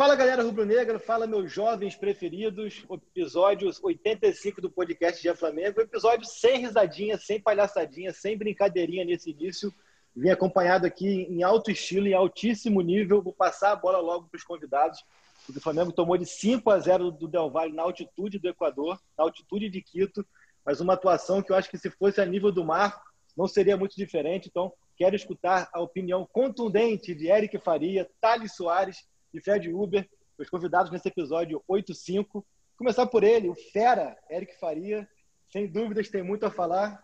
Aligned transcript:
Fala 0.00 0.16
galera 0.16 0.42
rubro-negra, 0.42 0.98
fala 0.98 1.26
meus 1.26 1.52
jovens 1.52 1.94
preferidos, 1.94 2.86
episódios 2.90 3.78
85 3.84 4.58
do 4.58 4.70
podcast 4.70 5.20
Dia 5.20 5.36
Flamengo, 5.36 5.78
episódio 5.78 6.24
sem 6.24 6.60
risadinha, 6.60 7.18
sem 7.18 7.38
palhaçadinha, 7.38 8.10
sem 8.10 8.34
brincadeirinha 8.34 9.04
nesse 9.04 9.28
início. 9.28 9.70
Vim 10.16 10.30
acompanhado 10.30 10.86
aqui 10.86 11.26
em 11.28 11.42
alto 11.42 11.70
estilo, 11.70 12.06
em 12.06 12.14
altíssimo 12.14 12.80
nível. 12.80 13.20
Vou 13.20 13.34
passar 13.34 13.72
a 13.72 13.76
bola 13.76 13.98
logo 13.98 14.26
para 14.26 14.38
os 14.38 14.42
convidados, 14.42 15.04
porque 15.44 15.58
o 15.58 15.62
Flamengo 15.62 15.92
tomou 15.92 16.16
de 16.16 16.24
5 16.24 16.70
a 16.70 16.78
0 16.78 17.10
do 17.10 17.28
Del 17.28 17.50
Valle 17.50 17.74
na 17.74 17.82
altitude 17.82 18.38
do 18.38 18.48
Equador, 18.48 18.98
na 19.18 19.24
altitude 19.24 19.68
de 19.68 19.82
Quito, 19.82 20.26
mas 20.64 20.80
uma 20.80 20.94
atuação 20.94 21.42
que 21.42 21.52
eu 21.52 21.56
acho 21.56 21.68
que 21.68 21.76
se 21.76 21.90
fosse 21.90 22.22
a 22.22 22.24
nível 22.24 22.50
do 22.50 22.64
mar 22.64 23.02
não 23.36 23.46
seria 23.46 23.76
muito 23.76 23.94
diferente. 23.96 24.48
Então, 24.48 24.72
quero 24.96 25.14
escutar 25.14 25.68
a 25.74 25.78
opinião 25.78 26.26
contundente 26.32 27.14
de 27.14 27.26
Eric 27.26 27.58
Faria, 27.58 28.08
Thales 28.18 28.56
Soares 28.56 29.04
e 29.32 29.40
Fred 29.40 29.72
Uber, 29.72 30.08
os 30.38 30.48
convidados 30.48 30.90
nesse 30.90 31.08
episódio 31.08 31.62
85. 31.68 32.44
Começar 32.76 33.06
por 33.06 33.22
ele, 33.22 33.48
o 33.48 33.54
fera, 33.54 34.16
Eric 34.30 34.58
Faria. 34.58 35.08
Sem 35.52 35.66
dúvidas, 35.66 36.08
tem 36.08 36.22
muito 36.22 36.46
a 36.46 36.50
falar. 36.50 37.02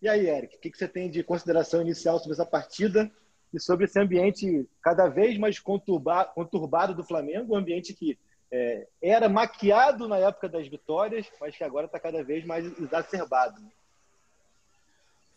E 0.00 0.08
aí, 0.08 0.28
Eric, 0.28 0.56
o 0.56 0.60
que 0.60 0.76
você 0.76 0.88
tem 0.88 1.10
de 1.10 1.22
consideração 1.22 1.80
inicial 1.82 2.18
sobre 2.18 2.32
essa 2.32 2.46
partida 2.46 3.10
e 3.52 3.60
sobre 3.60 3.84
esse 3.84 4.00
ambiente 4.00 4.68
cada 4.80 5.08
vez 5.08 5.36
mais 5.38 5.58
conturbado 5.58 6.94
do 6.94 7.04
Flamengo, 7.04 7.54
um 7.54 7.58
ambiente 7.58 7.92
que 7.92 8.18
é, 8.50 8.86
era 9.00 9.28
maquiado 9.28 10.08
na 10.08 10.18
época 10.18 10.48
das 10.48 10.66
vitórias, 10.68 11.26
mas 11.40 11.56
que 11.56 11.64
agora 11.64 11.86
está 11.86 11.98
cada 12.00 12.22
vez 12.22 12.44
mais 12.44 12.66
exacerbado. 12.78 13.62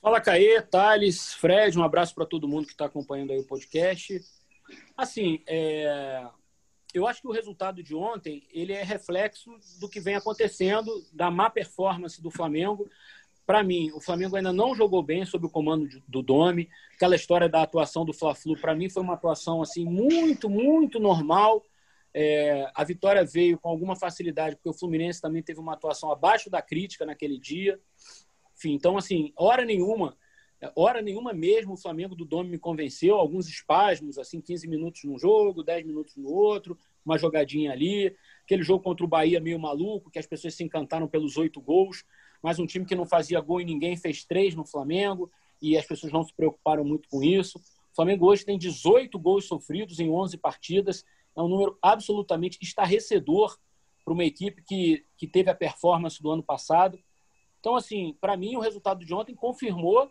Fala, 0.01 0.21
Caê, 0.21 0.61
Thales, 0.61 1.33
Fred, 1.33 1.79
um 1.79 1.83
abraço 1.83 2.13
para 2.13 2.25
todo 2.25 2.47
mundo 2.47 2.65
que 2.65 2.73
está 2.73 2.85
acompanhando 2.85 3.31
aí 3.31 3.39
o 3.39 3.47
podcast. 3.47 4.21
Assim, 4.97 5.41
é... 5.47 6.25
eu 6.93 7.07
acho 7.07 7.21
que 7.21 7.27
o 7.27 7.31
resultado 7.31 7.83
de 7.83 7.95
ontem 7.95 8.47
ele 8.51 8.73
é 8.73 8.83
reflexo 8.83 9.51
do 9.79 9.89
que 9.89 9.99
vem 9.99 10.15
acontecendo, 10.15 10.91
da 11.13 11.29
má 11.29 11.49
performance 11.49 12.21
do 12.21 12.31
Flamengo. 12.31 12.89
Para 13.45 13.63
mim, 13.63 13.91
o 13.93 14.01
Flamengo 14.01 14.35
ainda 14.35 14.51
não 14.51 14.73
jogou 14.73 15.03
bem 15.03 15.23
sob 15.25 15.45
o 15.45 15.49
comando 15.49 15.87
do 16.07 16.21
Domi. 16.21 16.67
Aquela 16.95 17.15
história 17.15 17.47
da 17.47 17.61
atuação 17.61 18.03
do 18.03 18.13
Fla-Flu, 18.13 18.59
para 18.59 18.73
mim, 18.73 18.89
foi 18.89 19.03
uma 19.03 19.13
atuação 19.13 19.61
assim 19.61 19.85
muito, 19.85 20.49
muito 20.49 20.99
normal. 20.99 21.63
É... 22.13 22.71
a 22.73 22.83
vitória 22.83 23.23
veio 23.25 23.59
com 23.59 23.69
alguma 23.69 23.95
facilidade, 23.95 24.55
porque 24.55 24.69
o 24.69 24.73
Fluminense 24.73 25.21
também 25.21 25.43
teve 25.43 25.59
uma 25.59 25.73
atuação 25.73 26.11
abaixo 26.11 26.49
da 26.49 26.61
crítica 26.61 27.05
naquele 27.05 27.37
dia. 27.37 27.79
Enfim, 28.57 28.73
então, 28.73 28.97
assim, 28.97 29.33
hora 29.35 29.65
nenhuma 29.65 30.17
Hora 30.75 31.01
nenhuma 31.01 31.33
mesmo 31.33 31.73
o 31.73 31.77
Flamengo 31.77 32.15
do 32.15 32.25
Domi 32.25 32.49
me 32.49 32.57
convenceu, 32.57 33.15
alguns 33.15 33.47
espasmos, 33.47 34.17
assim, 34.17 34.39
15 34.41 34.67
minutos 34.67 35.03
num 35.03 35.19
jogo, 35.19 35.63
10 35.63 35.85
minutos 35.85 36.15
no 36.15 36.29
outro, 36.29 36.77
uma 37.05 37.17
jogadinha 37.17 37.71
ali. 37.71 38.15
Aquele 38.43 38.63
jogo 38.63 38.83
contra 38.83 39.05
o 39.05 39.07
Bahia 39.07 39.39
meio 39.39 39.59
maluco, 39.59 40.09
que 40.09 40.19
as 40.19 40.25
pessoas 40.25 40.55
se 40.55 40.63
encantaram 40.63 41.07
pelos 41.07 41.37
oito 41.37 41.61
gols, 41.61 42.03
mas 42.41 42.57
um 42.57 42.65
time 42.65 42.85
que 42.85 42.95
não 42.95 43.05
fazia 43.05 43.41
gol 43.41 43.61
em 43.61 43.65
ninguém 43.65 43.97
fez 43.97 44.23
três 44.23 44.55
no 44.55 44.65
Flamengo 44.65 45.29
e 45.61 45.77
as 45.77 45.85
pessoas 45.85 46.11
não 46.11 46.23
se 46.23 46.33
preocuparam 46.33 46.83
muito 46.83 47.07
com 47.09 47.23
isso. 47.23 47.57
O 47.57 47.95
Flamengo 47.95 48.25
hoje 48.27 48.45
tem 48.45 48.57
18 48.57 49.17
gols 49.19 49.45
sofridos 49.45 49.99
em 49.99 50.09
11 50.09 50.37
partidas, 50.37 51.05
é 51.35 51.41
um 51.41 51.47
número 51.47 51.77
absolutamente 51.81 52.57
estarrecedor 52.61 53.57
para 54.03 54.13
uma 54.13 54.23
equipe 54.23 54.61
que, 54.61 55.05
que 55.17 55.27
teve 55.27 55.49
a 55.49 55.55
performance 55.55 56.21
do 56.21 56.29
ano 56.29 56.43
passado. 56.43 56.99
Então, 57.59 57.75
assim, 57.75 58.15
para 58.21 58.37
mim, 58.37 58.55
o 58.55 58.59
resultado 58.59 59.03
de 59.03 59.13
ontem 59.13 59.33
confirmou 59.33 60.09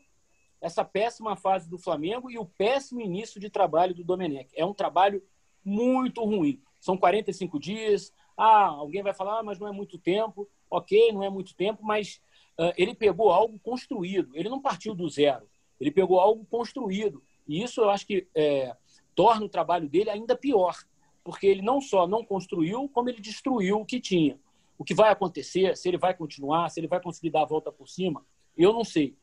essa 0.65 0.83
péssima 0.83 1.37
fase 1.37 1.69
do 1.69 1.77
Flamengo 1.77 2.31
e 2.31 2.39
o 2.39 2.47
péssimo 2.47 3.03
início 3.03 3.39
de 3.39 3.51
trabalho 3.51 3.95
do 3.95 4.03
Domenech. 4.03 4.49
É 4.57 4.65
um 4.65 4.73
trabalho 4.73 5.23
muito 5.63 6.25
ruim. 6.25 6.59
São 6.81 6.97
45 6.97 7.61
dias. 7.61 8.15
Ah, 8.35 8.69
alguém 8.69 9.03
vai 9.03 9.13
falar, 9.13 9.41
ah, 9.41 9.43
mas 9.43 9.59
não 9.59 9.69
é 9.69 9.73
muito 9.73 9.99
tempo. 9.99 10.49
Ok, 10.71 11.13
não 11.13 11.23
é 11.23 11.29
muito 11.29 11.55
tempo, 11.55 11.85
mas 11.85 12.19
uh, 12.59 12.73
ele 12.79 12.95
pegou 12.95 13.31
algo 13.31 13.59
construído. 13.59 14.31
Ele 14.35 14.49
não 14.49 14.59
partiu 14.59 14.95
do 14.95 15.07
zero. 15.07 15.47
Ele 15.79 15.91
pegou 15.91 16.19
algo 16.19 16.47
construído. 16.47 17.23
E 17.47 17.63
isso 17.63 17.83
eu 17.83 17.91
acho 17.91 18.07
que 18.07 18.27
é, 18.35 18.75
torna 19.15 19.45
o 19.45 19.51
trabalho 19.51 19.87
dele 19.87 20.09
ainda 20.09 20.35
pior, 20.35 20.75
porque 21.23 21.47
ele 21.47 21.61
não 21.61 21.79
só 21.79 22.07
não 22.07 22.25
construiu, 22.25 22.89
como 22.89 23.11
ele 23.11 23.21
destruiu 23.21 23.81
o 23.81 23.85
que 23.85 24.01
tinha. 24.01 24.41
O 24.79 24.85
que 24.85 24.95
vai 24.95 25.13
acontecer, 25.13 25.77
se 25.77 25.89
ele 25.89 25.99
vai 25.99 26.15
continuar, 26.15 26.71
se 26.71 26.81
ele 26.81 26.89
vai 26.89 27.03
conseguir 27.03 27.29
dar 27.29 27.43
a 27.43 27.47
volta 27.47 27.71
por 27.71 27.87
cima, 27.87 28.25
eu 28.57 28.73
não 28.73 28.83
sei. 28.83 29.15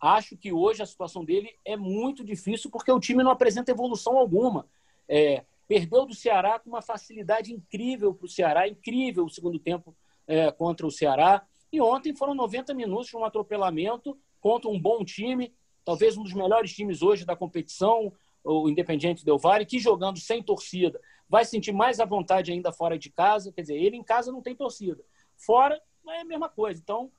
Acho 0.00 0.36
que 0.36 0.52
hoje 0.52 0.82
a 0.82 0.86
situação 0.86 1.24
dele 1.24 1.50
é 1.64 1.76
muito 1.76 2.24
difícil 2.24 2.70
porque 2.70 2.90
o 2.90 3.00
time 3.00 3.22
não 3.22 3.30
apresenta 3.30 3.70
evolução 3.70 4.16
alguma. 4.16 4.66
É, 5.08 5.44
perdeu 5.68 6.06
do 6.06 6.14
Ceará 6.14 6.58
com 6.58 6.70
uma 6.70 6.82
facilidade 6.82 7.52
incrível 7.52 8.14
para 8.14 8.24
o 8.24 8.28
Ceará, 8.28 8.66
incrível 8.66 9.24
o 9.24 9.30
segundo 9.30 9.58
tempo 9.58 9.94
é, 10.26 10.50
contra 10.50 10.86
o 10.86 10.90
Ceará. 10.90 11.46
E 11.72 11.80
ontem 11.80 12.14
foram 12.14 12.34
90 12.34 12.72
minutos 12.74 13.08
de 13.08 13.16
um 13.16 13.24
atropelamento 13.24 14.16
contra 14.40 14.70
um 14.70 14.80
bom 14.80 15.04
time, 15.04 15.52
talvez 15.84 16.16
um 16.16 16.22
dos 16.22 16.32
melhores 16.32 16.72
times 16.72 17.02
hoje 17.02 17.24
da 17.24 17.36
competição, 17.36 18.12
o 18.42 18.68
Independiente 18.68 19.24
Del 19.24 19.38
Valle, 19.38 19.66
que 19.66 19.78
jogando 19.78 20.18
sem 20.18 20.42
torcida 20.42 21.00
vai 21.30 21.44
sentir 21.44 21.72
mais 21.72 22.00
à 22.00 22.04
vontade 22.04 22.50
ainda 22.50 22.72
fora 22.72 22.98
de 22.98 23.08
casa. 23.08 23.52
Quer 23.52 23.60
dizer, 23.60 23.76
ele 23.76 23.96
em 23.96 24.02
casa 24.02 24.32
não 24.32 24.42
tem 24.42 24.56
torcida. 24.56 25.00
Fora 25.36 25.80
é 26.08 26.20
a 26.20 26.24
mesma 26.24 26.48
coisa. 26.48 26.80
Então, 26.82 27.12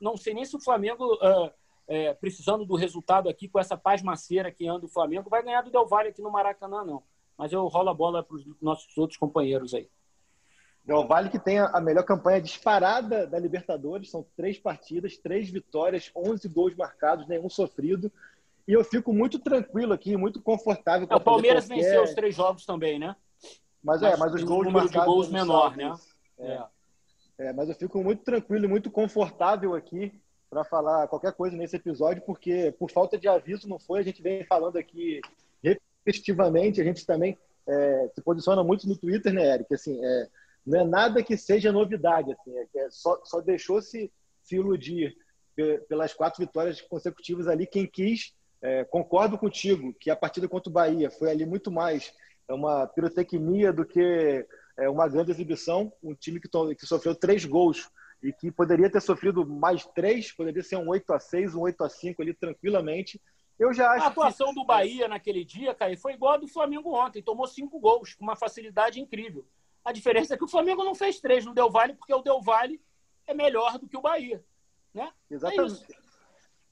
não 0.00 0.16
sei 0.16 0.34
nem 0.34 0.44
se 0.44 0.56
o 0.56 0.60
Flamengo 0.60 1.14
uh, 1.14 1.50
é, 1.92 2.14
precisando 2.14 2.64
do 2.64 2.74
resultado 2.74 3.28
aqui 3.28 3.46
com 3.46 3.60
essa 3.60 3.76
pasmaceira 3.76 4.50
que 4.50 4.66
anda 4.66 4.86
o 4.86 4.88
Flamengo, 4.88 5.28
vai 5.28 5.42
ganhar 5.42 5.60
do 5.60 5.70
Del 5.70 5.86
Valle 5.86 6.08
aqui 6.08 6.22
no 6.22 6.30
Maracanã, 6.30 6.82
não. 6.82 7.02
Mas 7.36 7.52
eu 7.52 7.66
rolo 7.66 7.90
a 7.90 7.94
bola 7.94 8.22
para 8.22 8.34
os 8.34 8.46
nossos 8.62 8.96
outros 8.96 9.18
companheiros 9.18 9.74
aí. 9.74 9.90
Del 10.82 11.06
Valle 11.06 11.28
que 11.28 11.38
tem 11.38 11.58
a 11.58 11.80
melhor 11.82 12.04
campanha 12.04 12.40
disparada 12.40 13.26
da 13.26 13.38
Libertadores, 13.38 14.10
são 14.10 14.24
três 14.34 14.58
partidas, 14.58 15.18
três 15.18 15.50
vitórias, 15.50 16.10
11 16.16 16.48
gols 16.48 16.74
marcados, 16.74 17.28
nenhum 17.28 17.50
sofrido. 17.50 18.10
E 18.66 18.72
eu 18.72 18.82
fico 18.82 19.12
muito 19.12 19.38
tranquilo 19.38 19.92
aqui, 19.92 20.16
muito 20.16 20.40
confortável. 20.40 21.06
É, 21.10 21.14
o 21.14 21.20
Palmeiras 21.20 21.66
qualquer... 21.66 21.82
venceu 21.82 22.04
os 22.04 22.14
três 22.14 22.34
jogos 22.34 22.64
também, 22.64 22.98
né? 22.98 23.14
Mas, 23.84 24.00
mas 24.00 24.14
é, 24.14 24.16
mas 24.16 24.32
os 24.32 24.42
gols 24.42 24.66
marcados 24.72 24.92
de 24.92 25.04
gols 25.04 25.28
menor, 25.28 25.76
né? 25.76 25.94
É. 26.38 26.52
É. 26.52 26.66
é. 27.48 27.52
mas 27.52 27.68
eu 27.68 27.74
fico 27.74 28.02
muito 28.02 28.24
tranquilo, 28.24 28.66
muito 28.66 28.90
confortável 28.90 29.74
aqui 29.74 30.21
para 30.52 30.64
falar 30.64 31.08
qualquer 31.08 31.32
coisa 31.32 31.56
nesse 31.56 31.76
episódio, 31.76 32.22
porque 32.26 32.74
por 32.78 32.90
falta 32.90 33.16
de 33.16 33.26
aviso 33.26 33.66
não 33.66 33.78
foi. 33.78 34.00
A 34.00 34.02
gente 34.02 34.20
vem 34.20 34.44
falando 34.44 34.76
aqui 34.76 35.18
repetitivamente, 35.62 36.78
a 36.78 36.84
gente 36.84 37.06
também 37.06 37.38
é, 37.66 38.10
se 38.14 38.20
posiciona 38.20 38.62
muito 38.62 38.86
no 38.86 38.94
Twitter, 38.94 39.32
né, 39.32 39.54
Eric? 39.54 39.72
Assim, 39.72 39.98
é, 40.04 40.28
não 40.66 40.80
é 40.80 40.84
nada 40.84 41.22
que 41.22 41.38
seja 41.38 41.72
novidade, 41.72 42.30
assim, 42.32 42.54
é, 42.54 42.66
é 42.80 42.90
só, 42.90 43.18
só 43.24 43.40
deixou-se 43.40 44.12
se 44.42 44.54
iludir 44.54 45.16
pelas 45.88 46.12
quatro 46.12 46.44
vitórias 46.44 46.82
consecutivas 46.82 47.48
ali. 47.48 47.66
Quem 47.66 47.86
quis, 47.86 48.34
é, 48.60 48.84
concordo 48.84 49.38
contigo 49.38 49.94
que 49.94 50.10
a 50.10 50.16
partida 50.16 50.46
contra 50.46 50.68
o 50.68 50.72
Bahia 50.72 51.10
foi 51.10 51.30
ali 51.30 51.46
muito 51.46 51.72
mais 51.72 52.12
uma 52.46 52.86
pirotecnia 52.86 53.72
do 53.72 53.86
que 53.86 54.46
é, 54.76 54.90
uma 54.90 55.08
grande 55.08 55.30
exibição. 55.30 55.90
Um 56.02 56.14
time 56.14 56.38
que, 56.38 56.48
que 56.74 56.86
sofreu 56.86 57.14
três 57.14 57.46
gols 57.46 57.90
e 58.22 58.32
que 58.32 58.50
poderia 58.50 58.88
ter 58.88 59.00
sofrido 59.00 59.44
mais 59.46 59.84
três, 59.86 60.30
poderia 60.32 60.62
ser 60.62 60.76
um 60.76 60.88
8 60.88 61.12
a 61.12 61.18
6 61.18 61.54
um 61.54 61.62
8 61.62 61.84
a 61.84 61.88
5 61.88 62.22
ali 62.22 62.32
tranquilamente. 62.32 63.20
Eu 63.58 63.72
já 63.72 63.90
acho 63.90 64.04
a 64.04 64.08
atuação 64.08 64.48
que... 64.48 64.54
do 64.54 64.64
Bahia 64.64 65.08
naquele 65.08 65.44
dia, 65.44 65.74
Caio, 65.74 65.98
foi 65.98 66.14
igual 66.14 66.34
a 66.34 66.38
do 66.38 66.48
Flamengo 66.48 66.94
ontem. 66.94 67.22
Tomou 67.22 67.46
cinco 67.46 67.78
gols, 67.78 68.14
com 68.14 68.24
uma 68.24 68.36
facilidade 68.36 69.00
incrível. 69.00 69.46
A 69.84 69.92
diferença 69.92 70.34
é 70.34 70.36
que 70.36 70.44
o 70.44 70.48
Flamengo 70.48 70.84
não 70.84 70.94
fez 70.94 71.20
três 71.20 71.44
no 71.44 71.54
Del 71.54 71.70
Valle, 71.70 71.94
porque 71.94 72.14
o 72.14 72.22
Del 72.22 72.40
Valle 72.40 72.80
é 73.26 73.34
melhor 73.34 73.78
do 73.78 73.88
que 73.88 73.96
o 73.96 74.02
Bahia. 74.02 74.44
Né? 74.94 75.12
É 75.30 75.34
Exatamente. 75.34 75.84
É 75.92 76.02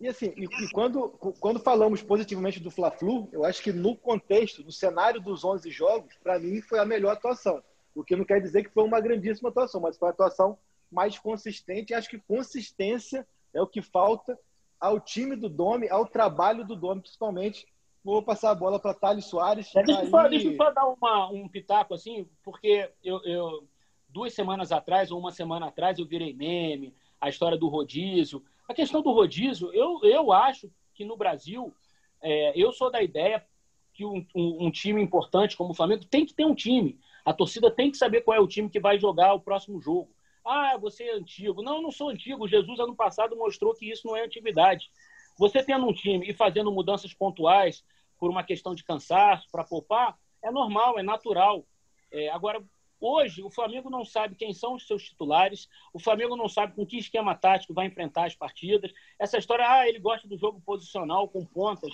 e 0.01 0.09
assim, 0.09 0.33
e, 0.35 0.45
e, 0.45 0.71
quando, 0.71 1.11
quando 1.39 1.61
falamos 1.61 2.03
positivamente 2.03 2.59
do 2.59 2.71
Fla-Flu, 2.71 3.29
eu 3.33 3.45
acho 3.45 3.63
que 3.63 3.71
no 3.71 3.95
contexto, 3.95 4.65
no 4.65 4.73
cenário 4.73 5.21
dos 5.21 5.45
11 5.45 5.71
jogos, 5.71 6.17
para 6.23 6.39
mim 6.39 6.63
foi 6.63 6.79
a 6.79 6.87
melhor 6.87 7.13
atuação. 7.13 7.63
O 7.95 8.03
que 8.03 8.17
não 8.17 8.25
quer 8.25 8.41
dizer 8.41 8.65
que 8.65 8.73
foi 8.73 8.83
uma 8.83 8.99
grandíssima 8.99 9.51
atuação, 9.51 9.79
mas 9.81 9.99
foi 9.99 10.09
uma 10.09 10.15
atuação 10.15 10.59
mais 10.91 11.19
consistente. 11.19 11.95
Acho 11.95 12.09
que 12.09 12.19
consistência 12.19 13.27
é 13.53 13.61
o 13.61 13.67
que 13.67 13.83
falta 13.83 14.39
ao 14.81 14.99
time 14.99 15.37
do 15.37 15.49
Dome, 15.49 15.89
ao 15.89 16.07
trabalho 16.07 16.67
do 16.67 16.75
Dome, 16.75 17.03
principalmente. 17.03 17.67
Vou 18.03 18.23
passar 18.23 18.51
a 18.51 18.55
bola 18.55 18.81
para 18.81 18.95
Thales 18.95 19.27
Soares. 19.27 19.75
É, 19.77 19.83
deixa, 19.83 20.03
eu 20.03 20.09
só, 20.09 20.29
deixa 20.29 20.49
eu 20.49 20.57
só 20.57 20.71
dar 20.71 20.87
uma, 20.87 21.31
um 21.31 21.47
pitaco, 21.47 21.93
assim, 21.93 22.27
porque 22.43 22.91
eu, 23.05 23.23
eu 23.25 23.69
duas 24.09 24.35
semanas 24.35 24.73
atrás 24.73 25.11
ou 25.11 25.19
uma 25.19 25.31
semana 25.31 25.67
atrás 25.67 25.99
eu 25.99 26.07
virei 26.07 26.33
meme, 26.33 26.95
a 27.21 27.29
história 27.29 27.59
do 27.59 27.69
rodízio. 27.69 28.43
A 28.67 28.75
questão 28.75 29.03
do 29.03 29.13
rodízio, 29.13 29.73
eu, 29.75 30.01
eu 30.03 30.33
acho 30.33 30.71
que 30.95 31.05
no 31.05 31.17
Brasil, 31.17 31.75
é, 32.23 32.53
eu 32.55 32.73
sou 32.73 32.91
da 32.91 33.03
ideia 33.03 33.45
que 33.93 34.05
um, 34.05 34.25
um, 34.35 34.67
um, 34.67 34.71
time 34.71 35.03
importante 35.03 35.57
como 35.57 35.71
o 35.71 35.75
Flamengo 35.75 36.05
tem 36.05 36.25
que 36.25 36.33
ter 36.33 36.45
um 36.45 36.55
time. 36.55 36.99
A 37.25 37.35
torcida 37.35 37.71
tem 37.71 37.91
que 37.91 37.99
saber 37.99 38.23
qual 38.23 38.37
é 38.37 38.41
o 38.41 38.47
time 38.47 38.71
que 38.71 38.81
vai 38.81 38.99
jogar 38.99 39.35
o 39.35 39.41
próximo 39.41 39.81
jogo. 39.81 40.11
Ah, 40.51 40.77
você 40.77 41.05
é 41.05 41.15
antigo. 41.15 41.63
Não, 41.63 41.77
eu 41.77 41.83
não 41.83 41.93
sou 41.93 42.09
antigo. 42.09 42.49
Jesus, 42.49 42.81
ano 42.81 42.97
passado, 42.97 43.37
mostrou 43.37 43.73
que 43.73 43.89
isso 43.89 44.05
não 44.05 44.17
é 44.17 44.25
antiguidade. 44.25 44.91
Você 45.39 45.63
tendo 45.63 45.87
um 45.87 45.93
time 45.93 46.29
e 46.29 46.35
fazendo 46.35 46.73
mudanças 46.73 47.15
pontuais 47.15 47.85
por 48.19 48.29
uma 48.29 48.43
questão 48.43 48.75
de 48.75 48.83
cansaço, 48.83 49.47
para 49.53 49.63
poupar, 49.63 50.19
é 50.43 50.51
normal, 50.51 50.99
é 50.99 51.05
natural. 51.05 51.65
É, 52.11 52.31
agora, 52.31 52.61
hoje, 53.01 53.45
o 53.45 53.49
Flamengo 53.49 53.89
não 53.89 54.05
sabe 54.05 54.35
quem 54.35 54.53
são 54.53 54.75
os 54.75 54.89
seus 54.89 55.05
titulares, 55.05 55.69
o 55.95 56.01
Flamengo 56.01 56.37
não 56.37 56.49
sabe 56.49 56.75
com 56.75 56.85
que 56.85 56.99
esquema 56.99 57.37
tático 57.37 57.73
vai 57.73 57.87
enfrentar 57.87 58.27
as 58.27 58.35
partidas. 58.35 58.93
Essa 59.21 59.39
história, 59.39 59.65
ah, 59.71 59.89
ele 59.89 60.01
gosta 60.01 60.27
do 60.27 60.37
jogo 60.37 60.61
posicional 60.61 61.29
com 61.29 61.47
pontas. 61.47 61.93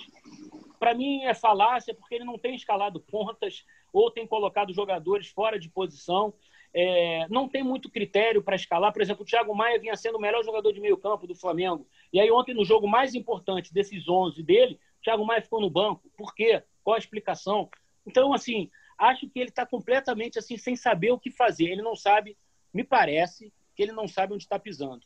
Para 0.79 0.95
mim 0.95 1.23
é 1.25 1.33
falácia, 1.35 1.93
porque 1.93 2.15
ele 2.15 2.25
não 2.25 2.39
tem 2.39 2.55
escalado 2.55 2.99
pontas 2.99 3.63
ou 3.93 4.09
tem 4.09 4.25
colocado 4.25 4.73
jogadores 4.73 5.27
fora 5.27 5.59
de 5.59 5.69
posição. 5.69 6.33
É, 6.73 7.27
não 7.29 7.47
tem 7.47 7.63
muito 7.63 7.89
critério 7.89 8.43
para 8.43 8.55
escalar. 8.55 8.93
Por 8.93 9.01
exemplo, 9.01 9.23
o 9.23 9.25
Thiago 9.25 9.55
Maia 9.55 9.79
vinha 9.79 9.95
sendo 9.95 10.17
o 10.17 10.21
melhor 10.21 10.43
jogador 10.43 10.71
de 10.71 10.79
meio 10.79 10.97
campo 10.97 11.25
do 11.25 11.35
Flamengo. 11.35 11.87
E 12.11 12.19
aí, 12.19 12.29
ontem, 12.31 12.53
no 12.53 12.65
jogo 12.65 12.87
mais 12.87 13.15
importante 13.15 13.73
desses 13.73 14.07
11 14.07 14.43
dele, 14.43 14.79
o 14.99 15.03
Thiago 15.03 15.25
Maia 15.25 15.41
ficou 15.41 15.61
no 15.61 15.69
banco. 15.69 16.09
Por 16.15 16.35
quê? 16.35 16.63
Qual 16.83 16.95
a 16.95 16.99
explicação? 16.99 17.69
Então, 18.05 18.33
assim, 18.33 18.69
acho 18.97 19.29
que 19.29 19.39
ele 19.39 19.49
está 19.49 19.65
completamente 19.65 20.39
assim, 20.39 20.57
sem 20.57 20.75
saber 20.75 21.11
o 21.11 21.19
que 21.19 21.31
fazer. 21.31 21.65
Ele 21.65 21.81
não 21.81 21.95
sabe, 21.95 22.37
me 22.73 22.83
parece, 22.83 23.51
que 23.75 23.83
ele 23.83 23.91
não 23.91 24.07
sabe 24.07 24.33
onde 24.33 24.43
está 24.43 24.57
pisando. 24.57 25.05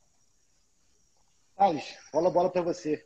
Carlos, 1.55 1.83
bola 2.11 2.29
a 2.29 2.31
bola 2.31 2.49
para 2.49 2.61
você. 2.61 3.05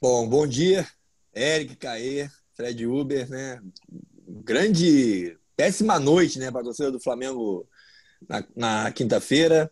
Bom, 0.00 0.28
bom 0.28 0.46
dia, 0.46 0.86
Eric, 1.34 1.76
Caê, 1.76 2.28
Fred 2.52 2.86
Uber, 2.86 3.28
né? 3.28 3.60
Grande 4.28 5.38
péssima 5.56 5.98
noite, 5.98 6.38
né, 6.38 6.50
para 6.50 6.60
a 6.60 6.64
torcida 6.64 6.90
do 6.90 7.00
Flamengo 7.00 7.66
na, 8.28 8.44
na 8.54 8.92
quinta-feira. 8.92 9.70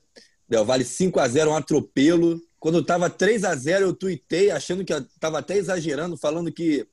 Del 0.49 0.65
Vale 0.65 0.85
5 0.85 1.19
a 1.19 1.29
0 1.29 1.51
um 1.51 1.57
atropelo. 1.57 2.41
Quando 2.59 2.81
estava 2.81 3.11
3 3.11 3.45
a 3.45 3.55
0 3.55 3.87
eu 3.87 3.95
tuitei, 3.95 4.51
achando 4.51 4.85
que 4.85 4.93
estava 4.93 5.39
até 5.39 5.57
exagerando, 5.57 6.17
falando 6.17 6.53
que 6.53 6.87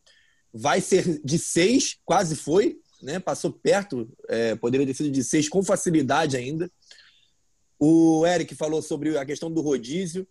vai 0.54 0.82
ser 0.82 1.22
de 1.24 1.38
6, 1.38 2.00
quase 2.04 2.36
foi, 2.36 2.80
né? 3.02 3.20
Passou 3.20 3.52
perto, 3.52 4.10
é, 4.28 4.56
poderia 4.56 4.88
ter 4.88 4.96
sido 4.96 5.12
de 5.12 5.24
6 5.24 5.50
com 5.50 5.64
facilidade 5.64 6.36
ainda. 6.36 6.72
O 7.78 8.26
Eric 8.26 8.56
falou 8.56 8.82
sobre 8.82 9.18
a 9.18 9.26
questão 9.26 9.52
do 9.52 9.62
rodízio. 9.62 10.28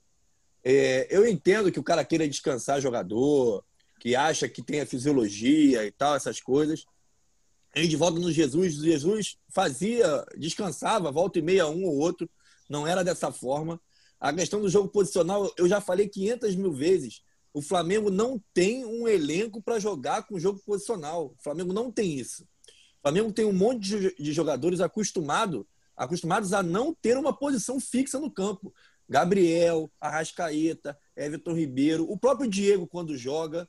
É, 0.64 1.06
eu 1.11 1.26
entendo 1.26 1.70
que 1.70 1.78
o 1.78 1.84
cara 1.84 2.04
queira 2.04 2.28
descansar 2.28 2.81
jogador, 2.81 3.64
que 4.00 4.16
acha 4.16 4.49
que 4.49 4.62
tem 4.62 4.81
a 4.81 4.87
fisiologia 4.87 5.84
e 5.87 5.90
tal, 5.90 6.16
essas 6.16 6.40
coisas 6.40 6.84
gente 7.82 7.96
volta 7.96 8.19
no 8.19 8.32
Jesus, 8.32 8.75
Jesus 8.75 9.36
fazia, 9.48 10.25
descansava, 10.36 11.12
volta 11.12 11.38
e 11.38 11.42
meia 11.42 11.66
um 11.69 11.84
ou 11.84 11.96
outro, 11.96 12.28
não 12.69 12.86
era 12.86 13.04
dessa 13.04 13.30
forma. 13.32 13.80
A 14.20 14.32
questão 14.32 14.60
do 14.60 14.69
jogo 14.69 14.88
posicional, 14.88 15.52
eu 15.56 15.69
já 15.69 15.80
falei 15.80 16.08
500 16.08 16.56
mil 16.56 16.72
vezes, 16.72 17.22
o 17.52 17.62
Flamengo 17.62 18.10
não 18.10 18.40
tem 18.52 18.84
um 18.84 19.08
elenco 19.08 19.62
para 19.62 19.78
jogar 19.78 20.22
com 20.26 20.38
jogo 20.38 20.60
posicional. 20.64 21.34
O 21.38 21.42
Flamengo 21.42 21.72
não 21.72 21.90
tem 21.90 22.14
isso. 22.19 22.44
O 22.44 23.02
Flamengo 23.02 23.32
tem 23.32 23.44
um 23.44 23.52
monte 23.52 24.14
de 24.19 24.32
jogadores 24.32 24.80
acostumado, 24.80 25.66
acostumados 25.96 26.52
a 26.52 26.62
não 26.62 26.94
ter 26.94 27.16
uma 27.16 27.32
posição 27.32 27.80
fixa 27.80 28.19
no 28.20 28.30
campo. 28.30 28.72
Gabriel, 29.08 29.90
Arrascaeta, 30.00 30.98
Everton 31.16 31.54
Ribeiro, 31.54 32.10
o 32.10 32.19
próprio 32.19 32.48
Diego 32.48 32.86
quando 32.86 33.16
joga. 33.16 33.69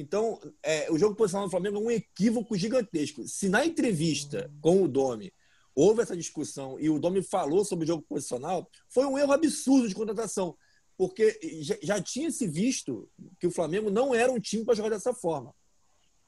Então, 0.00 0.40
é, 0.62 0.90
o 0.90 0.98
jogo 0.98 1.14
posicional 1.14 1.46
do 1.46 1.50
Flamengo 1.50 1.76
é 1.76 1.80
um 1.80 1.90
equívoco 1.90 2.56
gigantesco. 2.56 3.28
Se 3.28 3.48
na 3.48 3.66
entrevista 3.66 4.50
com 4.60 4.82
o 4.82 4.88
Domi 4.88 5.32
houve 5.74 6.02
essa 6.02 6.16
discussão 6.16 6.80
e 6.80 6.88
o 6.88 6.98
Domi 6.98 7.22
falou 7.22 7.64
sobre 7.64 7.84
o 7.84 7.86
jogo 7.86 8.02
posicional, 8.08 8.68
foi 8.88 9.04
um 9.04 9.18
erro 9.18 9.32
absurdo 9.32 9.88
de 9.88 9.94
contratação, 9.94 10.56
porque 10.96 11.38
já, 11.60 11.76
já 11.82 12.00
tinha 12.00 12.30
se 12.30 12.46
visto 12.46 13.08
que 13.38 13.46
o 13.46 13.50
Flamengo 13.50 13.90
não 13.90 14.14
era 14.14 14.32
um 14.32 14.40
time 14.40 14.64
para 14.64 14.74
jogar 14.74 14.90
dessa 14.90 15.12
forma. 15.12 15.54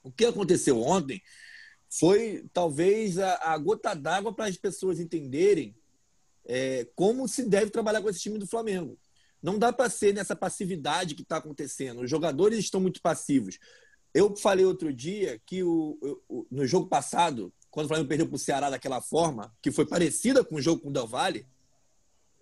O 0.03 0.11
que 0.11 0.25
aconteceu 0.25 0.81
ontem 0.81 1.21
foi 1.89 2.45
talvez 2.53 3.17
a, 3.17 3.53
a 3.53 3.57
gota 3.57 3.93
d'água 3.93 4.33
para 4.33 4.45
as 4.45 4.57
pessoas 4.57 4.99
entenderem 4.99 5.75
é, 6.45 6.87
como 6.95 7.27
se 7.27 7.43
deve 7.43 7.71
trabalhar 7.71 8.01
com 8.01 8.09
esse 8.09 8.19
time 8.19 8.37
do 8.37 8.47
Flamengo. 8.47 8.97
Não 9.43 9.59
dá 9.59 9.73
para 9.73 9.89
ser 9.89 10.13
nessa 10.13 10.37
passividade 10.37 11.15
que 11.15 11.21
está 11.21 11.35
acontecendo. 11.35 12.01
Os 12.01 12.09
jogadores 12.09 12.59
estão 12.59 12.79
muito 12.79 13.01
passivos. 13.01 13.59
Eu 14.13 14.37
falei 14.37 14.63
outro 14.63 14.93
dia 14.93 15.41
que 15.45 15.61
o, 15.61 15.97
o, 16.29 16.47
no 16.49 16.65
jogo 16.65 16.87
passado, 16.87 17.53
quando 17.69 17.85
o 17.85 17.89
Flamengo 17.89 18.07
perdeu 18.07 18.25
para 18.25 18.35
o 18.35 18.39
Ceará 18.39 18.69
daquela 18.69 19.01
forma, 19.01 19.53
que 19.61 19.69
foi 19.69 19.85
parecida 19.85 20.45
com 20.45 20.55
o 20.55 20.61
jogo 20.61 20.81
com 20.81 20.89
o 20.89 20.93
Del 20.93 21.07
Valle, 21.07 21.45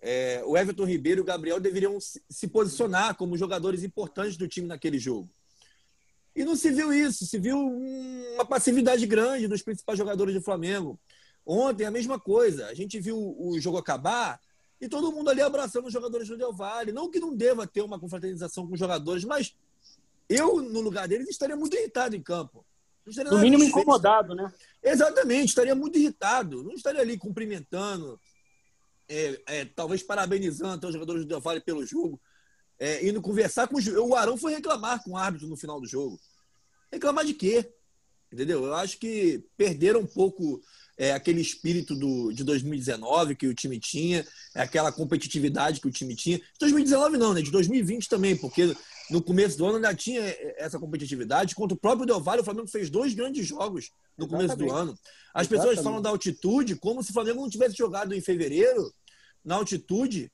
é, 0.00 0.42
o 0.46 0.56
Everton 0.56 0.84
Ribeiro 0.84 1.20
e 1.20 1.22
o 1.22 1.24
Gabriel 1.24 1.58
deveriam 1.58 1.98
se 2.00 2.46
posicionar 2.46 3.16
como 3.16 3.36
jogadores 3.36 3.82
importantes 3.82 4.36
do 4.36 4.46
time 4.46 4.68
naquele 4.68 4.98
jogo. 4.98 5.28
E 6.36 6.44
não 6.44 6.54
se 6.54 6.70
viu 6.70 6.92
isso, 6.92 7.26
se 7.26 7.38
viu 7.38 7.58
uma 8.34 8.44
passividade 8.44 9.04
grande 9.06 9.48
dos 9.48 9.62
principais 9.62 9.98
jogadores 9.98 10.34
do 10.34 10.40
Flamengo. 10.40 10.98
Ontem, 11.44 11.84
a 11.84 11.90
mesma 11.90 12.18
coisa. 12.18 12.66
A 12.66 12.74
gente 12.74 13.00
viu 13.00 13.16
o 13.38 13.58
jogo 13.60 13.76
acabar, 13.76 14.40
e 14.82 14.88
todo 14.88 15.12
mundo 15.12 15.30
ali 15.30 15.40
abraçando 15.40 15.86
os 15.86 15.92
jogadores 15.92 16.26
do 16.26 16.36
Del 16.36 16.52
Valle. 16.52 16.90
Não 16.90 17.08
que 17.08 17.20
não 17.20 17.36
deva 17.36 17.68
ter 17.68 17.82
uma 17.82 18.00
confraternização 18.00 18.66
com 18.66 18.72
os 18.74 18.80
jogadores, 18.80 19.24
mas 19.24 19.54
eu, 20.28 20.60
no 20.60 20.80
lugar 20.80 21.06
deles, 21.06 21.28
estaria 21.28 21.54
muito 21.54 21.76
irritado 21.76 22.16
em 22.16 22.20
campo. 22.20 22.66
No 23.30 23.38
mínimo 23.38 23.62
incomodado, 23.62 24.34
né? 24.34 24.52
Exatamente, 24.82 25.50
estaria 25.50 25.74
muito 25.76 25.96
irritado. 25.96 26.64
Não 26.64 26.72
estaria 26.72 27.00
ali 27.00 27.16
cumprimentando, 27.16 28.18
é, 29.08 29.40
é, 29.46 29.64
talvez 29.66 30.02
parabenizando 30.02 30.84
os 30.88 30.92
jogadores 30.92 31.22
do 31.22 31.28
Del 31.28 31.40
Valle 31.40 31.60
pelo 31.60 31.86
jogo, 31.86 32.20
é, 32.76 33.06
indo 33.06 33.22
conversar 33.22 33.68
com 33.68 33.76
os. 33.76 33.86
O 33.86 34.16
Arão 34.16 34.36
foi 34.36 34.52
reclamar 34.52 35.00
com 35.04 35.12
o 35.12 35.16
árbitro 35.16 35.46
no 35.46 35.56
final 35.56 35.80
do 35.80 35.86
jogo. 35.86 36.18
Reclamar 36.90 37.24
de 37.24 37.34
quê? 37.34 37.72
Entendeu? 38.32 38.64
Eu 38.64 38.74
acho 38.74 38.98
que 38.98 39.44
perderam 39.56 40.00
um 40.00 40.06
pouco 40.06 40.60
é, 41.02 41.12
aquele 41.12 41.40
espírito 41.40 41.96
do, 41.96 42.32
de 42.32 42.44
2019 42.44 43.34
que 43.34 43.48
o 43.48 43.54
time 43.54 43.76
tinha, 43.80 44.24
é 44.54 44.62
aquela 44.62 44.92
competitividade 44.92 45.80
que 45.80 45.88
o 45.88 45.90
time 45.90 46.14
tinha. 46.14 46.38
De 46.38 46.44
2019 46.60 47.18
não, 47.18 47.34
né? 47.34 47.42
De 47.42 47.50
2020 47.50 48.08
também, 48.08 48.36
porque 48.36 48.72
no 49.10 49.20
começo 49.20 49.58
do 49.58 49.66
ano 49.66 49.76
ainda 49.76 49.92
tinha 49.96 50.22
essa 50.56 50.78
competitividade. 50.78 51.56
Contra 51.56 51.74
o 51.74 51.80
próprio 51.80 52.06
Del 52.06 52.20
Valle, 52.20 52.42
o 52.42 52.44
Flamengo 52.44 52.68
fez 52.68 52.88
dois 52.88 53.14
grandes 53.14 53.44
jogos 53.44 53.90
no 54.16 54.28
começo 54.28 54.56
do 54.56 54.70
ano. 54.70 54.96
As 55.34 55.48
pessoas 55.48 55.72
Exatamente. 55.72 55.84
falam 55.84 56.02
da 56.02 56.10
altitude 56.10 56.76
como 56.76 57.02
se 57.02 57.10
o 57.10 57.14
Flamengo 57.14 57.40
não 57.40 57.50
tivesse 57.50 57.74
jogado 57.76 58.14
em 58.14 58.20
fevereiro, 58.20 58.94
na 59.44 59.56
altitude. 59.56 60.30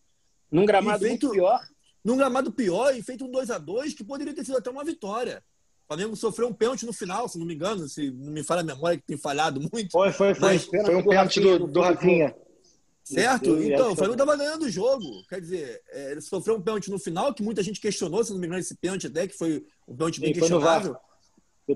Num 0.52 0.66
gramado 0.66 1.02
feito, 1.02 1.30
pior. 1.30 1.66
Num 2.04 2.18
gramado 2.18 2.52
pior 2.52 2.94
e 2.94 3.02
feito 3.02 3.24
um 3.24 3.30
2 3.30 3.50
a 3.50 3.56
2 3.56 3.94
que 3.94 4.04
poderia 4.04 4.34
ter 4.34 4.44
sido 4.44 4.58
até 4.58 4.68
uma 4.68 4.84
vitória. 4.84 5.42
O 5.88 5.94
Flamengo 5.94 6.16
sofreu 6.16 6.48
um 6.48 6.52
pênalti 6.52 6.84
no 6.84 6.92
final, 6.92 7.26
se 7.30 7.38
não 7.38 7.46
me 7.46 7.54
engano, 7.54 7.88
se 7.88 8.10
não 8.10 8.30
me 8.30 8.44
falha 8.44 8.60
a 8.60 8.64
memória, 8.64 8.98
que 8.98 9.06
tem 9.06 9.16
falhado 9.16 9.58
muito. 9.58 9.90
Foi, 9.90 10.12
foi, 10.12 10.34
foi. 10.34 10.52
Mas, 10.52 10.64
foi 10.66 10.94
um 10.94 11.02
pênalti 11.02 11.40
do, 11.40 11.66
do 11.66 11.80
Rafinha. 11.80 12.36
Certo? 13.02 13.56
Então, 13.62 13.92
o 13.92 13.96
Flamengo 13.96 14.20
estava 14.20 14.36
ganhando 14.36 14.66
o 14.66 14.70
jogo. 14.70 15.26
Quer 15.30 15.40
dizer, 15.40 15.82
é, 15.88 16.10
ele 16.12 16.20
sofreu 16.20 16.56
um 16.56 16.60
pênalti 16.60 16.90
no 16.90 16.98
final, 16.98 17.32
que 17.32 17.42
muita 17.42 17.62
gente 17.62 17.80
questionou, 17.80 18.22
se 18.22 18.32
não 18.32 18.38
me 18.38 18.46
engano, 18.46 18.60
esse 18.60 18.74
pênalti 18.74 19.06
até, 19.06 19.26
que 19.26 19.34
foi 19.34 19.64
um 19.88 19.96
pênalti 19.96 20.20
bem 20.20 20.34
questionável. 20.34 20.94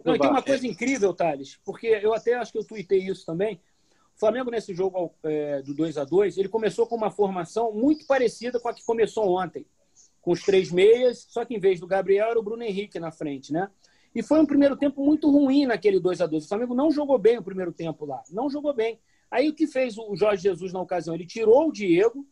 Não, 0.04 0.14
e 0.14 0.18
tem 0.18 0.30
uma 0.30 0.42
coisa 0.42 0.66
incrível, 0.66 1.14
Thales, 1.14 1.58
porque 1.64 1.86
eu 1.86 2.12
até 2.12 2.34
acho 2.34 2.52
que 2.52 2.58
eu 2.58 2.64
tuitei 2.64 2.98
isso 2.98 3.24
também. 3.24 3.58
O 4.14 4.20
Flamengo, 4.20 4.50
nesse 4.50 4.74
jogo 4.74 5.10
é, 5.22 5.62
do 5.62 5.72
2 5.72 5.96
a 5.96 6.04
2 6.04 6.36
ele 6.36 6.48
começou 6.50 6.86
com 6.86 6.96
uma 6.96 7.10
formação 7.10 7.72
muito 7.72 8.06
parecida 8.06 8.60
com 8.60 8.68
a 8.68 8.74
que 8.74 8.84
começou 8.84 9.26
ontem, 9.38 9.66
com 10.20 10.32
os 10.32 10.42
três 10.42 10.70
meias, 10.70 11.26
só 11.30 11.46
que 11.46 11.54
em 11.54 11.58
vez 11.58 11.80
do 11.80 11.86
Gabriel 11.86 12.28
era 12.30 12.38
o 12.38 12.42
Bruno 12.42 12.62
Henrique 12.62 13.00
na 13.00 13.10
frente, 13.10 13.52
né? 13.52 13.70
E 14.14 14.22
foi 14.22 14.40
um 14.40 14.46
primeiro 14.46 14.76
tempo 14.76 15.04
muito 15.04 15.30
ruim 15.30 15.66
naquele 15.66 15.98
2 15.98 16.20
a 16.20 16.26
2 16.26 16.44
O 16.44 16.48
Flamengo 16.48 16.74
não 16.74 16.90
jogou 16.90 17.18
bem 17.18 17.38
o 17.38 17.42
primeiro 17.42 17.72
tempo 17.72 18.04
lá. 18.04 18.22
Não 18.30 18.50
jogou 18.50 18.74
bem. 18.74 19.00
Aí 19.30 19.48
o 19.48 19.54
que 19.54 19.66
fez 19.66 19.96
o 19.96 20.14
Jorge 20.14 20.42
Jesus 20.42 20.72
na 20.72 20.80
ocasião? 20.80 21.14
Ele 21.14 21.26
tirou 21.26 21.68
o 21.68 21.72
Diego 21.72 22.26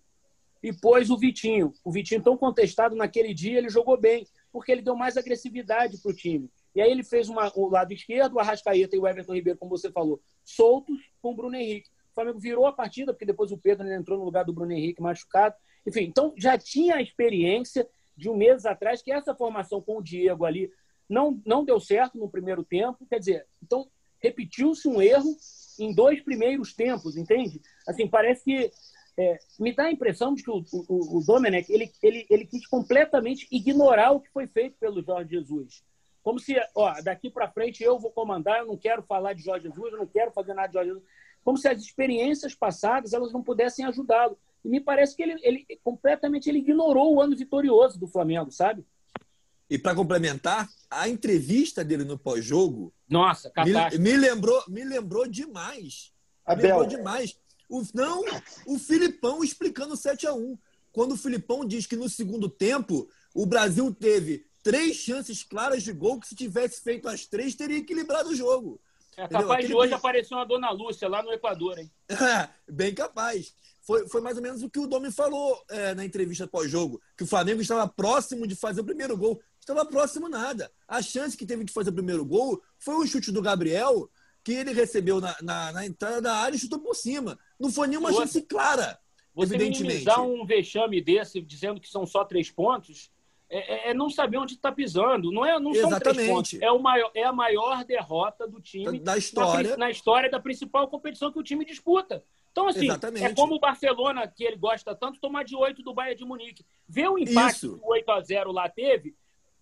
e 0.62 0.72
pôs 0.72 1.10
o 1.10 1.16
Vitinho. 1.16 1.72
O 1.82 1.90
Vitinho, 1.90 2.22
tão 2.22 2.37
contestado 2.37 2.94
naquele 2.94 3.32
dia, 3.32 3.56
ele 3.56 3.70
jogou 3.70 3.99
bem, 3.99 4.26
porque 4.52 4.70
ele 4.70 4.82
deu 4.82 4.94
mais 4.94 5.16
agressividade 5.16 5.96
para 5.99 6.10
o 6.10 6.14
time. 6.14 6.50
E 6.75 6.80
aí 6.80 6.90
ele 6.90 7.02
fez 7.02 7.28
uma, 7.28 7.50
o 7.56 7.68
lado 7.68 7.92
esquerdo, 7.92 8.34
o 8.34 8.38
Arrascaeta 8.38 8.94
e 8.94 8.99
o 8.99 9.06
Everton 9.06 9.34
Ribeiro, 9.34 9.58
como 9.58 9.70
você 9.70 9.90
falou, 9.90 10.20
soltos 10.44 10.99
com 11.22 11.32
o 11.32 11.34
Bruno 11.34 11.56
Henrique. 11.56 11.88
O 12.10 12.14
Flamengo 12.14 12.38
virou 12.38 12.66
a 12.66 12.72
partida, 12.72 13.12
porque 13.12 13.25
depois 13.25 13.50
o 13.50 13.58
Pedro 13.58 13.90
entrou 13.90 14.18
no 14.18 14.25
lugar 14.25 14.44
do 14.44 14.52
Bruno 14.52 14.72
Henrique 14.72 15.00
machucado. 15.00 15.54
Enfim, 15.87 16.02
então 16.02 16.34
já 16.37 16.58
tinha 16.58 16.96
a 16.96 17.02
experiência 17.02 17.88
de 18.16 18.28
um 18.28 18.37
mês 18.37 18.66
atrás 18.66 19.00
que 19.00 19.10
essa 19.10 19.34
formação 19.34 19.80
com 19.80 19.96
o 19.96 20.02
Diego 20.02 20.44
ali 20.44 20.70
não, 21.11 21.43
não 21.45 21.64
deu 21.64 21.81
certo 21.81 22.17
no 22.17 22.31
primeiro 22.31 22.64
tempo. 22.64 23.05
Quer 23.11 23.19
dizer, 23.19 23.47
então 23.62 23.88
repetiu-se 24.23 24.87
um 24.87 25.02
erro 25.02 25.37
em 25.79 25.93
dois 25.93 26.23
primeiros 26.23 26.73
tempos, 26.73 27.17
entende? 27.17 27.61
Assim, 27.87 28.07
parece 28.07 28.45
que 28.45 28.71
é, 29.19 29.38
me 29.59 29.75
dá 29.75 29.85
a 29.85 29.93
impressão 29.93 30.35
de 30.35 30.45
que 30.45 30.50
o, 30.50 30.64
o, 30.73 31.19
o 31.19 31.25
Domenech 31.25 31.71
ele, 31.73 31.90
ele, 32.02 32.26
ele 32.31 32.47
quis 32.47 32.67
completamente 32.67 33.49
ignorar 33.50 34.12
o 34.12 34.21
que 34.21 34.31
foi 34.31 34.47
feito 34.47 34.76
pelo 34.79 35.02
Jorge 35.02 35.31
Jesus. 35.31 35.83
Como 36.23 36.38
se, 36.38 36.55
ó, 36.75 37.00
daqui 37.02 37.31
para 37.31 37.50
frente 37.50 37.83
eu 37.83 37.99
vou 37.99 38.11
comandar, 38.12 38.61
eu 38.61 38.67
não 38.67 38.76
quero 38.76 39.02
falar 39.02 39.33
de 39.33 39.43
Jorge 39.43 39.69
Jesus, 39.69 39.93
eu 39.93 39.99
não 39.99 40.07
quero 40.07 40.31
fazer 40.31 40.55
nada 40.55 40.69
de 40.69 40.75
Jorge 40.75 40.90
Jesus. 40.90 41.05
Como 41.43 41.57
se 41.57 41.67
as 41.67 41.83
experiências 41.83 42.55
passadas 42.55 43.12
elas 43.12 43.33
não 43.33 43.43
pudessem 43.43 43.85
ajudá-lo. 43.85 44.38
E 44.62 44.69
me 44.69 44.79
parece 44.79 45.17
que 45.17 45.23
ele, 45.23 45.40
ele 45.43 45.67
completamente 45.83 46.49
ele 46.49 46.59
ignorou 46.59 47.14
o 47.14 47.21
ano 47.21 47.35
vitorioso 47.35 47.99
do 47.99 48.07
Flamengo, 48.07 48.52
sabe? 48.52 48.85
E 49.71 49.79
para 49.79 49.95
complementar, 49.95 50.69
a 50.91 51.09
entrevista 51.09 51.85
dele 51.85 52.03
no 52.03 52.19
pós-jogo. 52.19 52.93
Nossa, 53.09 53.53
me, 53.65 53.99
me, 53.99 54.17
lembrou, 54.17 54.62
me 54.67 54.85
lembrou 54.85 55.29
demais. 55.29 56.12
Me 56.49 56.57
lembrou 56.57 56.87
demais. 56.87 57.37
O, 57.69 57.83
não, 57.95 58.25
o 58.67 58.79
Filipão 58.81 59.45
explicando 59.45 59.97
7 59.97 60.27
a 60.27 60.35
1 60.35 60.59
Quando 60.91 61.12
o 61.12 61.17
Filipão 61.17 61.65
diz 61.65 61.87
que 61.87 61.95
no 61.95 62.09
segundo 62.09 62.49
tempo 62.49 63.09
o 63.33 63.47
Brasil 63.47 63.95
teve 63.95 64.45
três 64.61 64.97
chances 64.97 65.45
claras 65.45 65.85
de 65.85 65.93
gol, 65.93 66.19
que 66.19 66.27
se 66.27 66.35
tivesse 66.35 66.81
feito 66.83 67.09
as 67.09 67.25
três, 67.27 67.55
teria 67.55 67.79
equilibrado 67.79 68.31
o 68.31 68.35
jogo. 68.35 68.81
É 69.17 69.29
capaz 69.29 69.67
de 69.67 69.75
hoje 69.75 69.93
aparecer 69.93 70.35
uma 70.35 70.45
Dona 70.45 70.71
Lúcia 70.71 71.09
lá 71.09 71.23
no 71.23 71.33
Equador, 71.33 71.79
hein? 71.79 71.91
É, 72.11 72.49
bem 72.69 72.95
capaz. 72.95 73.55
Foi, 73.83 74.09
foi 74.09 74.21
mais 74.21 74.37
ou 74.37 74.43
menos 74.43 74.62
o 74.62 74.71
que 74.71 74.79
o 74.79 74.87
Domi 74.87 75.11
falou 75.11 75.62
é, 75.69 75.95
na 75.95 76.05
entrevista 76.05 76.47
pós-jogo, 76.47 77.00
que 77.17 77.25
o 77.25 77.27
Flamengo 77.27 77.61
estava 77.61 77.89
próximo 77.89 78.47
de 78.47 78.55
fazer 78.55 78.81
o 78.81 78.85
primeiro 78.85 79.17
gol. 79.17 79.41
Estava 79.61 79.85
próximo 79.85 80.29
nada. 80.29 80.73
A 80.88 81.00
chance 81.00 81.37
que 81.37 81.47
teve 81.47 81.64
de 81.64 81.73
fazer 81.73 81.90
o 81.90 81.95
primeiro 81.95 82.25
gol 82.25 82.61
foi 82.79 82.97
o 82.97 83.07
chute 83.07 83.31
do 83.31 83.43
Gabriel, 83.43 84.11
que 84.43 84.52
ele 84.52 84.73
recebeu 84.73 85.21
na, 85.21 85.37
na, 85.40 85.73
na 85.73 85.87
entrada 85.87 86.21
da 86.21 86.35
área 86.35 86.57
e 86.57 86.59
chutou 86.59 86.79
por 86.79 86.97
cima. 86.97 87.38
Não 87.59 87.71
foi 87.71 87.87
nenhuma 87.87 88.12
chance 88.12 88.40
clara, 88.43 88.99
você 89.35 89.57
minimizar 89.57 90.23
um 90.23 90.45
vexame 90.45 91.00
desse, 91.00 91.40
dizendo 91.40 91.81
que 91.81 91.88
são 91.88 92.05
só 92.05 92.25
três 92.25 92.50
pontos, 92.50 93.11
é, 93.49 93.88
é, 93.88 93.90
é 93.90 93.95
não 93.95 94.11
saber 94.11 94.38
onde 94.38 94.55
está 94.55 94.73
pisando. 94.73 95.31
Não, 95.31 95.45
é, 95.45 95.59
não 95.59 95.73
são 95.73 95.88
Exatamente. 95.88 96.17
três 96.17 96.31
pontos. 96.31 96.55
É, 96.61 96.71
o 96.71 96.79
maior, 96.79 97.11
é 97.14 97.25
a 97.25 97.33
maior 97.33 97.85
derrota 97.85 98.47
do 98.47 98.61
time 98.61 98.99
da 98.99 99.17
história. 99.17 99.71
Na, 99.71 99.76
na 99.76 99.90
história 99.90 100.31
da 100.31 100.40
principal 100.40 100.88
competição 100.88 101.33
que 101.33 101.38
o 101.38 101.43
time 101.43 101.64
disputa. 101.64 102.25
Então, 102.52 102.67
assim, 102.67 102.87
Exatamente. 102.87 103.25
é 103.25 103.35
como 103.35 103.55
o 103.55 103.61
Barcelona, 103.61 104.26
que 104.26 104.43
ele 104.43 104.57
gosta 104.57 104.95
tanto, 104.95 105.21
tomar 105.21 105.45
de 105.45 105.55
8 105.55 105.83
do 105.83 105.95
Bayern 105.95 106.19
de 106.19 106.25
Munique. 106.25 106.67
Vê 106.88 107.07
o 107.07 107.17
impacto 107.17 107.67
Isso. 107.67 107.79
que 107.79 107.85
o 107.85 107.88
8 107.90 108.11
a 108.11 108.21
0 108.21 108.52
lá 108.52 108.69
teve 108.69 109.14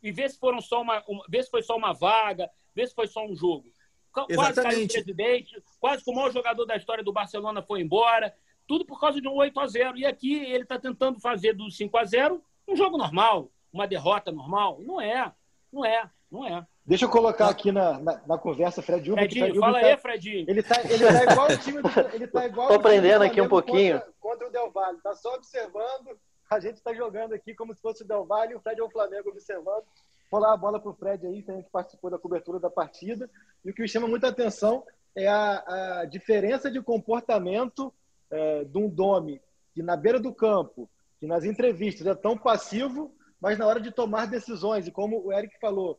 e 0.03 0.13
vê 0.13 0.29
se, 0.29 0.39
foram 0.39 0.61
só 0.61 0.83
uma, 0.83 1.03
uma, 1.07 1.25
vê 1.29 1.43
se 1.43 1.51
foi 1.51 1.63
só 1.63 1.77
uma 1.77 1.93
vaga, 1.93 2.51
vê 2.75 2.87
se 2.87 2.95
foi 2.95 3.07
só 3.07 3.25
um 3.27 3.35
jogo. 3.35 3.65
Quase 4.13 4.33
Exatamente. 4.33 4.63
caiu 4.63 4.85
o 4.85 4.89
presidente, 4.89 5.63
quase 5.79 6.05
que 6.05 6.11
o 6.11 6.15
maior 6.15 6.33
jogador 6.33 6.65
da 6.65 6.77
história 6.77 7.05
do 7.05 7.13
Barcelona 7.13 7.63
foi 7.63 7.81
embora. 7.81 8.35
Tudo 8.67 8.85
por 8.85 9.01
causa 9.01 9.21
de 9.21 9.29
um 9.29 9.35
8 9.35 9.61
a 9.61 9.67
0 9.67 9.99
E 9.99 10.05
aqui 10.05 10.45
ele 10.45 10.63
está 10.63 10.79
tentando 10.79 11.21
fazer 11.21 11.55
do 11.55 11.71
5 11.71 11.97
a 11.97 12.05
0 12.05 12.43
um 12.67 12.77
jogo 12.77 12.99
normal 12.99 13.51
uma 13.73 13.87
derrota 13.87 14.33
normal? 14.33 14.79
Não 14.81 15.01
é, 15.01 15.33
não 15.73 15.85
é, 15.85 16.11
não 16.31 16.47
é. 16.47 16.67
Deixa 16.85 17.05
eu 17.05 17.11
colocar 17.11 17.49
aqui 17.49 17.71
na, 17.71 17.99
na, 17.99 18.21
na 18.27 18.39
conversa 18.39 18.81
Fred 18.81 19.11
Uber. 19.11 19.25
Fredinho, 19.25 19.47
Fred 19.47 19.59
fala 19.59 19.81
tá, 19.81 19.87
aí, 19.87 19.97
Fredinho. 19.99 20.47
Ele 20.49 20.63
tá, 20.63 20.81
ele 20.85 21.07
tá 21.07 21.33
igual 21.33 21.47
o 21.51 21.59
time 21.59 21.83
do, 21.83 21.89
ele 22.15 22.27
tá 22.27 22.47
igual 22.47 22.69
Tô 22.69 22.75
aprendendo 22.75 23.25
aqui 23.25 23.41
um 23.41 23.49
pouquinho. 23.49 23.99
Contra, 23.99 24.15
contra, 24.19 24.49
o 24.49 24.51
Del 24.51 24.71
Valle. 24.71 24.99
Tá 25.03 25.15
só 25.15 25.35
observando. 25.35 26.19
A 26.51 26.61
gente 26.61 26.77
está 26.77 26.95
jogando 26.95 27.35
aqui 27.35 27.55
como 27.55 27.75
se 27.75 27.81
fosse 27.81 28.03
o 28.03 28.07
Del 28.07 28.25
Valle 28.25 28.55
o 28.55 28.61
Fred 28.61 28.81
é 28.81 28.85
o 28.85 28.91
Flamengo 28.91 29.31
observando. 29.31 29.85
Vou 30.31 30.41
lá 30.41 30.53
a 30.53 30.57
bola 30.57 30.81
para 30.81 30.91
o 30.91 30.95
Fred 30.95 31.27
aí, 31.27 31.43
que 31.43 31.71
participou 31.71 32.11
da 32.11 32.19
cobertura 32.19 32.59
da 32.59 32.71
partida. 32.71 33.31
E 33.65 33.71
o 33.71 33.75
que 33.75 33.83
me 33.83 33.89
chama 33.89 34.09
muita 34.09 34.29
atenção 34.29 34.85
é 35.15 35.27
a, 35.27 36.01
a 36.01 36.05
diferença 36.05 36.71
de 36.71 36.81
comportamento 36.83 37.93
é, 38.31 38.65
de 38.65 38.79
um 38.79 38.89
Domi 38.89 39.41
que 39.75 39.83
na 39.83 39.97
beira 39.97 40.19
do 40.19 40.35
campo, 40.35 40.89
que 41.21 41.27
nas 41.27 41.45
entrevistas 41.45 42.07
é 42.07 42.15
tão 42.15 42.37
passivo 42.37 43.15
mas 43.41 43.59
na 43.59 43.67
hora 43.67 43.81
de 43.81 43.91
tomar 43.91 44.27
decisões, 44.27 44.87
e 44.87 44.93
como 44.93 45.25
o 45.25 45.33
Eric 45.33 45.59
falou, 45.61 45.99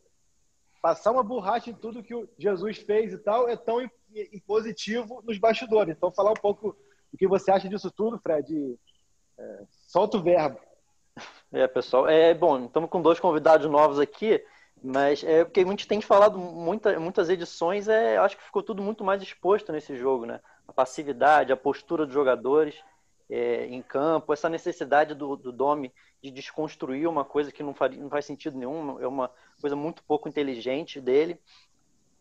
passar 0.82 1.12
uma 1.12 1.24
borracha 1.24 1.70
em 1.70 1.74
tudo 1.74 2.04
que 2.04 2.14
o 2.14 2.28
Jesus 2.38 2.78
fez 2.78 3.14
e 3.14 3.18
tal 3.18 3.48
é 3.48 3.56
tão 3.56 3.78
impositivo 4.34 5.22
nos 5.26 5.38
bastidores. 5.38 5.96
Então, 5.96 6.12
falar 6.12 6.32
um 6.32 6.42
pouco 6.42 6.76
o 7.12 7.18
que 7.18 7.28
você 7.28 7.52
acha 7.52 7.70
disso 7.70 7.92
tudo, 7.92 8.20
Fred. 8.20 8.78
É, 9.38 9.64
solta 9.90 10.18
o 10.18 10.22
verbo. 10.22 10.60
É, 11.52 11.68
pessoal. 11.68 12.08
É 12.08 12.32
bom, 12.34 12.66
estamos 12.66 12.90
com 12.92 13.02
dois 13.02 13.20
convidados 13.20 13.70
novos 13.70 14.00
aqui, 14.00 14.44
mas 14.84 15.24
é 15.24 15.44
porque 15.44 15.62
a 15.62 15.66
gente 15.66 15.88
tem 15.88 16.00
falado 16.00 16.38
muita, 16.38 17.00
muitas 17.00 17.28
edições, 17.28 17.88
é, 17.88 18.18
acho 18.18 18.38
que 18.38 18.44
ficou 18.44 18.62
tudo 18.62 18.84
muito 18.84 19.04
mais 19.04 19.22
exposto 19.22 19.72
nesse 19.72 19.98
jogo, 19.98 20.28
né? 20.28 20.40
A 20.68 20.72
passividade, 20.72 21.52
a 21.52 21.58
postura 21.58 22.06
dos 22.06 22.14
jogadores 22.14 22.76
é, 23.28 23.66
em 23.66 23.82
campo, 23.82 24.32
essa 24.32 24.48
necessidade 24.48 25.16
do, 25.16 25.36
do 25.36 25.52
Domi 25.52 25.92
de 26.22 26.30
desconstruir 26.30 27.08
uma 27.08 27.26
coisa 27.26 27.52
que 27.52 27.64
não, 27.64 27.74
faria, 27.74 28.00
não 28.00 28.12
faz 28.12 28.26
sentido 28.26 28.60
nenhum, 28.60 29.00
é 29.02 29.08
uma 29.08 29.32
coisa 29.60 29.76
muito 29.76 30.04
pouco 30.04 30.30
inteligente 30.30 31.02
dele. 31.02 31.42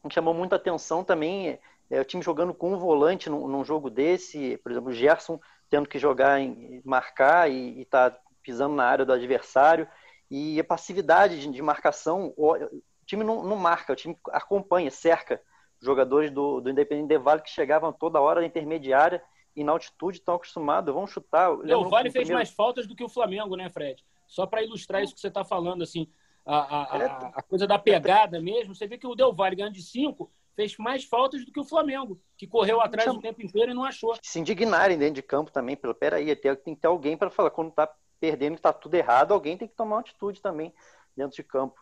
Me 0.02 0.10
chamou 0.10 0.32
muita 0.32 0.56
atenção 0.56 1.04
também 1.04 1.58
é, 1.90 2.00
o 2.00 2.04
time 2.04 2.23
jogando 2.23 2.52
com 2.52 2.73
um 2.73 2.78
volante 2.78 3.30
num, 3.30 3.47
num, 3.49 3.64
jogo 3.64 3.88
desse, 3.90 4.57
por 4.59 4.73
exemplo, 4.73 4.90
o 4.90 4.95
Gerson 4.95 5.40
tendo 5.71 5.88
que 5.88 5.99
jogar, 5.99 6.40
em, 6.40 6.83
marcar 6.85 7.50
e 7.50 7.83
estar 7.83 8.11
tá 8.11 8.21
pisando 8.42 8.75
na 8.75 8.85
área 8.85 9.04
do 9.04 9.12
adversário, 9.12 9.88
e 10.30 10.59
a 10.61 10.64
passividade 10.64 11.40
de, 11.40 11.50
de 11.50 11.62
marcação, 11.62 12.33
o, 12.37 12.52
o 12.54 12.83
time 13.07 13.25
não, 13.25 13.42
não, 13.42 13.57
marca, 13.57 13.92
o 13.92 13.97
time 13.97 14.16
acompanha, 14.30 14.90
cerca 14.90 15.40
jogadores 15.80 16.30
do, 16.30 16.61
do 16.61 16.71
Independente 16.71 17.09
de 17.09 17.18
Vale 17.18 17.42
que 17.42 17.50
chegavam 17.50 17.92
toda 17.92 18.21
hora 18.21 18.40
na 18.40 18.47
intermediária 18.47 19.23
e 19.54 19.64
na 19.64 19.73
altitude 19.73 20.18
estão 20.18 20.35
acostumados, 20.35 20.92
vão 20.92 21.07
chutar. 21.07 21.50
o 21.50 21.88
Vale 21.88 22.11
fez 22.11 22.25
primeiro... 22.25 22.35
mais 22.35 22.50
faltas 22.50 22.87
do 22.87 22.95
que 22.95 23.04
o 23.04 23.09
Flamengo, 23.09 23.57
né, 23.57 23.68
Fred? 23.71 24.04
Só 24.26 24.47
para 24.47 24.62
ilustrar 24.62 25.02
isso 25.02 25.14
que 25.14 25.21
você 25.21 25.28
está 25.28 25.45
falando, 25.45 25.83
assim, 25.83 26.09
a, 26.45 26.57
a, 26.57 26.83
a, 26.83 27.28
a, 27.35 27.42
coisa 27.42 27.66
da 27.66 27.78
pegada 27.78 28.40
mesmo, 28.40 28.75
você 28.75 28.87
vê 28.87 28.99
que 28.99 29.07
o 29.07 29.14
Del 29.14 29.33
Valle 29.33 29.57
ganhando 29.57 29.75
de 29.75 29.83
cinco 29.83 30.30
fez 30.58 30.76
mais 30.76 31.04
faltas 31.04 31.44
do 31.44 31.52
que 31.52 31.60
o 31.60 31.64
Flamengo, 31.64 32.20
que 32.36 32.44
correu 32.44 32.80
atrás 32.80 33.08
o 33.08 33.20
tempo 33.20 33.40
inteiro 33.40 33.70
e 33.70 33.74
não 33.74 33.84
achou. 33.84 34.16
Se 34.20 34.40
indignarem 34.40 34.98
dentro 34.98 35.14
de 35.14 35.22
campo 35.22 35.52
também, 35.52 35.76
pelo 35.76 35.94
peraí, 35.94 36.34
tem 36.34 36.74
que 36.74 36.80
ter 36.80 36.88
alguém 36.88 37.16
para 37.16 37.30
falar, 37.30 37.50
quando 37.50 37.68
está 37.68 37.88
perdendo 38.18 38.54
que 38.54 38.58
está 38.58 38.72
tudo 38.72 38.96
errado, 38.96 39.32
alguém 39.32 39.56
tem 39.56 39.68
que 39.68 39.76
tomar 39.76 39.94
uma 39.94 40.00
atitude 40.00 40.42
também 40.42 40.74
dentro 41.16 41.36
de 41.36 41.44
campo. 41.44 41.80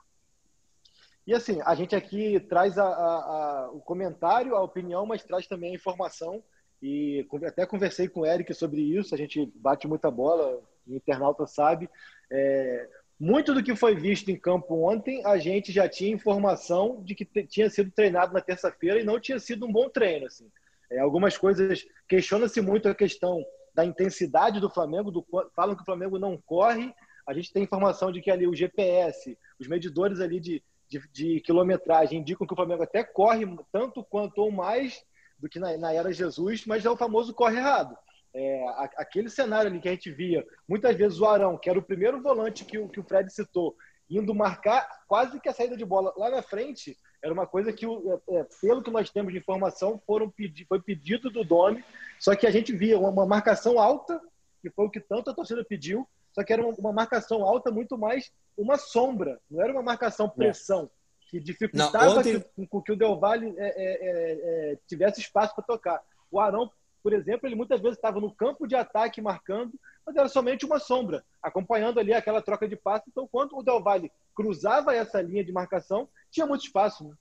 E 1.26 1.32
assim, 1.32 1.58
a 1.64 1.74
gente 1.74 1.96
aqui 1.96 2.38
traz 2.38 2.76
a, 2.76 3.70
o 3.72 3.80
comentário, 3.80 4.54
a 4.54 4.62
opinião, 4.62 5.06
mas 5.06 5.24
traz 5.24 5.46
também 5.46 5.72
a 5.72 5.76
informação 5.76 6.44
e 6.82 7.26
até 7.46 7.64
conversei 7.64 8.08
com 8.08 8.20
o 8.20 8.26
Eric 8.26 8.52
sobre 8.52 8.82
isso, 8.82 9.14
a 9.14 9.18
gente 9.18 9.50
bate 9.56 9.88
muita 9.88 10.10
bola, 10.10 10.60
o 10.86 10.94
internauta 10.94 11.46
sabe. 11.46 11.88
É, 12.30 12.90
muito 13.18 13.54
do 13.54 13.62
que 13.62 13.74
foi 13.74 13.94
visto 13.94 14.30
em 14.30 14.38
campo 14.38 14.88
ontem, 14.88 15.24
a 15.24 15.38
gente 15.38 15.72
já 15.72 15.88
tinha 15.88 16.12
informação 16.12 17.02
de 17.02 17.14
que 17.14 17.24
tinha 17.46 17.70
sido 17.70 17.90
treinado 17.90 18.34
na 18.34 18.40
terça-feira 18.40 19.00
e 19.00 19.04
não 19.04 19.18
tinha 19.18 19.38
sido 19.38 19.66
um 19.66 19.72
bom 19.72 19.88
treino. 19.88 20.26
Assim. 20.26 20.50
É, 20.90 20.98
algumas 20.98 21.36
coisas 21.38 21.86
questiona-se 22.06 22.60
muito 22.60 22.88
a 22.88 22.94
questão 22.94 23.44
da 23.74 23.84
intensidade 23.84 24.60
do 24.60 24.70
Flamengo, 24.70 25.10
do, 25.10 25.26
falam 25.54 25.74
que 25.74 25.82
o 25.82 25.84
Flamengo 25.84 26.18
não 26.18 26.36
corre. 26.36 26.94
A 27.26 27.32
gente 27.32 27.52
tem 27.52 27.62
informação 27.62 28.12
de 28.12 28.20
que 28.20 28.30
ali 28.30 28.46
o 28.46 28.54
GPS, 28.54 29.36
os 29.58 29.66
medidores 29.66 30.20
ali 30.20 30.38
de, 30.38 30.62
de, 30.88 31.00
de 31.10 31.40
quilometragem 31.40 32.20
indicam 32.20 32.46
que 32.46 32.52
o 32.52 32.56
Flamengo 32.56 32.82
até 32.82 33.02
corre 33.02 33.44
tanto 33.72 34.04
quanto 34.04 34.38
ou 34.38 34.50
mais 34.50 35.02
do 35.38 35.48
que 35.48 35.58
na, 35.58 35.76
na 35.76 35.92
era 35.92 36.12
Jesus, 36.12 36.64
mas 36.66 36.84
é 36.84 36.90
o 36.90 36.96
famoso 36.96 37.34
corre 37.34 37.56
errado. 37.56 37.96
É, 38.38 38.66
aquele 38.98 39.30
cenário 39.30 39.70
ali 39.70 39.80
que 39.80 39.88
a 39.88 39.92
gente 39.92 40.10
via, 40.10 40.46
muitas 40.68 40.94
vezes 40.94 41.18
o 41.18 41.24
Arão, 41.24 41.56
que 41.56 41.70
era 41.70 41.78
o 41.78 41.82
primeiro 41.82 42.20
volante 42.20 42.66
que 42.66 42.78
o, 42.78 42.86
que 42.86 43.00
o 43.00 43.02
Fred 43.02 43.32
citou, 43.32 43.74
indo 44.10 44.34
marcar 44.34 44.86
quase 45.08 45.40
que 45.40 45.48
a 45.48 45.54
saída 45.54 45.74
de 45.74 45.86
bola 45.86 46.12
lá 46.18 46.28
na 46.28 46.42
frente, 46.42 46.96
era 47.22 47.32
uma 47.32 47.46
coisa 47.46 47.72
que, 47.72 47.86
é, 47.86 48.36
é, 48.36 48.46
pelo 48.60 48.82
que 48.82 48.90
nós 48.90 49.08
temos 49.08 49.32
de 49.32 49.38
informação, 49.38 49.98
foram 50.06 50.30
pedi 50.30 50.66
foi 50.66 50.82
pedido 50.82 51.30
do 51.30 51.44
Domi, 51.44 51.82
só 52.20 52.36
que 52.36 52.46
a 52.46 52.50
gente 52.50 52.74
via 52.76 52.98
uma, 52.98 53.24
marcação 53.24 53.78
alta, 53.78 54.20
que 54.60 54.70
foi 54.70 54.84
o 54.84 54.90
que 54.90 55.00
tanto 55.00 55.30
a 55.30 55.34
torcida 55.34 55.64
pediu, 55.64 56.06
só 56.32 56.44
que 56.44 56.52
era 56.52 56.62
uma, 56.62 56.74
uma 56.76 56.92
marcação 56.92 57.42
alta 57.42 57.70
muito 57.70 57.96
mais 57.96 58.30
uma 58.54 58.76
sombra, 58.76 59.40
não 59.50 59.62
era 59.62 59.72
uma 59.72 59.82
marcação 59.82 60.28
pressão 60.28 60.90
que 61.30 61.40
dificultava 61.40 62.04
não, 62.04 62.18
ontem... 62.18 62.40
que, 62.40 62.82
que, 62.84 62.92
o 62.92 62.96
Del 62.96 63.18
Valle 63.18 63.54
é, 63.56 63.66
é, 63.66 63.92
é, 64.08 64.72
é 64.72 64.78
tivesse 64.86 65.20
espaço 65.20 65.54
para 65.54 65.64
tocar. 65.64 66.00
O 66.30 66.38
Arão, 66.38 66.70
por 67.06 67.12
exemplo, 67.12 67.46
ele 67.46 67.54
muitas 67.54 67.80
vezes 67.80 67.96
estava 67.96 68.20
no 68.20 68.34
campo 68.34 68.66
de 68.66 68.74
ataque 68.74 69.22
marcando, 69.22 69.78
mas 70.04 70.16
era 70.16 70.28
somente 70.28 70.66
uma 70.66 70.80
sombra, 70.80 71.24
acompanhando 71.40 72.00
ali 72.00 72.12
aquela 72.12 72.42
troca 72.42 72.66
de 72.66 72.74
passe. 72.74 73.04
Então, 73.08 73.28
quando 73.30 73.56
o 73.56 73.62
Del 73.62 73.80
Valle 73.80 74.10
cruzava 74.34 74.92
essa 74.92 75.22
linha 75.22 75.44
de 75.44 75.52
marcação, 75.52 76.08
tinha 76.32 76.44
muito 76.48 76.64
espaço. 76.64 77.04
Né? 77.04 77.14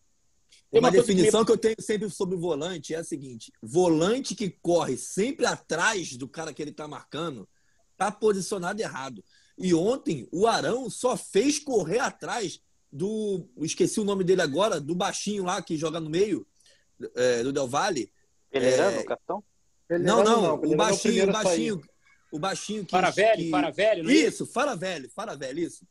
Uma, 0.71 0.79
uma 0.79 0.91
definição 0.91 1.41
que... 1.41 1.45
que 1.45 1.51
eu 1.51 1.57
tenho 1.59 1.75
sempre 1.79 2.09
sobre 2.09 2.35
volante 2.35 2.95
é 2.95 2.97
a 2.97 3.03
seguinte: 3.03 3.53
volante 3.61 4.33
que 4.33 4.49
corre 4.49 4.97
sempre 4.97 5.45
atrás 5.45 6.17
do 6.17 6.27
cara 6.27 6.51
que 6.51 6.63
ele 6.63 6.71
está 6.71 6.87
marcando, 6.87 7.47
está 7.91 8.11
posicionado 8.11 8.81
errado. 8.81 9.23
E 9.55 9.71
ontem 9.75 10.27
o 10.31 10.47
Arão 10.47 10.89
só 10.89 11.15
fez 11.15 11.59
correr 11.59 11.99
atrás 11.99 12.59
do. 12.91 13.47
Esqueci 13.59 13.99
o 13.99 14.03
nome 14.03 14.23
dele 14.23 14.41
agora, 14.41 14.81
do 14.81 14.95
baixinho 14.95 15.43
lá 15.43 15.61
que 15.61 15.77
joga 15.77 15.99
no 15.99 16.09
meio, 16.09 16.43
é, 17.13 17.43
do 17.43 17.53
Del 17.53 17.67
Valle. 17.67 18.11
Pereirano, 18.49 18.97
é, 18.97 19.03
capitão? 19.03 19.43
Não, 19.89 20.23
não, 20.23 20.41
não, 20.41 20.55
o 20.55 20.75
baixinho, 20.75 21.29
o 21.29 21.31
baixinho, 21.31 21.81
o 22.31 22.39
baixinho 22.39 22.85
que. 22.85 22.91
Para 22.91 23.11
velho, 23.11 23.43
que... 23.43 23.49
para 23.49 23.69
velho, 23.71 24.03
não 24.03 24.09
é 24.09 24.13
Isso, 24.13 24.47
para 24.47 24.75
velho, 24.75 25.09
para 25.15 25.35
velho, 25.35 25.59
isso. 25.59 25.85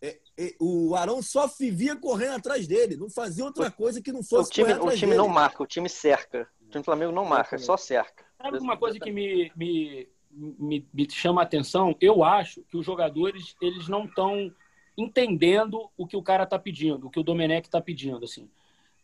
É, 0.00 0.18
é, 0.38 0.54
o 0.60 0.94
Arão 0.94 1.22
só 1.22 1.46
vivia 1.46 1.96
correndo 1.96 2.36
atrás 2.36 2.66
dele, 2.66 2.96
não 2.96 3.08
fazia 3.08 3.44
outra 3.44 3.70
coisa 3.70 4.02
que 4.02 4.12
não 4.12 4.22
fosse 4.22 4.50
o 4.50 4.52
time, 4.52 4.66
correr 4.66 4.78
atrás 4.78 4.94
O 4.94 4.98
time 4.98 5.10
dele. 5.12 5.22
não 5.22 5.28
marca, 5.28 5.62
o 5.62 5.66
time 5.66 5.88
cerca. 5.88 6.48
O 6.60 6.70
time 6.70 6.82
do 6.82 6.84
Flamengo 6.84 7.12
não 7.12 7.24
marca, 7.24 7.56
só 7.58 7.76
cerca. 7.76 8.24
Sabe 8.36 8.58
uma 8.58 8.76
coisa 8.76 8.98
que 8.98 9.10
me, 9.10 9.50
me, 9.56 10.08
me, 10.30 10.86
me 10.92 11.10
chama 11.10 11.40
a 11.40 11.44
atenção? 11.44 11.96
Eu 12.00 12.22
acho 12.22 12.62
que 12.68 12.76
os 12.76 12.84
jogadores 12.84 13.54
eles 13.62 13.88
não 13.88 14.04
estão 14.04 14.52
entendendo 14.96 15.90
o 15.96 16.06
que 16.06 16.16
o 16.16 16.22
cara 16.22 16.44
está 16.44 16.58
pedindo, 16.58 17.06
o 17.06 17.10
que 17.10 17.20
o 17.20 17.22
Domenech 17.22 17.66
está 17.66 17.80
pedindo. 17.80 18.24
Assim. 18.24 18.50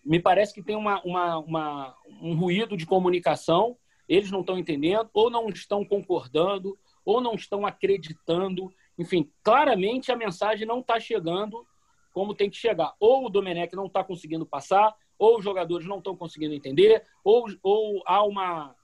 Me 0.05 0.21
parece 0.21 0.53
que 0.53 0.63
tem 0.63 0.77
uma, 0.77 1.01
uma, 1.03 1.39
uma, 1.39 1.97
um 2.21 2.35
ruído 2.35 2.77
de 2.77 2.87
comunicação, 2.87 3.77
eles 4.11 4.29
não 4.29 4.41
estão 4.41 4.59
entendendo, 4.59 5.09
ou 5.15 5.31
não 5.31 5.49
estão 5.49 5.85
concordando, 5.85 6.77
ou 7.05 7.21
não 7.21 7.35
estão 7.35 7.65
acreditando. 7.65 8.69
Enfim, 8.99 9.31
claramente 9.41 10.11
a 10.11 10.17
mensagem 10.17 10.67
não 10.67 10.81
está 10.81 10.99
chegando 10.99 11.65
como 12.13 12.35
tem 12.35 12.51
que 12.51 12.57
chegar. 12.57 12.93
Ou 12.99 13.27
o 13.27 13.31
Domenech 13.31 13.77
não 13.77 13.87
está 13.87 14.03
conseguindo 14.03 14.45
passar, 14.45 14.93
ou 15.17 15.39
os 15.39 15.45
jogadores 15.45 15.87
não 15.87 15.99
estão 15.99 16.17
conseguindo 16.17 16.53
entender, 16.53 17.07
ou, 17.23 17.47
ou 17.63 18.03
há 18.05 18.25
uma, 18.25 18.75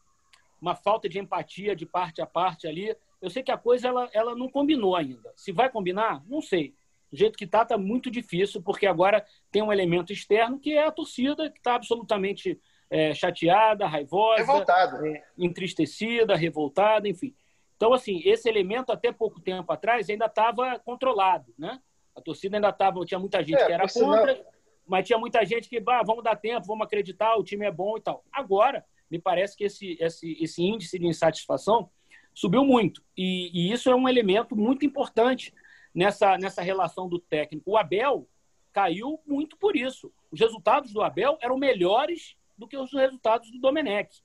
uma 0.62 0.76
falta 0.76 1.08
de 1.08 1.18
empatia 1.18 1.74
de 1.74 1.84
parte 1.84 2.22
a 2.22 2.26
parte 2.26 2.68
ali. 2.68 2.96
Eu 3.20 3.28
sei 3.28 3.42
que 3.42 3.50
a 3.50 3.58
coisa 3.58 3.88
ela, 3.88 4.08
ela 4.12 4.36
não 4.36 4.48
combinou 4.48 4.94
ainda. 4.94 5.32
Se 5.34 5.50
vai 5.50 5.68
combinar, 5.68 6.22
não 6.28 6.40
sei. 6.40 6.72
Do 7.10 7.18
jeito 7.18 7.36
que 7.36 7.46
está, 7.46 7.62
está 7.62 7.76
muito 7.76 8.12
difícil, 8.12 8.62
porque 8.62 8.86
agora 8.86 9.26
tem 9.50 9.60
um 9.60 9.72
elemento 9.72 10.12
externo 10.12 10.60
que 10.60 10.72
é 10.74 10.86
a 10.86 10.92
torcida, 10.92 11.50
que 11.50 11.58
está 11.58 11.74
absolutamente 11.74 12.60
é, 12.90 13.14
chateada, 13.14 13.86
raivosa, 13.86 14.40
revoltada. 14.40 15.08
É, 15.08 15.24
entristecida, 15.38 16.36
revoltada, 16.36 17.08
enfim. 17.08 17.34
Então, 17.76 17.92
assim, 17.92 18.22
esse 18.24 18.48
elemento 18.48 18.90
até 18.90 19.12
pouco 19.12 19.40
tempo 19.40 19.70
atrás 19.72 20.08
ainda 20.08 20.26
estava 20.26 20.78
controlado, 20.78 21.52
né? 21.58 21.80
A 22.14 22.20
torcida 22.20 22.56
ainda 22.56 22.70
estava, 22.70 23.04
tinha 23.04 23.20
muita 23.20 23.42
gente 23.42 23.60
é, 23.60 23.66
que 23.66 23.72
era 23.72 23.86
contra, 23.86 24.34
não... 24.34 24.44
mas 24.86 25.06
tinha 25.06 25.18
muita 25.18 25.44
gente 25.44 25.68
que, 25.68 25.78
bah, 25.78 26.02
vamos 26.02 26.24
dar 26.24 26.36
tempo, 26.36 26.66
vamos 26.66 26.86
acreditar, 26.86 27.36
o 27.36 27.44
time 27.44 27.66
é 27.66 27.70
bom 27.70 27.98
e 27.98 28.00
tal. 28.00 28.24
Agora, 28.32 28.84
me 29.10 29.18
parece 29.18 29.56
que 29.56 29.64
esse, 29.64 29.96
esse, 30.00 30.36
esse 30.42 30.62
índice 30.62 30.98
de 30.98 31.06
insatisfação 31.06 31.90
subiu 32.34 32.64
muito. 32.64 33.02
E, 33.16 33.50
e 33.52 33.72
isso 33.72 33.90
é 33.90 33.94
um 33.94 34.08
elemento 34.08 34.56
muito 34.56 34.86
importante 34.86 35.52
nessa, 35.94 36.38
nessa 36.38 36.62
relação 36.62 37.08
do 37.08 37.18
técnico. 37.18 37.70
O 37.70 37.76
Abel 37.76 38.26
caiu 38.72 39.20
muito 39.26 39.56
por 39.56 39.76
isso. 39.76 40.12
Os 40.30 40.40
resultados 40.40 40.92
do 40.92 41.02
Abel 41.02 41.38
eram 41.40 41.56
melhores 41.56 42.35
do 42.56 42.66
que 42.66 42.76
os 42.76 42.92
resultados 42.92 43.50
do 43.50 43.60
Domenech. 43.60 44.22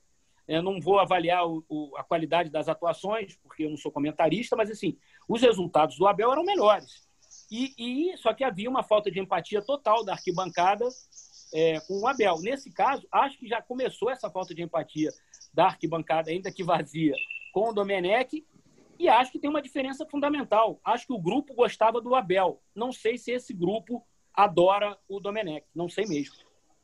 Eu 0.48 0.62
não 0.62 0.80
vou 0.80 1.00
avaliar 1.00 1.48
o, 1.48 1.64
o, 1.70 1.96
a 1.96 2.04
qualidade 2.04 2.50
das 2.50 2.68
atuações, 2.68 3.38
porque 3.38 3.64
eu 3.64 3.70
não 3.70 3.78
sou 3.78 3.92
comentarista, 3.92 4.56
mas 4.56 4.70
assim, 4.70 4.98
os 5.28 5.42
resultados 5.42 5.98
do 5.98 6.08
Abel 6.08 6.32
eram 6.32 6.44
melhores. 6.44 7.08
E, 7.50 7.74
e 7.78 8.18
só 8.18 8.34
que 8.34 8.44
havia 8.44 8.70
uma 8.70 8.84
falta 8.84 9.12
de 9.12 9.20
empatia 9.20 9.62
total 9.62 10.04
da 10.04 10.14
arquibancada 10.14 10.88
é, 11.54 11.80
com 11.82 12.00
o 12.00 12.08
Abel. 12.08 12.40
Nesse 12.40 12.72
caso, 12.72 13.08
acho 13.12 13.38
que 13.38 13.48
já 13.48 13.62
começou 13.62 14.10
essa 14.10 14.30
falta 14.30 14.56
de 14.56 14.62
empatia 14.62 15.10
da 15.54 15.66
arquibancada, 15.66 16.32
ainda 16.32 16.52
que 16.52 16.64
vazia, 16.64 17.14
com 17.54 17.70
o 17.70 17.74
Domenech. 17.74 18.46
E 18.98 19.10
acho 19.10 19.32
que 19.32 19.40
tem 19.40 19.50
uma 19.50 19.62
diferença 19.62 20.06
fundamental. 20.06 20.80
Acho 20.84 21.08
que 21.08 21.14
o 21.14 21.20
grupo 21.20 21.54
gostava 21.54 22.00
do 22.00 22.16
Abel. 22.16 22.62
Não 22.76 22.92
sei 22.92 23.18
se 23.18 23.32
esse 23.32 23.54
grupo 23.54 24.06
adora 24.34 24.98
o 25.08 25.20
Domenech. 25.20 25.66
Não 25.74 25.90
sei 25.90 26.06
mesmo. 26.06 26.36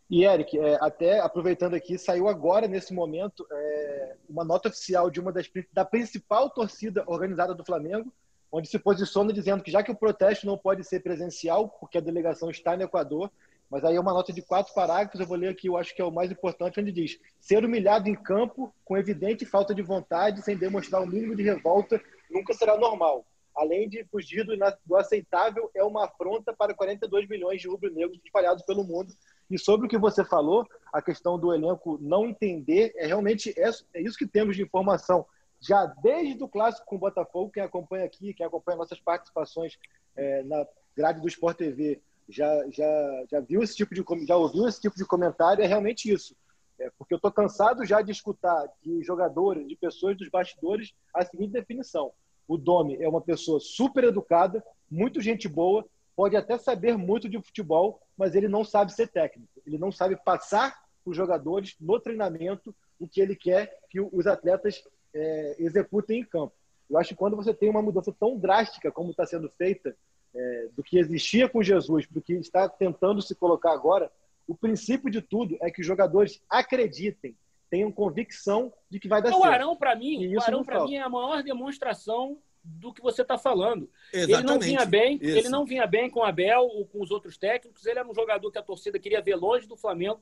E, 0.09 0.23
Eric, 0.23 0.57
é, 0.57 0.77
até 0.79 1.19
aproveitando 1.19 1.73
aqui, 1.73 1.97
saiu 1.97 2.29
agora, 2.29 2.67
nesse 2.67 2.93
momento, 2.93 3.45
é, 3.51 4.15
uma 4.29 4.45
nota 4.45 4.69
oficial 4.69 5.09
de 5.09 5.19
uma 5.19 5.33
das 5.33 5.49
da 5.73 5.83
principal 5.83 6.49
torcida 6.49 7.03
organizada 7.07 7.53
do 7.53 7.65
Flamengo, 7.65 8.11
onde 8.49 8.69
se 8.69 8.79
posiciona 8.79 9.33
dizendo 9.33 9.61
que 9.61 9.71
já 9.71 9.83
que 9.83 9.91
o 9.91 9.95
protesto 9.95 10.45
não 10.45 10.57
pode 10.57 10.83
ser 10.85 11.01
presencial, 11.01 11.67
porque 11.67 11.97
a 11.97 12.01
delegação 12.01 12.49
está 12.49 12.77
no 12.77 12.83
Equador, 12.83 13.29
mas 13.69 13.83
aí 13.83 13.97
é 13.97 13.99
uma 13.99 14.13
nota 14.13 14.31
de 14.31 14.41
quatro 14.41 14.73
parágrafos, 14.73 15.19
eu 15.19 15.27
vou 15.27 15.35
ler 15.35 15.49
aqui, 15.49 15.67
eu 15.67 15.75
acho 15.75 15.93
que 15.93 16.01
é 16.01 16.05
o 16.05 16.11
mais 16.11 16.31
importante, 16.31 16.79
onde 16.79 16.91
diz: 16.91 17.19
ser 17.37 17.65
humilhado 17.65 18.07
em 18.07 18.15
campo 18.15 18.73
com 18.85 18.97
evidente 18.97 19.45
falta 19.45 19.75
de 19.75 19.81
vontade, 19.81 20.41
sem 20.41 20.55
demonstrar 20.55 21.01
o 21.01 21.07
mínimo 21.07 21.35
de 21.35 21.43
revolta, 21.43 22.01
nunca 22.31 22.53
será 22.53 22.77
normal. 22.77 23.25
Além 23.57 23.89
de 23.89 24.05
fugir 24.05 24.45
do 24.85 24.95
aceitável, 24.95 25.71
é 25.73 25.83
uma 25.83 26.05
afronta 26.05 26.53
para 26.53 26.75
42 26.75 27.27
milhões 27.27 27.59
de 27.59 27.67
rubro-negros 27.67 28.19
espalhados 28.23 28.63
pelo 28.63 28.83
mundo 28.83 29.11
e 29.49 29.57
sobre 29.57 29.87
o 29.87 29.89
que 29.89 29.97
você 29.97 30.23
falou, 30.23 30.67
a 30.93 31.01
questão 31.01 31.39
do 31.39 31.53
elenco 31.53 31.97
não 32.01 32.27
entender, 32.27 32.93
é 32.95 33.07
realmente 33.07 33.53
é, 33.57 33.69
é 33.93 34.01
isso 34.01 34.17
que 34.17 34.27
temos 34.27 34.55
de 34.55 34.61
informação. 34.61 35.25
Já 35.59 35.85
desde 35.85 36.43
o 36.43 36.47
clássico 36.47 36.85
com 36.85 36.97
o 36.97 36.99
Botafogo, 36.99 37.51
quem 37.51 37.63
acompanha 37.63 38.05
aqui, 38.05 38.33
quem 38.33 38.45
acompanha 38.45 38.77
nossas 38.77 38.99
participações 38.99 39.79
é, 40.15 40.43
na 40.43 40.67
grade 40.95 41.21
do 41.21 41.27
Sport 41.27 41.57
TV, 41.57 42.01
já, 42.29 42.69
já, 42.69 43.23
já 43.31 43.39
viu 43.39 43.63
esse 43.63 43.75
tipo 43.75 43.95
de 43.95 44.03
já 44.27 44.35
ouviu 44.35 44.67
esse 44.67 44.81
tipo 44.81 44.95
de 44.95 45.05
comentário, 45.05 45.63
é 45.63 45.67
realmente 45.67 46.11
isso. 46.11 46.35
É, 46.79 46.91
porque 46.97 47.13
eu 47.13 47.17
estou 47.17 47.31
cansado 47.31 47.85
já 47.85 48.01
de 48.01 48.11
escutar 48.11 48.67
de 48.83 49.01
jogadores, 49.01 49.67
de 49.67 49.75
pessoas 49.75 50.15
dos 50.17 50.29
bastidores, 50.29 50.93
a 51.13 51.25
seguinte 51.25 51.53
definição. 51.53 52.11
O 52.47 52.57
Domi 52.57 52.95
é 53.01 53.07
uma 53.07 53.21
pessoa 53.21 53.59
super 53.59 54.03
educada, 54.03 54.63
muito 54.89 55.21
gente 55.21 55.47
boa, 55.47 55.85
pode 56.15 56.35
até 56.35 56.57
saber 56.57 56.97
muito 56.97 57.29
de 57.29 57.41
futebol, 57.41 58.01
mas 58.17 58.33
ele 58.35 58.47
não 58.47 58.63
sabe 58.63 58.93
ser 58.93 59.07
técnico. 59.07 59.49
Ele 59.65 59.77
não 59.77 59.91
sabe 59.91 60.15
passar 60.15 60.71
para 61.03 61.11
os 61.11 61.17
jogadores 61.17 61.75
no 61.79 61.99
treinamento 61.99 62.73
o 62.99 63.07
que 63.07 63.21
ele 63.21 63.35
quer 63.35 63.77
que 63.89 63.99
os 63.99 64.25
atletas 64.25 64.83
é, 65.13 65.55
executem 65.59 66.21
em 66.21 66.25
campo. 66.25 66.53
Eu 66.89 66.97
acho 66.97 67.09
que 67.09 67.15
quando 67.15 67.35
você 67.35 67.53
tem 67.53 67.69
uma 67.69 67.81
mudança 67.81 68.15
tão 68.17 68.37
drástica 68.37 68.91
como 68.91 69.11
está 69.11 69.25
sendo 69.25 69.49
feita 69.57 69.95
é, 70.33 70.67
do 70.75 70.83
que 70.83 70.97
existia 70.97 71.49
com 71.49 71.61
Jesus 71.61 72.05
para 72.05 72.19
o 72.19 72.21
que 72.21 72.33
está 72.33 72.67
tentando 72.69 73.21
se 73.21 73.35
colocar 73.35 73.73
agora, 73.73 74.11
o 74.47 74.55
princípio 74.55 75.11
de 75.11 75.21
tudo 75.21 75.57
é 75.61 75.69
que 75.69 75.81
os 75.81 75.87
jogadores 75.87 76.41
acreditem, 76.49 77.35
tenham 77.69 77.91
convicção 77.91 78.73
de 78.89 78.99
que 78.99 79.07
vai 79.07 79.21
dar 79.21 79.29
o 79.29 79.41
certo. 79.41 79.53
Arão, 79.53 79.75
para 79.75 79.95
mim, 79.95 80.35
o 80.35 80.41
Arão, 80.41 80.63
para 80.63 80.83
mim, 80.85 80.95
é 80.95 81.01
a 81.01 81.09
maior 81.09 81.43
demonstração 81.43 82.41
do 82.63 82.93
que 82.93 83.01
você 83.01 83.21
está 83.21 83.37
falando. 83.37 83.89
Exatamente. 84.11 84.39
Ele 84.39 84.53
não 84.53 84.59
vinha 84.59 84.85
bem, 84.85 85.19
Isso. 85.21 85.37
ele 85.37 85.49
não 85.49 85.65
vinha 85.65 85.87
bem 85.87 86.09
com 86.09 86.19
o 86.19 86.23
Abel 86.23 86.61
ou 86.61 86.85
com 86.85 87.01
os 87.01 87.11
outros 87.11 87.37
técnicos. 87.37 87.85
Ele 87.85 87.99
era 87.99 88.07
um 88.07 88.13
jogador 88.13 88.51
que 88.51 88.57
a 88.57 88.63
torcida 88.63 88.99
queria 88.99 89.21
ver 89.21 89.35
longe 89.35 89.67
do 89.67 89.77
Flamengo. 89.77 90.21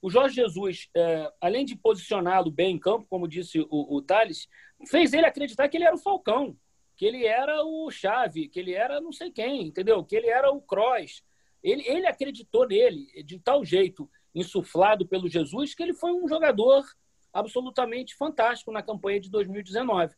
O 0.00 0.10
Jorge 0.10 0.34
Jesus, 0.34 0.88
é, 0.96 1.32
além 1.40 1.64
de 1.64 1.76
posicioná-lo 1.76 2.50
bem 2.50 2.74
em 2.74 2.78
campo, 2.78 3.06
como 3.08 3.28
disse 3.28 3.60
o, 3.60 3.96
o 3.96 4.02
Thales, 4.02 4.48
fez 4.88 5.12
ele 5.12 5.26
acreditar 5.26 5.68
que 5.68 5.76
ele 5.76 5.84
era 5.84 5.94
o 5.94 5.98
Falcão, 5.98 6.56
que 6.96 7.06
ele 7.06 7.24
era 7.24 7.64
o 7.64 7.90
Chave, 7.90 8.48
que 8.48 8.58
ele 8.58 8.74
era 8.74 9.00
não 9.00 9.12
sei 9.12 9.30
quem, 9.30 9.66
entendeu? 9.66 10.04
Que 10.04 10.16
ele 10.16 10.28
era 10.28 10.50
o 10.50 10.60
Cross. 10.60 11.22
Ele, 11.62 11.86
ele 11.86 12.06
acreditou 12.06 12.66
nele 12.66 13.06
de 13.22 13.38
tal 13.38 13.64
jeito, 13.64 14.10
insuflado 14.34 15.06
pelo 15.06 15.28
Jesus, 15.28 15.74
que 15.74 15.82
ele 15.82 15.94
foi 15.94 16.12
um 16.12 16.26
jogador 16.26 16.84
absolutamente 17.32 18.14
fantástico 18.14 18.72
na 18.72 18.82
campanha 18.82 19.20
de 19.20 19.30
2019. 19.30 20.14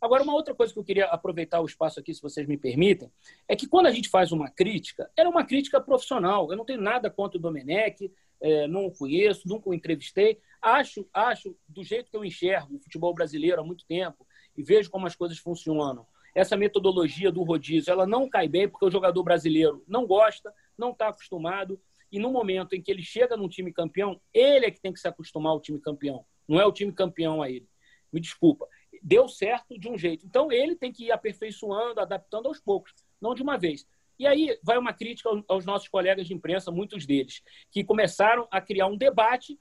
Agora, 0.00 0.24
uma 0.24 0.34
outra 0.34 0.54
coisa 0.54 0.72
que 0.72 0.78
eu 0.78 0.84
queria 0.84 1.06
aproveitar 1.06 1.60
o 1.60 1.66
espaço 1.66 2.00
aqui, 2.00 2.12
se 2.12 2.20
vocês 2.20 2.46
me 2.46 2.56
permitem, 2.56 3.10
é 3.46 3.54
que 3.54 3.68
quando 3.68 3.86
a 3.86 3.90
gente 3.92 4.08
faz 4.08 4.32
uma 4.32 4.50
crítica, 4.50 5.08
ela 5.16 5.28
é 5.28 5.30
uma 5.30 5.44
crítica 5.44 5.80
profissional. 5.80 6.50
Eu 6.50 6.56
não 6.56 6.64
tenho 6.64 6.80
nada 6.80 7.08
contra 7.08 7.38
o 7.38 7.40
Domenech, 7.40 8.12
é, 8.40 8.66
não 8.66 8.86
o 8.86 8.92
conheço, 8.92 9.46
nunca 9.46 9.70
o 9.70 9.74
entrevistei. 9.74 10.40
Acho, 10.60 11.08
acho, 11.14 11.56
do 11.68 11.84
jeito 11.84 12.10
que 12.10 12.16
eu 12.16 12.24
enxergo 12.24 12.76
o 12.76 12.80
futebol 12.80 13.14
brasileiro 13.14 13.60
há 13.60 13.64
muito 13.64 13.86
tempo 13.86 14.26
e 14.56 14.62
vejo 14.62 14.90
como 14.90 15.06
as 15.06 15.14
coisas 15.14 15.38
funcionam, 15.38 16.04
essa 16.34 16.56
metodologia 16.56 17.30
do 17.30 17.42
rodízio, 17.42 17.92
ela 17.92 18.06
não 18.06 18.28
cai 18.28 18.48
bem 18.48 18.68
porque 18.68 18.84
o 18.84 18.90
jogador 18.90 19.22
brasileiro 19.22 19.84
não 19.86 20.06
gosta, 20.06 20.52
não 20.76 20.90
está 20.90 21.08
acostumado, 21.08 21.80
e 22.12 22.18
no 22.18 22.30
momento 22.30 22.74
em 22.74 22.82
que 22.82 22.90
ele 22.90 23.02
chega 23.02 23.36
num 23.36 23.48
time 23.48 23.72
campeão, 23.72 24.20
ele 24.32 24.66
é 24.66 24.70
que 24.70 24.80
tem 24.80 24.92
que 24.92 25.00
se 25.00 25.08
acostumar 25.08 25.52
ao 25.52 25.60
time 25.60 25.80
campeão, 25.80 26.24
não 26.46 26.60
é 26.60 26.66
o 26.66 26.72
time 26.72 26.92
campeão 26.92 27.42
a 27.42 27.50
ele. 27.50 27.66
Me 28.12 28.20
desculpa 28.20 28.68
deu 29.02 29.28
certo 29.28 29.78
de 29.78 29.88
um 29.88 29.98
jeito. 29.98 30.24
Então 30.24 30.52
ele 30.52 30.76
tem 30.76 30.92
que 30.92 31.06
ir 31.06 31.12
aperfeiçoando, 31.12 32.00
adaptando 32.00 32.46
aos 32.46 32.60
poucos, 32.60 32.94
não 33.20 33.34
de 33.34 33.42
uma 33.42 33.58
vez. 33.58 33.86
E 34.18 34.26
aí 34.26 34.56
vai 34.62 34.78
uma 34.78 34.92
crítica 34.92 35.28
aos 35.48 35.64
nossos 35.66 35.88
colegas 35.88 36.28
de 36.28 36.34
imprensa, 36.34 36.70
muitos 36.70 37.04
deles, 37.04 37.42
que 37.70 37.82
começaram 37.82 38.46
a 38.50 38.60
criar 38.60 38.86
um 38.86 38.96
debate 38.96 39.58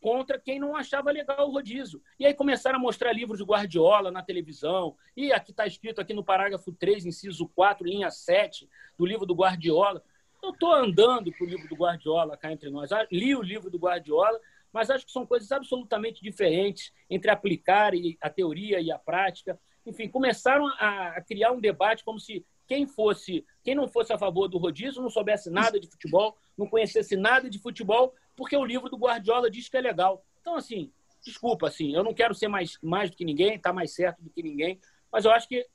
contra 0.00 0.38
quem 0.38 0.60
não 0.60 0.76
achava 0.76 1.10
legal 1.10 1.48
o 1.48 1.52
rodízio. 1.52 2.00
E 2.20 2.26
aí 2.26 2.32
começaram 2.32 2.78
a 2.78 2.80
mostrar 2.80 3.12
livros 3.12 3.38
de 3.38 3.44
Guardiola 3.44 4.12
na 4.12 4.22
televisão. 4.22 4.94
E 5.16 5.32
aqui 5.32 5.50
está 5.50 5.66
escrito 5.66 6.00
aqui 6.00 6.14
no 6.14 6.22
parágrafo 6.22 6.70
3, 6.70 7.06
inciso 7.06 7.48
4, 7.48 7.84
linha 7.84 8.10
7, 8.10 8.68
do 8.96 9.04
livro 9.04 9.26
do 9.26 9.34
Guardiola. 9.34 10.04
Eu 10.42 10.50
estou 10.50 10.72
andando 10.72 11.32
para 11.32 11.44
o 11.44 11.48
livro 11.48 11.68
do 11.68 11.74
Guardiola 11.74 12.36
cá 12.36 12.52
entre 12.52 12.70
nós. 12.70 12.92
Ah, 12.92 13.06
li 13.10 13.34
o 13.34 13.42
livro 13.42 13.70
do 13.70 13.78
Guardiola, 13.78 14.38
mas 14.72 14.90
acho 14.90 15.06
que 15.06 15.12
são 15.12 15.26
coisas 15.26 15.50
absolutamente 15.50 16.22
diferentes 16.22 16.92
entre 17.08 17.30
aplicar 17.30 17.92
a 18.20 18.30
teoria 18.30 18.80
e 18.80 18.90
a 18.90 18.98
prática. 18.98 19.58
Enfim, 19.84 20.08
começaram 20.08 20.66
a 20.78 21.20
criar 21.22 21.52
um 21.52 21.60
debate 21.60 22.04
como 22.04 22.20
se 22.20 22.44
quem 22.66 22.86
fosse, 22.86 23.44
quem 23.62 23.74
não 23.74 23.88
fosse 23.88 24.12
a 24.12 24.18
favor 24.18 24.48
do 24.48 24.58
rodízio 24.58 25.00
não 25.00 25.08
soubesse 25.08 25.50
nada 25.50 25.78
de 25.78 25.88
futebol, 25.88 26.36
não 26.58 26.66
conhecesse 26.66 27.16
nada 27.16 27.48
de 27.48 27.58
futebol, 27.58 28.12
porque 28.34 28.56
o 28.56 28.64
livro 28.64 28.90
do 28.90 28.96
Guardiola 28.96 29.50
diz 29.50 29.68
que 29.68 29.76
é 29.76 29.80
legal. 29.80 30.24
Então, 30.40 30.56
assim, 30.56 30.92
desculpa, 31.24 31.68
assim, 31.68 31.94
eu 31.94 32.02
não 32.02 32.12
quero 32.12 32.34
ser 32.34 32.48
mais, 32.48 32.78
mais 32.82 33.10
do 33.10 33.16
que 33.16 33.24
ninguém, 33.24 33.54
estar 33.54 33.70
tá 33.70 33.72
mais 33.72 33.94
certo 33.94 34.22
do 34.22 34.30
que 34.30 34.42
ninguém, 34.42 34.80
mas 35.10 35.24
eu 35.24 35.30
acho 35.30 35.48
que 35.48 35.66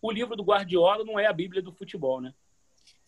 o 0.00 0.12
livro 0.12 0.36
do 0.36 0.44
Guardiola 0.44 1.04
não 1.04 1.18
é 1.18 1.26
a 1.26 1.32
Bíblia 1.32 1.62
do 1.62 1.72
futebol, 1.72 2.20
né? 2.20 2.32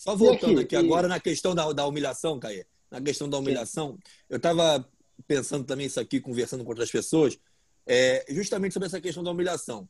Só 0.01 0.17
voltando 0.17 0.61
aqui, 0.61 0.75
aqui 0.75 0.77
agora 0.77 1.07
na 1.07 1.21
questão 1.21 1.55
da, 1.55 1.71
da 1.75 1.87
humilhação, 1.87 2.41
Caê, 2.41 2.65
na 2.91 3.03
questão 3.03 3.29
da 3.29 3.37
humilhação, 3.37 3.93
Sim. 3.93 3.99
eu 4.31 4.39
estava 4.39 4.89
pensando 5.27 5.67
também 5.67 5.89
isso 5.89 6.01
aqui, 6.01 6.19
conversando 6.19 6.65
com 6.65 6.71
outras 6.71 6.91
pessoas, 6.91 7.39
é, 7.87 8.25
justamente 8.31 8.73
sobre 8.73 8.87
essa 8.87 8.99
questão 8.99 9.23
da 9.23 9.31
humilhação. 9.31 9.87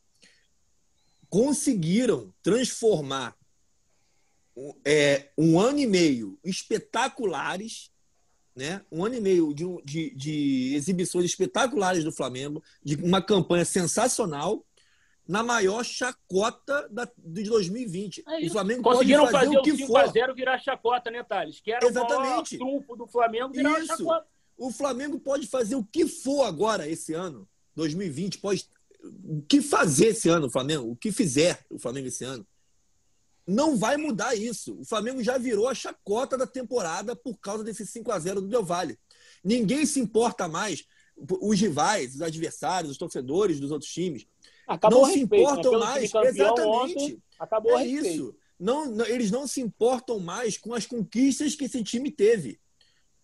Conseguiram 1.29 2.33
transformar 2.43 3.37
é, 4.83 5.29
um 5.37 5.57
ano 5.57 5.79
e 5.79 5.87
meio 5.87 6.37
espetaculares, 6.43 7.89
né? 8.53 8.81
um 8.91 9.05
ano 9.05 9.15
e 9.15 9.21
meio 9.21 9.53
de, 9.53 9.63
de, 9.85 10.13
de 10.13 10.73
exibições 10.75 11.23
espetaculares 11.23 12.03
do 12.03 12.11
Flamengo, 12.11 12.61
de 12.83 12.95
uma 12.95 13.21
campanha 13.21 13.63
sensacional, 13.63 14.65
na 15.27 15.43
maior 15.43 15.83
chacota 15.83 16.87
da, 16.89 17.07
de 17.17 17.43
2020. 17.43 18.23
É 18.27 18.45
o 18.45 18.49
Flamengo 18.49 18.83
Conseguiram 18.83 19.27
fazer, 19.27 19.45
fazer 19.45 19.57
o 19.57 19.61
que 19.61 19.77
5 19.77 19.87
for. 19.87 20.03
5x0 20.03 20.35
virar 20.35 20.59
chacota, 20.59 21.11
né, 21.11 21.23
Thales? 21.23 21.59
Que 21.61 21.71
era 21.71 21.85
Exatamente. 21.85 22.55
o 22.55 22.59
trunfo 22.59 22.95
do 22.95 23.07
Flamengo 23.07 23.53
virar 23.53 23.79
Isso. 23.79 23.87
chacota. 23.87 24.27
O 24.57 24.71
Flamengo 24.71 25.19
pode 25.19 25.47
fazer 25.47 25.75
o 25.75 25.83
que 25.83 26.07
for 26.07 26.43
agora 26.43 26.87
esse 26.87 27.13
ano, 27.13 27.47
2020, 27.75 28.37
pode 28.39 28.67
o 29.03 29.41
que 29.41 29.61
fazer 29.61 30.07
esse 30.07 30.29
ano 30.29 30.47
o 30.47 30.49
Flamengo, 30.49 30.91
o 30.91 30.95
que 30.95 31.11
fizer 31.11 31.65
o 31.69 31.79
Flamengo 31.79 32.07
esse 32.07 32.23
ano. 32.23 32.45
Não 33.47 33.75
vai 33.75 33.97
mudar 33.97 34.35
isso. 34.35 34.79
O 34.79 34.85
Flamengo 34.85 35.23
já 35.23 35.37
virou 35.37 35.67
a 35.67 35.73
chacota 35.73 36.37
da 36.37 36.45
temporada 36.45 37.15
por 37.15 37.37
causa 37.39 37.63
desse 37.63 37.85
5 37.85 38.11
a 38.11 38.19
0 38.19 38.41
do 38.41 38.47
Del 38.47 38.63
Valle. 38.63 38.99
Ninguém 39.43 39.85
se 39.85 39.99
importa 39.99 40.47
mais. 40.47 40.85
Os 41.17 41.59
rivais, 41.59 42.15
os 42.15 42.21
adversários, 42.21 42.91
os 42.91 42.97
torcedores 42.97 43.59
dos 43.59 43.71
outros 43.71 43.91
times. 43.91 44.25
Acabou 44.71 45.01
não 45.01 45.11
se 45.11 45.19
respeito, 45.19 45.43
importam 45.43 45.79
mais. 45.79 46.13
Exatamente. 46.13 47.03
Ontem, 47.03 47.23
acabou 47.37 47.77
é 47.77 47.85
isso. 47.85 48.35
Não, 48.57 48.85
não, 48.85 49.05
eles 49.05 49.29
não 49.29 49.45
se 49.45 49.59
importam 49.59 50.19
mais 50.19 50.57
com 50.57 50.73
as 50.73 50.85
conquistas 50.85 51.55
que 51.55 51.65
esse 51.65 51.83
time 51.83 52.09
teve. 52.09 52.59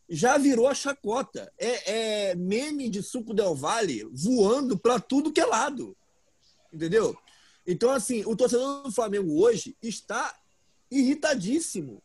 Já 0.09 0.37
virou 0.37 0.67
a 0.67 0.73
chacota. 0.73 1.51
É, 1.57 2.31
é 2.31 2.35
meme 2.35 2.89
de 2.89 3.01
suco 3.01 3.33
Del 3.33 3.55
Valle 3.55 4.03
voando 4.11 4.77
para 4.77 4.99
tudo 4.99 5.31
que 5.31 5.39
é 5.39 5.45
lado. 5.45 5.95
Entendeu? 6.73 7.17
Então, 7.65 7.91
assim, 7.91 8.23
o 8.25 8.35
torcedor 8.35 8.83
do 8.83 8.91
Flamengo 8.91 9.41
hoje 9.41 9.75
está 9.81 10.37
irritadíssimo 10.91 12.01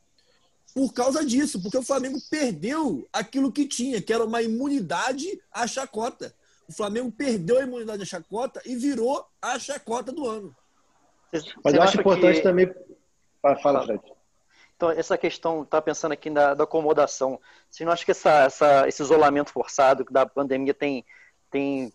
por 0.74 0.92
causa 0.92 1.24
disso, 1.24 1.60
porque 1.60 1.78
o 1.78 1.82
Flamengo 1.82 2.18
perdeu 2.30 3.06
aquilo 3.12 3.52
que 3.52 3.66
tinha, 3.66 4.00
que 4.00 4.12
era 4.12 4.24
uma 4.24 4.40
imunidade 4.40 5.40
à 5.50 5.66
chacota. 5.66 6.34
O 6.68 6.72
Flamengo 6.72 7.10
perdeu 7.10 7.58
a 7.58 7.62
imunidade 7.62 8.02
à 8.02 8.06
chacota 8.06 8.60
e 8.64 8.76
virou 8.76 9.26
a 9.40 9.58
chacota 9.58 10.12
do 10.12 10.28
ano. 10.28 10.54
Mas 11.64 11.74
eu 11.74 11.82
acho 11.82 12.00
importante 12.00 12.36
que... 12.36 12.42
também. 12.42 12.72
Fala, 13.62 13.84
Fred. 13.84 14.00
Então, 14.76 14.90
essa 14.90 15.16
questão, 15.16 15.64
tá 15.64 15.80
pensando 15.80 16.12
aqui 16.12 16.30
da, 16.30 16.54
da 16.54 16.64
acomodação. 16.64 17.40
Você 17.70 17.84
não 17.84 17.92
acha 17.92 18.04
que 18.04 18.10
essa, 18.10 18.44
essa, 18.44 18.88
esse 18.88 19.02
isolamento 19.02 19.52
forçado 19.52 20.04
da 20.10 20.26
pandemia 20.26 20.74
tem, 20.74 21.04
tem 21.50 21.92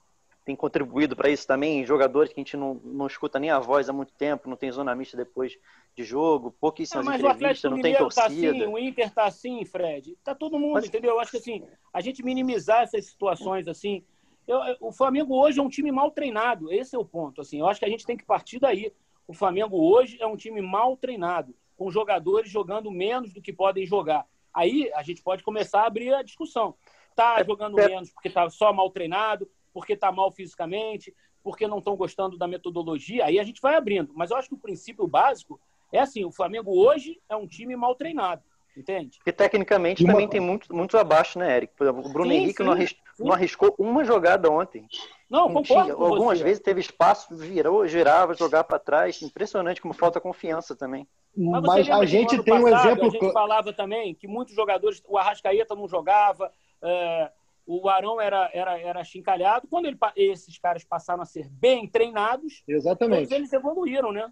tem 0.47 0.55
contribuído 0.55 1.13
para 1.13 1.29
isso 1.29 1.45
também. 1.45 1.85
Jogadores 1.85 2.31
que 2.31 2.39
a 2.39 2.41
gente 2.41 2.55
não, 2.55 2.75
não 2.75 3.05
escuta 3.05 3.37
nem 3.37 3.49
a 3.49 3.59
voz 3.59 3.89
há 3.89 3.93
muito 3.93 4.13
tempo, 4.13 4.49
não 4.49 4.55
tem 4.55 4.71
zona 4.71 4.95
mista 4.95 5.17
depois 5.17 5.59
de 5.93 6.05
jogo, 6.05 6.55
pouquíssimas 6.57 7.05
não, 7.05 7.15
entrevistas, 7.15 7.69
não 7.69 7.81
tem 7.81 7.93
torcida. 7.93 8.21
Tá 8.21 8.27
assim, 8.27 8.65
o 8.65 8.79
Inter 8.79 9.13
tá 9.13 9.25
assim, 9.25 9.65
Fred. 9.65 10.17
Tá 10.23 10.33
todo 10.33 10.57
mundo, 10.57 10.75
mas... 10.75 10.85
entendeu? 10.85 11.11
Eu 11.11 11.19
acho 11.19 11.31
que 11.31 11.37
assim, 11.37 11.65
a 11.93 11.99
gente 11.99 12.23
minimizar 12.23 12.83
essas 12.83 13.07
situações 13.07 13.67
assim. 13.67 14.05
Eu, 14.47 14.59
o 14.79 14.91
Flamengo 14.91 15.35
hoje 15.35 15.59
é 15.59 15.61
um 15.61 15.69
time 15.69 15.91
mal 15.91 16.09
treinado, 16.09 16.71
esse 16.71 16.95
é 16.95 16.99
o 16.99 17.05
ponto. 17.05 17.41
Assim, 17.41 17.59
eu 17.59 17.67
acho 17.67 17.79
que 17.79 17.85
a 17.85 17.89
gente 17.89 18.05
tem 18.05 18.15
que 18.15 18.25
partir 18.25 18.59
daí. 18.59 18.93
O 19.27 19.33
Flamengo 19.33 19.77
hoje 19.77 20.17
é 20.21 20.25
um 20.25 20.37
time 20.37 20.61
mal 20.61 20.95
treinado, 20.95 21.53
com 21.75 21.91
jogadores 21.91 22.49
jogando 22.49 22.89
menos 22.89 23.33
do 23.33 23.41
que 23.41 23.51
podem 23.51 23.85
jogar. 23.85 24.25
Aí 24.53 24.89
a 24.95 25.03
gente 25.03 25.21
pode 25.21 25.43
começar 25.43 25.81
a 25.81 25.87
abrir 25.87 26.13
a 26.13 26.23
discussão. 26.23 26.75
Tá 27.13 27.43
jogando 27.43 27.77
é... 27.79 27.89
menos 27.89 28.09
porque 28.09 28.29
tá 28.29 28.49
só 28.49 28.71
mal 28.71 28.89
treinado, 28.89 29.49
porque 29.73 29.93
está 29.93 30.11
mal 30.11 30.31
fisicamente, 30.31 31.13
porque 31.43 31.67
não 31.67 31.79
estão 31.79 31.95
gostando 31.95 32.37
da 32.37 32.47
metodologia, 32.47 33.25
aí 33.25 33.39
a 33.39 33.43
gente 33.43 33.61
vai 33.61 33.75
abrindo. 33.75 34.13
Mas 34.15 34.31
eu 34.31 34.37
acho 34.37 34.49
que 34.49 34.55
o 34.55 34.59
princípio 34.59 35.05
básico 35.07 35.59
é 35.91 35.99
assim: 35.99 36.23
o 36.23 36.31
Flamengo 36.31 36.71
hoje 36.71 37.21
é 37.29 37.35
um 37.35 37.47
time 37.47 37.75
mal 37.75 37.95
treinado. 37.95 38.43
Entende? 38.77 39.17
Porque 39.17 39.33
tecnicamente 39.33 40.03
uma... 40.03 40.13
também 40.13 40.27
tem 40.27 40.39
muito, 40.39 40.73
muito 40.73 40.95
abaixo, 40.97 41.39
né, 41.39 41.57
Eric? 41.57 41.73
Por 41.75 41.83
exemplo, 41.85 42.07
o 42.07 42.13
Bruno 42.13 42.31
sim, 42.31 42.37
Henrique 42.37 42.57
sim, 42.57 42.63
não, 42.63 42.73
arriscou, 42.73 43.03
não, 43.19 43.33
arriscou, 43.33 43.75
uma 43.79 44.05
jogada 44.05 44.51
ontem. 44.51 44.85
Não, 45.27 45.51
concordo. 45.51 45.91
algumas 45.93 46.37
você. 46.37 46.43
vezes 46.43 46.61
teve 46.61 46.79
espaço, 46.79 47.35
virou, 47.35 47.87
girava, 47.87 48.35
jogar 48.35 48.63
para 48.65 48.77
trás. 48.77 49.19
Impressionante 49.23 49.81
como 49.81 49.95
falta 49.95 50.21
confiança 50.21 50.75
também. 50.75 51.07
Mas, 51.35 51.63
Mas 51.63 51.89
a 51.89 52.05
gente 52.05 52.41
tem 52.43 52.61
passado, 52.61 52.63
um 52.63 52.67
exemplo. 52.67 53.07
A 53.07 53.09
gente 53.09 53.33
falava 53.33 53.73
também 53.73 54.13
que 54.13 54.27
muitos 54.27 54.53
jogadores, 54.53 55.01
o 55.07 55.17
Arrascaeta 55.17 55.75
não 55.75 55.87
jogava, 55.87 56.51
é, 56.83 57.31
o 57.65 57.89
Arão 57.89 58.21
era, 58.21 58.49
era, 58.53 58.79
era 58.79 59.03
chincalhado. 59.03 59.67
Quando 59.67 59.87
ele, 59.87 59.97
esses 60.15 60.59
caras 60.59 60.83
passaram 60.83 61.23
a 61.23 61.25
ser 61.25 61.49
bem 61.49 61.87
treinados, 61.87 62.63
Exatamente. 62.67 63.33
eles 63.33 63.51
evoluíram, 63.51 64.11
né? 64.11 64.31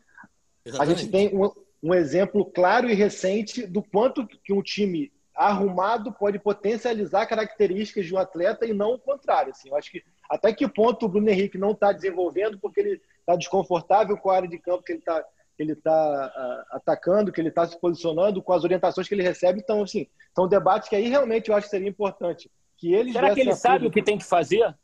Exatamente. 0.63 0.93
A 0.93 0.95
gente 0.97 1.11
tem 1.11 1.35
um, 1.35 1.51
um, 1.85 1.93
exemplo 1.93 2.45
claro 2.45 2.89
e 2.89 2.93
recente 2.93 3.65
do 3.65 3.81
quanto 3.81 4.27
que 4.27 4.53
um 4.53 4.61
time 4.61 5.11
arrumado 5.35 6.13
pode 6.13 6.39
potencializar 6.39 7.25
características 7.25 8.05
de 8.05 8.13
um 8.13 8.17
atleta 8.17 8.65
e 8.65 8.73
não 8.73 8.93
o 8.93 8.99
contrário. 8.99 9.51
Assim, 9.51 9.69
eu 9.69 9.75
acho 9.75 9.91
que 9.91 10.03
até 10.29 10.53
que 10.53 10.67
ponto 10.67 11.05
o 11.05 11.09
Bruno 11.09 11.29
Henrique 11.29 11.57
não 11.57 11.71
está 11.71 11.91
desenvolvendo 11.91 12.57
porque 12.57 12.79
ele 12.79 13.01
está 13.19 13.35
desconfortável 13.35 14.17
com 14.17 14.29
a 14.29 14.35
área 14.35 14.47
de 14.47 14.57
campo 14.57 14.83
que 14.83 14.93
ele 14.93 14.99
está 14.99 15.23
ele 15.57 15.71
está 15.71 15.87
uh, 15.91 16.75
atacando, 16.75 17.31
que 17.31 17.39
ele 17.39 17.47
está 17.47 17.65
se 17.65 17.79
posicionando, 17.79 18.41
com 18.41 18.51
as 18.51 18.65
orientações 18.65 19.07
que 19.07 19.15
ele 19.15 19.23
recebe. 19.23 19.61
Então, 19.61 19.83
assim, 19.83 20.05
são 20.35 20.49
debates 20.49 20.89
que 20.89 20.95
aí 20.97 21.07
realmente 21.07 21.49
eu 21.49 21.55
acho 21.55 21.67
que 21.67 21.71
seria 21.71 21.87
importante 21.87 22.51
que 22.77 22.93
eles 22.93 23.13
Será 23.13 23.33
que 23.33 23.39
ele 23.39 23.55
sabe 23.55 23.87
o 23.87 23.91
que 23.91 24.03
tem 24.03 24.17
que 24.17 24.25
fazer? 24.25 24.75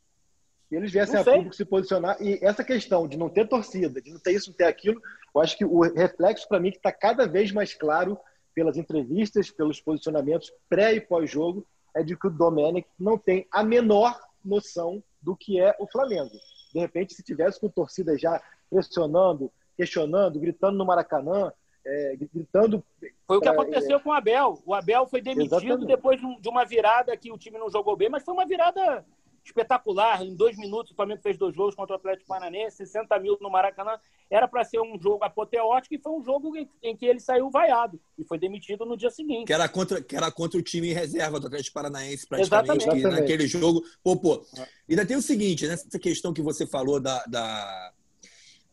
Que 0.72 0.76
eles 0.76 0.90
viessem 0.90 1.20
a 1.20 1.22
público 1.22 1.54
se 1.54 1.66
posicionar. 1.66 2.16
E 2.18 2.38
essa 2.40 2.64
questão 2.64 3.06
de 3.06 3.18
não 3.18 3.28
ter 3.28 3.46
torcida, 3.46 4.00
de 4.00 4.10
não 4.10 4.18
ter 4.18 4.32
isso, 4.32 4.48
não 4.48 4.56
ter 4.56 4.64
aquilo, 4.64 5.02
eu 5.34 5.42
acho 5.42 5.54
que 5.54 5.66
o 5.66 5.80
reflexo 5.82 6.48
para 6.48 6.58
mim 6.58 6.70
que 6.70 6.78
está 6.78 6.90
cada 6.90 7.26
vez 7.26 7.52
mais 7.52 7.74
claro 7.74 8.18
pelas 8.54 8.78
entrevistas, 8.78 9.50
pelos 9.50 9.82
posicionamentos 9.82 10.50
pré 10.70 10.94
e 10.94 11.00
pós-jogo, 11.02 11.66
é 11.94 12.02
de 12.02 12.16
que 12.16 12.26
o 12.26 12.30
Domenech 12.30 12.88
não 12.98 13.18
tem 13.18 13.46
a 13.52 13.62
menor 13.62 14.18
noção 14.42 15.04
do 15.20 15.36
que 15.36 15.60
é 15.60 15.76
o 15.78 15.86
Flamengo. 15.86 16.32
De 16.72 16.80
repente, 16.80 17.12
se 17.12 17.22
tivesse 17.22 17.60
com 17.60 17.68
torcida 17.68 18.16
já 18.16 18.42
pressionando, 18.70 19.52
questionando, 19.76 20.40
gritando 20.40 20.78
no 20.78 20.86
Maracanã, 20.86 21.52
é, 21.84 22.16
gritando. 22.32 22.82
Foi 23.26 23.36
o 23.36 23.40
que 23.42 23.48
aconteceu 23.48 23.98
é... 23.98 24.00
com 24.00 24.08
o 24.08 24.14
Abel. 24.14 24.62
O 24.64 24.72
Abel 24.72 25.06
foi 25.06 25.20
demitido 25.20 25.54
Exatamente. 25.54 25.86
depois 25.86 26.18
de 26.18 26.48
uma 26.48 26.64
virada 26.64 27.14
que 27.14 27.30
o 27.30 27.36
time 27.36 27.58
não 27.58 27.68
jogou 27.68 27.94
bem, 27.94 28.08
mas 28.08 28.24
foi 28.24 28.32
uma 28.32 28.46
virada 28.46 29.04
espetacular. 29.44 30.22
Em 30.22 30.34
dois 30.34 30.56
minutos, 30.56 30.92
o 30.92 30.94
Flamengo 30.94 31.22
fez 31.22 31.36
dois 31.36 31.54
gols 31.54 31.74
contra 31.74 31.94
o 31.94 31.98
Atlético 31.98 32.28
Paranaense, 32.28 32.76
60 32.76 33.18
mil 33.18 33.36
no 33.40 33.50
Maracanã. 33.50 33.98
Era 34.30 34.46
para 34.48 34.64
ser 34.64 34.80
um 34.80 34.98
jogo 34.98 35.24
apoteótico 35.24 35.94
e 35.94 35.98
foi 35.98 36.12
um 36.12 36.22
jogo 36.22 36.56
em, 36.56 36.68
em, 36.82 36.96
que 36.96 37.04
ele 37.04 37.20
saiu 37.20 37.50
vaiado 37.50 38.00
e 38.16 38.24
foi 38.24 38.38
demitido 38.38 38.84
no 38.84 38.96
dia 38.96 39.10
seguinte. 39.10 39.46
Que 39.46 39.52
era 39.52 39.68
contra, 39.68 40.02
que 40.02 40.16
era 40.16 40.30
contra 40.30 40.58
o 40.58 40.62
time 40.62 40.90
em 40.90 40.94
reserva 40.94 41.38
do 41.38 41.48
Atlético 41.48 41.74
Paranaense, 41.74 42.26
praticamente, 42.26 42.84
Exatamente. 42.84 43.20
naquele 43.20 43.46
jogo. 43.46 43.82
Pô, 44.02 44.16
pô. 44.16 44.44
É. 44.56 44.66
Ainda 44.88 45.04
tem 45.04 45.16
o 45.16 45.22
seguinte, 45.22 45.66
nessa 45.66 45.98
questão 45.98 46.32
que 46.32 46.42
você 46.42 46.66
falou 46.66 47.00
da, 47.00 47.22
da, 47.24 47.92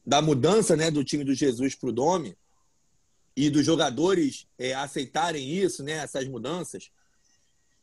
da 0.05 0.21
mudança 0.21 0.75
né, 0.75 0.89
do 0.89 1.03
time 1.03 1.23
do 1.23 1.33
Jesus 1.33 1.75
para 1.75 1.89
o 1.89 1.93
Dome 1.93 2.37
e 3.35 3.49
dos 3.49 3.65
jogadores 3.65 4.47
é, 4.57 4.73
aceitarem 4.73 5.49
isso, 5.49 5.83
né, 5.83 5.93
essas 5.93 6.27
mudanças, 6.27 6.91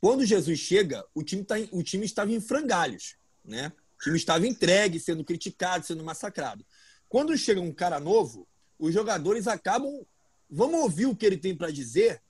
quando 0.01 0.25
Jesus 0.25 0.59
chega, 0.59 1.05
o 1.15 1.23
time, 1.23 1.45
tá, 1.45 1.55
o 1.73 1.83
time 1.83 2.05
estava 2.05 2.33
em 2.33 2.41
frangalhos. 2.41 3.17
Né? 3.45 3.73
O 3.99 4.05
time 4.05 4.17
estava 4.17 4.47
entregue, 4.47 5.01
sendo 5.01 5.25
criticado, 5.25 5.87
sendo 5.87 6.05
massacrado. 6.05 6.65
Quando 7.09 7.37
chega 7.37 7.61
um 7.61 7.73
cara 7.73 8.01
novo, 8.01 8.47
os 8.79 8.93
jogadores 8.93 9.47
acabam. 9.47 10.07
Vamos 10.49 10.81
ouvir 10.81 11.07
o 11.07 11.17
que 11.17 11.27
ele 11.27 11.37
tem 11.37 11.57
para 11.57 11.71
dizer, 11.71 12.23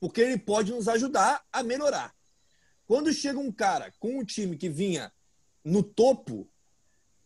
porque 0.00 0.20
ele 0.20 0.38
pode 0.38 0.72
nos 0.72 0.88
ajudar 0.88 1.44
a 1.52 1.62
melhorar. 1.62 2.14
Quando 2.86 3.12
chega 3.12 3.38
um 3.38 3.52
cara 3.52 3.92
com 3.98 4.18
um 4.18 4.24
time 4.24 4.56
que 4.56 4.68
vinha 4.68 5.12
no 5.64 5.82
topo 5.82 6.48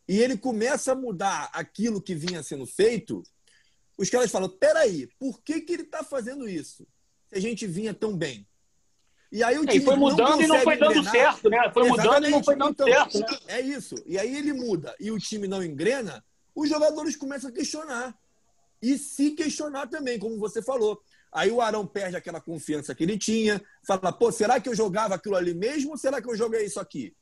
e 0.07 0.19
ele 0.19 0.39
começa 0.39 0.93
a 0.93 0.95
mudar 0.95 1.51
aquilo 1.53 2.01
que 2.01 2.15
vinha 2.15 2.43
sendo 2.43 2.67
feito, 2.67 3.23
os 3.97 4.09
caras 4.09 4.31
falam: 4.31 4.49
peraí, 4.49 5.09
por 5.19 5.43
que, 5.43 5.61
que 5.61 5.73
ele 5.73 5.83
está 5.83 6.05
fazendo 6.05 6.49
isso? 6.49 6.87
Se 7.29 7.37
a 7.37 7.41
gente 7.41 7.67
vinha 7.67 7.93
tão 7.93 8.17
bem. 8.17 8.48
E 9.31 9.43
aí 9.43 9.59
o 9.59 9.67
time 9.67 9.83
é, 9.83 9.85
foi 9.85 9.97
mudando 9.97 10.41
e 10.41 10.47
não 10.47 10.61
foi 10.61 10.77
dando 10.79 10.93
engrenar. 10.93 11.13
certo, 11.13 11.51
né? 11.51 11.71
Foi 11.73 11.83
Exatamente. 11.85 12.07
mudando 12.07 12.27
e 12.27 12.31
não 12.31 12.45
foi 12.45 12.57
dando 12.57 12.71
então, 12.71 12.87
certo. 12.87 13.19
Né? 13.19 13.39
É 13.49 13.61
isso. 13.61 13.95
E 14.07 14.19
aí 14.19 14.35
ele 14.35 14.53
muda 14.53 14.95
e 14.99 15.11
o 15.11 15.19
time 15.19 15.47
não 15.47 15.63
engrena, 15.63 16.25
os 16.55 16.69
jogadores 16.69 17.15
começam 17.15 17.51
a 17.51 17.53
questionar. 17.53 18.17
E 18.81 18.97
se 18.97 19.33
questionar 19.33 19.87
também, 19.89 20.19
como 20.19 20.39
você 20.39 20.63
falou. 20.63 21.03
Aí 21.31 21.51
o 21.51 21.61
Arão 21.61 21.87
perde 21.87 22.17
aquela 22.17 22.41
confiança 22.41 22.95
que 22.95 23.05
ele 23.05 23.19
tinha, 23.19 23.63
fala, 23.87 24.13
pô, 24.13 24.33
será 24.33 24.59
que 24.59 24.69
eu 24.69 24.75
jogava 24.75 25.15
aquilo 25.15 25.37
ali 25.37 25.53
mesmo 25.53 25.91
ou 25.91 25.99
será 25.99 26.23
que 26.23 26.29
eu 26.29 26.37
joguei 26.37 26.65
isso 26.65 26.81
aqui? 26.81 27.15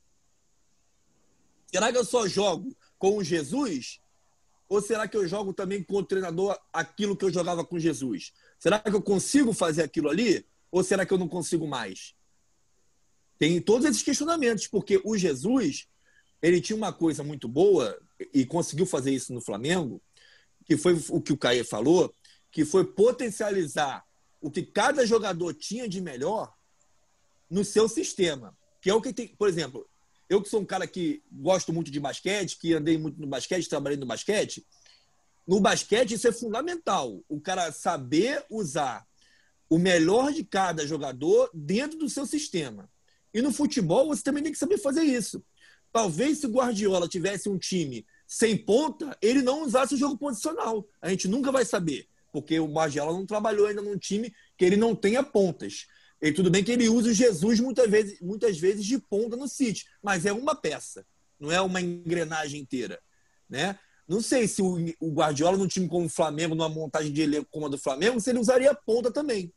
Será 1.66 1.90
que 1.90 1.98
eu 1.98 2.04
só 2.04 2.28
jogo 2.28 2.76
com 2.98 3.16
o 3.16 3.24
Jesus? 3.24 4.00
Ou 4.68 4.80
será 4.80 5.08
que 5.08 5.16
eu 5.16 5.26
jogo 5.26 5.52
também 5.52 5.82
com 5.82 5.96
o 5.96 6.04
treinador 6.04 6.56
aquilo 6.72 7.16
que 7.16 7.24
eu 7.24 7.32
jogava 7.32 7.64
com 7.64 7.78
Jesus? 7.78 8.32
Será 8.58 8.78
que 8.78 8.94
eu 8.94 9.02
consigo 9.02 9.52
fazer 9.52 9.82
aquilo 9.82 10.08
ali? 10.08 10.46
Ou 10.76 10.84
será 10.84 11.06
que 11.06 11.14
eu 11.14 11.16
não 11.16 11.26
consigo 11.26 11.66
mais? 11.66 12.14
Tem 13.38 13.58
todos 13.62 13.86
esses 13.86 14.02
questionamentos, 14.02 14.66
porque 14.66 15.00
o 15.06 15.16
Jesus, 15.16 15.88
ele 16.42 16.60
tinha 16.60 16.76
uma 16.76 16.92
coisa 16.92 17.24
muito 17.24 17.48
boa 17.48 17.98
e 18.34 18.44
conseguiu 18.44 18.84
fazer 18.84 19.10
isso 19.10 19.32
no 19.32 19.40
Flamengo, 19.40 20.02
que 20.66 20.76
foi 20.76 21.02
o 21.08 21.18
que 21.18 21.32
o 21.32 21.38
Caio 21.38 21.64
falou, 21.64 22.12
que 22.52 22.62
foi 22.66 22.84
potencializar 22.84 24.04
o 24.38 24.50
que 24.50 24.62
cada 24.62 25.06
jogador 25.06 25.54
tinha 25.54 25.88
de 25.88 25.98
melhor 25.98 26.52
no 27.48 27.64
seu 27.64 27.88
sistema. 27.88 28.54
Que 28.82 28.90
é 28.90 28.94
o 28.94 29.00
que 29.00 29.14
tem, 29.14 29.28
por 29.28 29.48
exemplo, 29.48 29.88
eu 30.28 30.42
que 30.42 30.48
sou 30.50 30.60
um 30.60 30.66
cara 30.66 30.86
que 30.86 31.22
gosto 31.32 31.72
muito 31.72 31.90
de 31.90 31.98
basquete, 31.98 32.58
que 32.58 32.74
andei 32.74 32.98
muito 32.98 33.18
no 33.18 33.26
basquete, 33.26 33.66
trabalhei 33.66 33.96
no 33.96 34.04
basquete, 34.04 34.62
no 35.48 35.58
basquete 35.58 36.12
isso 36.12 36.28
é 36.28 36.32
fundamental. 36.32 37.24
O 37.30 37.40
cara 37.40 37.72
saber 37.72 38.44
usar 38.50 39.06
o 39.68 39.78
melhor 39.78 40.32
de 40.32 40.44
cada 40.44 40.86
jogador 40.86 41.50
dentro 41.52 41.98
do 41.98 42.08
seu 42.08 42.26
sistema. 42.26 42.90
E 43.32 43.42
no 43.42 43.52
futebol 43.52 44.06
você 44.08 44.22
também 44.22 44.42
tem 44.42 44.52
que 44.52 44.58
saber 44.58 44.78
fazer 44.78 45.02
isso. 45.02 45.44
Talvez 45.92 46.38
se 46.38 46.46
o 46.46 46.50
Guardiola 46.50 47.08
tivesse 47.08 47.48
um 47.48 47.58
time 47.58 48.06
sem 48.26 48.56
ponta, 48.56 49.16
ele 49.22 49.42
não 49.42 49.62
usasse 49.62 49.94
o 49.94 49.98
jogo 49.98 50.16
posicional. 50.16 50.86
A 51.00 51.08
gente 51.08 51.28
nunca 51.28 51.52
vai 51.52 51.64
saber, 51.64 52.06
porque 52.32 52.58
o 52.58 52.66
Guardiola 52.66 53.12
não 53.12 53.24
trabalhou 53.26 53.66
ainda 53.66 53.82
num 53.82 53.96
time 53.96 54.34
que 54.56 54.64
ele 54.64 54.76
não 54.76 54.94
tenha 54.94 55.22
pontas. 55.22 55.86
E 56.20 56.32
tudo 56.32 56.50
bem 56.50 56.64
que 56.64 56.72
ele 56.72 56.88
usa 56.88 57.10
o 57.10 57.14
Jesus 57.14 57.60
muitas 57.60 57.90
vezes, 57.90 58.20
muitas 58.20 58.58
vezes 58.58 58.84
de 58.84 58.98
ponta 58.98 59.36
no 59.36 59.48
City, 59.48 59.86
mas 60.02 60.24
é 60.24 60.32
uma 60.32 60.54
peça, 60.54 61.06
não 61.38 61.52
é 61.52 61.60
uma 61.60 61.80
engrenagem 61.80 62.60
inteira, 62.60 63.00
né? 63.48 63.78
Não 64.08 64.20
sei 64.20 64.46
se 64.46 64.62
o, 64.62 64.76
Guardiola 65.12 65.56
num 65.56 65.66
time 65.66 65.88
como 65.88 66.06
o 66.06 66.10
Flamengo, 66.10 66.54
numa 66.54 66.68
montagem 66.68 67.12
de 67.12 67.22
elenco 67.22 67.48
como 67.50 67.66
a 67.66 67.68
do 67.68 67.78
Flamengo, 67.78 68.20
se 68.20 68.30
ele 68.30 68.38
usaria 68.38 68.74
ponta 68.74 69.10
também. 69.10 69.52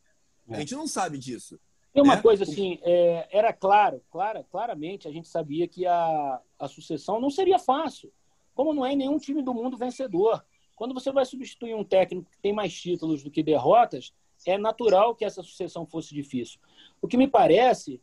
A 0.48 0.58
gente 0.58 0.74
não 0.74 0.86
sabe 0.86 1.16
disso. 1.16 1.58
Tem 1.92 2.02
uma 2.02 2.16
né? 2.16 2.22
coisa 2.22 2.44
assim, 2.44 2.78
é, 2.82 3.28
era 3.30 3.52
claro, 3.52 4.02
clara, 4.10 4.44
claramente 4.50 5.08
a 5.08 5.12
gente 5.12 5.28
sabia 5.28 5.66
que 5.66 5.86
a, 5.86 6.40
a 6.58 6.68
sucessão 6.68 7.20
não 7.20 7.30
seria 7.30 7.58
fácil, 7.58 8.12
como 8.54 8.72
não 8.72 8.86
é 8.86 8.92
em 8.92 8.96
nenhum 8.96 9.18
time 9.18 9.42
do 9.42 9.54
mundo 9.54 9.76
vencedor. 9.76 10.44
Quando 10.76 10.94
você 10.94 11.12
vai 11.12 11.24
substituir 11.24 11.74
um 11.74 11.84
técnico 11.84 12.30
que 12.30 12.38
tem 12.38 12.52
mais 12.52 12.72
títulos 12.72 13.22
do 13.22 13.30
que 13.30 13.42
derrotas, 13.42 14.12
é 14.46 14.56
natural 14.56 15.14
que 15.14 15.24
essa 15.24 15.42
sucessão 15.42 15.84
fosse 15.84 16.14
difícil. 16.14 16.60
O 17.02 17.08
que 17.08 17.16
me 17.16 17.28
parece 17.28 18.00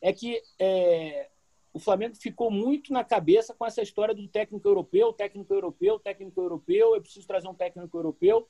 é 0.00 0.12
que 0.12 0.42
é, 0.58 1.28
o 1.76 1.78
Flamengo 1.78 2.16
ficou 2.16 2.50
muito 2.50 2.90
na 2.90 3.04
cabeça 3.04 3.54
com 3.54 3.66
essa 3.66 3.82
história 3.82 4.14
do 4.14 4.26
técnico 4.26 4.66
europeu, 4.66 5.12
técnico 5.12 5.52
europeu, 5.52 5.98
técnico 5.98 6.40
europeu, 6.40 6.94
eu 6.94 7.02
preciso 7.02 7.26
trazer 7.26 7.48
um 7.48 7.54
técnico 7.54 7.94
europeu, 7.98 8.48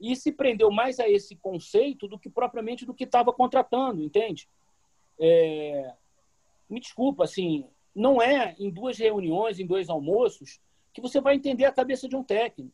e 0.00 0.16
se 0.16 0.32
prendeu 0.32 0.70
mais 0.70 0.98
a 0.98 1.06
esse 1.06 1.36
conceito 1.36 2.08
do 2.08 2.18
que 2.18 2.30
propriamente 2.30 2.86
do 2.86 2.94
que 2.94 3.04
estava 3.04 3.30
contratando, 3.30 4.02
entende? 4.02 4.48
É, 5.20 5.92
me 6.66 6.80
desculpa, 6.80 7.24
assim, 7.24 7.68
não 7.94 8.22
é 8.22 8.56
em 8.58 8.70
duas 8.70 8.96
reuniões, 8.96 9.60
em 9.60 9.66
dois 9.66 9.90
almoços, 9.90 10.58
que 10.94 11.00
você 11.02 11.20
vai 11.20 11.34
entender 11.34 11.66
a 11.66 11.72
cabeça 11.72 12.08
de 12.08 12.16
um 12.16 12.24
técnico 12.24 12.72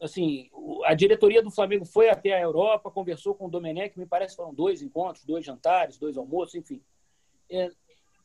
assim, 0.00 0.50
a 0.84 0.94
diretoria 0.94 1.42
do 1.42 1.50
Flamengo 1.50 1.84
foi 1.84 2.10
até 2.10 2.34
a 2.34 2.40
Europa, 2.40 2.90
conversou 2.90 3.34
com 3.34 3.46
o 3.46 3.50
Domenech, 3.50 3.98
me 3.98 4.04
parece 4.04 4.34
que 4.34 4.36
foram 4.36 4.52
dois 4.52 4.82
encontros, 4.82 5.24
dois 5.24 5.42
jantares, 5.42 5.96
dois 5.96 6.18
almoços, 6.18 6.54
enfim. 6.54 6.82
É, 7.48 7.70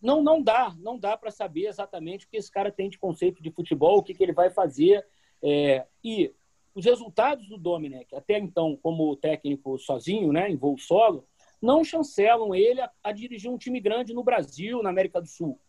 não, 0.01 0.23
não 0.23 0.41
dá, 0.41 0.75
não 0.79 0.97
dá 0.97 1.15
para 1.15 1.31
saber 1.31 1.67
exatamente 1.67 2.25
o 2.25 2.29
que 2.29 2.37
esse 2.37 2.51
cara 2.51 2.71
tem 2.71 2.89
de 2.89 2.97
conceito 2.97 3.41
de 3.41 3.51
futebol, 3.51 3.99
o 3.99 4.03
que, 4.03 4.13
que 4.13 4.23
ele 4.23 4.33
vai 4.33 4.49
fazer. 4.49 5.05
É, 5.43 5.85
e 6.03 6.33
os 6.73 6.85
resultados 6.85 7.47
do 7.47 7.57
Domenech, 7.57 8.15
até 8.15 8.37
então, 8.37 8.77
como 8.81 9.15
técnico 9.15 9.77
sozinho, 9.77 10.31
né, 10.31 10.49
em 10.49 10.55
voo 10.55 10.77
solo, 10.77 11.25
não 11.61 11.83
chancelam 11.83 12.55
ele 12.55 12.81
a, 12.81 12.89
a 13.03 13.11
dirigir 13.11 13.51
um 13.51 13.57
time 13.57 13.79
grande 13.79 14.13
no 14.13 14.23
Brasil, 14.23 14.81
na 14.81 14.89
América 14.89 15.21
do 15.21 15.27
Sul. 15.27 15.59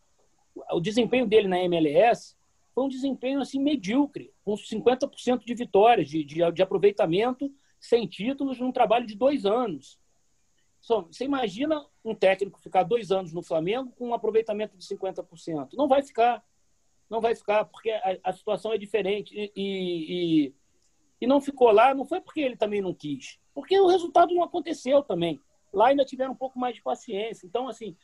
O 0.70 0.80
desempenho 0.80 1.26
dele 1.26 1.48
na 1.48 1.60
MLS 1.60 2.36
foi 2.74 2.84
um 2.84 2.88
desempenho 2.88 3.40
assim 3.40 3.58
medíocre, 3.58 4.32
com 4.44 4.54
50% 4.54 5.44
de 5.44 5.54
vitórias, 5.54 6.08
de, 6.08 6.24
de, 6.24 6.52
de, 6.52 6.62
aproveitamento, 6.62 7.52
sem 7.78 8.06
títulos, 8.06 8.58
num 8.58 8.72
trabalho 8.72 9.06
de 9.06 9.14
dois 9.14 9.44
anos. 9.44 9.98
Você 10.82 11.24
imagina 11.24 11.86
um 12.04 12.14
técnico 12.14 12.60
ficar 12.60 12.82
dois 12.82 13.12
anos 13.12 13.32
no 13.32 13.42
Flamengo 13.42 13.92
com 13.96 14.08
um 14.08 14.14
aproveitamento 14.14 14.76
de 14.76 14.84
50%? 14.84 15.70
Não 15.74 15.86
vai 15.86 16.02
ficar. 16.02 16.44
Não 17.08 17.20
vai 17.20 17.34
ficar, 17.34 17.64
porque 17.66 17.90
a, 17.90 18.18
a 18.24 18.32
situação 18.32 18.72
é 18.72 18.78
diferente. 18.78 19.32
E, 19.34 19.52
e, 19.54 20.54
e 21.20 21.26
não 21.26 21.40
ficou 21.40 21.70
lá, 21.70 21.94
não 21.94 22.04
foi 22.04 22.20
porque 22.20 22.40
ele 22.40 22.56
também 22.56 22.80
não 22.80 22.92
quis, 22.92 23.38
porque 23.54 23.78
o 23.78 23.86
resultado 23.86 24.34
não 24.34 24.42
aconteceu 24.42 25.02
também. 25.02 25.40
Lá 25.72 25.88
ainda 25.88 26.04
tiveram 26.04 26.32
um 26.32 26.36
pouco 26.36 26.58
mais 26.58 26.74
de 26.74 26.82
paciência. 26.82 27.46
Então, 27.46 27.68
assim, 27.68 27.96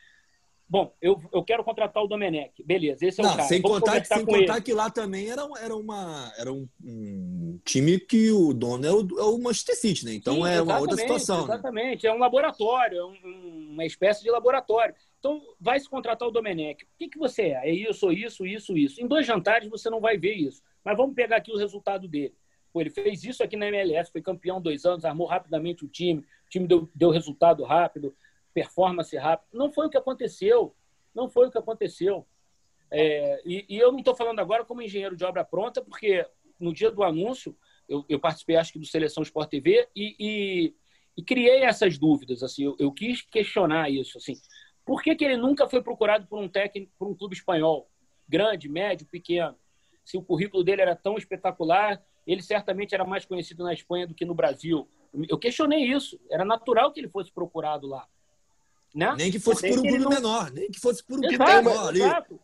Bom, 0.71 0.95
eu, 1.01 1.19
eu 1.33 1.43
quero 1.43 1.65
contratar 1.65 2.03
o 2.03 2.07
Domenech. 2.07 2.63
Beleza, 2.63 3.07
esse 3.07 3.21
é 3.21 3.25
não, 3.25 3.33
o 3.33 3.37
cara. 3.37 3.49
Sem 3.49 3.63
contar, 3.63 4.05
sem 4.05 4.25
contar 4.27 4.61
que 4.61 4.75
lá 4.75 4.91
também 4.91 5.31
era, 5.31 5.49
era, 5.63 5.75
uma, 5.75 6.31
era 6.37 6.53
um, 6.53 6.69
um 6.85 7.59
time 7.65 7.99
que 7.99 8.31
o 8.31 8.53
dono 8.53 8.87
é 8.87 8.93
o, 8.93 9.01
é 9.19 9.23
o 9.23 9.39
Manchester 9.39 9.77
City, 9.77 10.05
né? 10.05 10.13
Então 10.13 10.35
Sim, 10.35 10.49
é 10.49 10.61
uma 10.61 10.79
outra 10.79 10.97
situação. 10.99 11.39
Né? 11.39 11.55
Exatamente, 11.55 12.05
né? 12.05 12.11
é 12.11 12.13
um 12.13 12.19
laboratório, 12.19 12.99
é 12.99 13.05
um, 13.05 13.69
uma 13.73 13.87
espécie 13.87 14.23
de 14.23 14.31
laboratório. 14.31 14.95
Então, 15.19 15.41
vai 15.59 15.81
se 15.81 15.89
contratar 15.89 16.29
o 16.29 16.31
Domenech. 16.31 16.85
O 16.85 16.89
que, 16.99 17.09
que 17.09 17.19
você 17.19 17.43
é? 17.45 17.71
É 17.71 17.73
isso, 17.73 18.13
isso, 18.13 18.47
isso, 18.47 18.77
isso. 18.77 19.01
Em 19.01 19.07
dois 19.07 19.27
jantares 19.27 19.71
você 19.71 19.89
não 19.89 20.01
vai 20.01 20.19
ver 20.19 20.35
isso. 20.35 20.63
Mas 20.85 20.97
vamos 20.97 21.15
pegar 21.15 21.37
aqui 21.37 21.51
o 21.51 21.57
resultado 21.57 22.07
dele. 22.07 22.35
Pô, 22.71 22.83
ele 22.83 22.91
fez 22.91 23.25
isso 23.25 23.43
aqui 23.43 23.57
na 23.57 23.69
MLS, 23.69 24.13
foi 24.13 24.21
campeão 24.21 24.61
dois 24.61 24.85
anos, 24.85 25.07
armou 25.07 25.27
rapidamente 25.27 25.85
o 25.85 25.89
time, 25.89 26.21
o 26.21 26.51
time 26.51 26.67
deu, 26.67 26.89
deu 26.95 27.11
resultado 27.11 27.65
rápido 27.65 28.15
performance 28.53 29.17
rápida. 29.17 29.49
Não 29.53 29.71
foi 29.71 29.87
o 29.87 29.91
que 29.91 29.97
aconteceu. 29.97 30.75
Não 31.15 31.29
foi 31.29 31.49
o 31.49 31.51
que 31.51 31.59
aconteceu. 31.59 32.27
É, 32.91 33.41
e, 33.45 33.67
e, 33.69 33.79
eu 33.79 33.93
não 33.93 33.99
estou 33.99 34.15
falando 34.15 34.41
agora 34.41 34.65
como 34.65 34.81
engenheiro 34.81 35.17
de 35.17 35.25
obra 35.25 35.45
pronta, 35.45 35.83
porque 35.83 36.27
no 36.59 36.73
dia 36.73 36.91
do 36.91 37.03
anúncio 37.03 37.57
eu, 37.89 38.05
eu 38.09 38.19
participei, 38.19 38.57
acho 38.57 38.73
que, 38.73 38.79
do 38.79 38.87
Seleção 38.87 39.23
Sport 39.23 39.51
TV 39.51 39.89
e, 39.95 40.17
e, 40.19 40.75
e 41.17 41.23
criei 41.23 41.63
essas 41.63 41.99
dúvidas. 41.99 42.43
Assim, 42.43 42.65
eu, 42.65 42.77
eu, 42.79 42.93
quis 42.93 43.23
questionar 43.23 43.91
isso. 43.91 44.19
Assim, 44.19 44.35
por 44.85 45.03
que, 45.03 45.15
que 45.15 45.25
ele 45.25 45.37
nunca 45.37 45.69
foi 45.69 45.83
procurado 45.83 46.27
por 46.27 46.39
um 46.39 46.49
técnico, 46.49 46.93
por 46.99 47.09
um 47.09 47.15
clube 47.15 47.35
espanhol, 47.35 47.91
grande, 48.27 48.69
médio, 48.69 49.07
pequeno? 49.07 49.57
Se 50.05 50.17
o 50.17 50.23
currículo 50.23 50.65
dele 50.65 50.81
era 50.83 50.97
tão 50.97 51.19
espetacular, 51.19 52.03
ele 52.27 52.43
certamente 52.43 52.95
era 52.95 53.05
mais 53.05 53.25
conhecido 53.25 53.65
na 53.65 53.73
Espanha 53.73 54.07
do 54.07 54.15
que 54.15 54.25
no 54.25 54.35
Brasil. 54.35 54.89
Eu 55.29 55.39
questionei 55.39 55.85
isso. 55.85 56.19
Era 56.31 56.45
natural 56.45 56.93
que 56.93 57.01
ele 57.01 57.09
fosse 57.09 57.33
procurado 57.33 57.87
lá. 57.87 58.07
Né? 58.95 59.15
Nem 59.17 59.31
que 59.31 59.39
fosse 59.39 59.69
por 59.69 59.79
um 59.79 59.83
clube 59.83 59.99
não... 59.99 60.11
menor, 60.11 60.51
nem 60.51 60.71
que 60.71 60.81
fosse 60.81 61.05
por 61.05 61.19
um 61.19 61.21
clube 61.21 61.39
menor 61.39 61.89
ali. 61.89 62.01
Exato. 62.01 62.41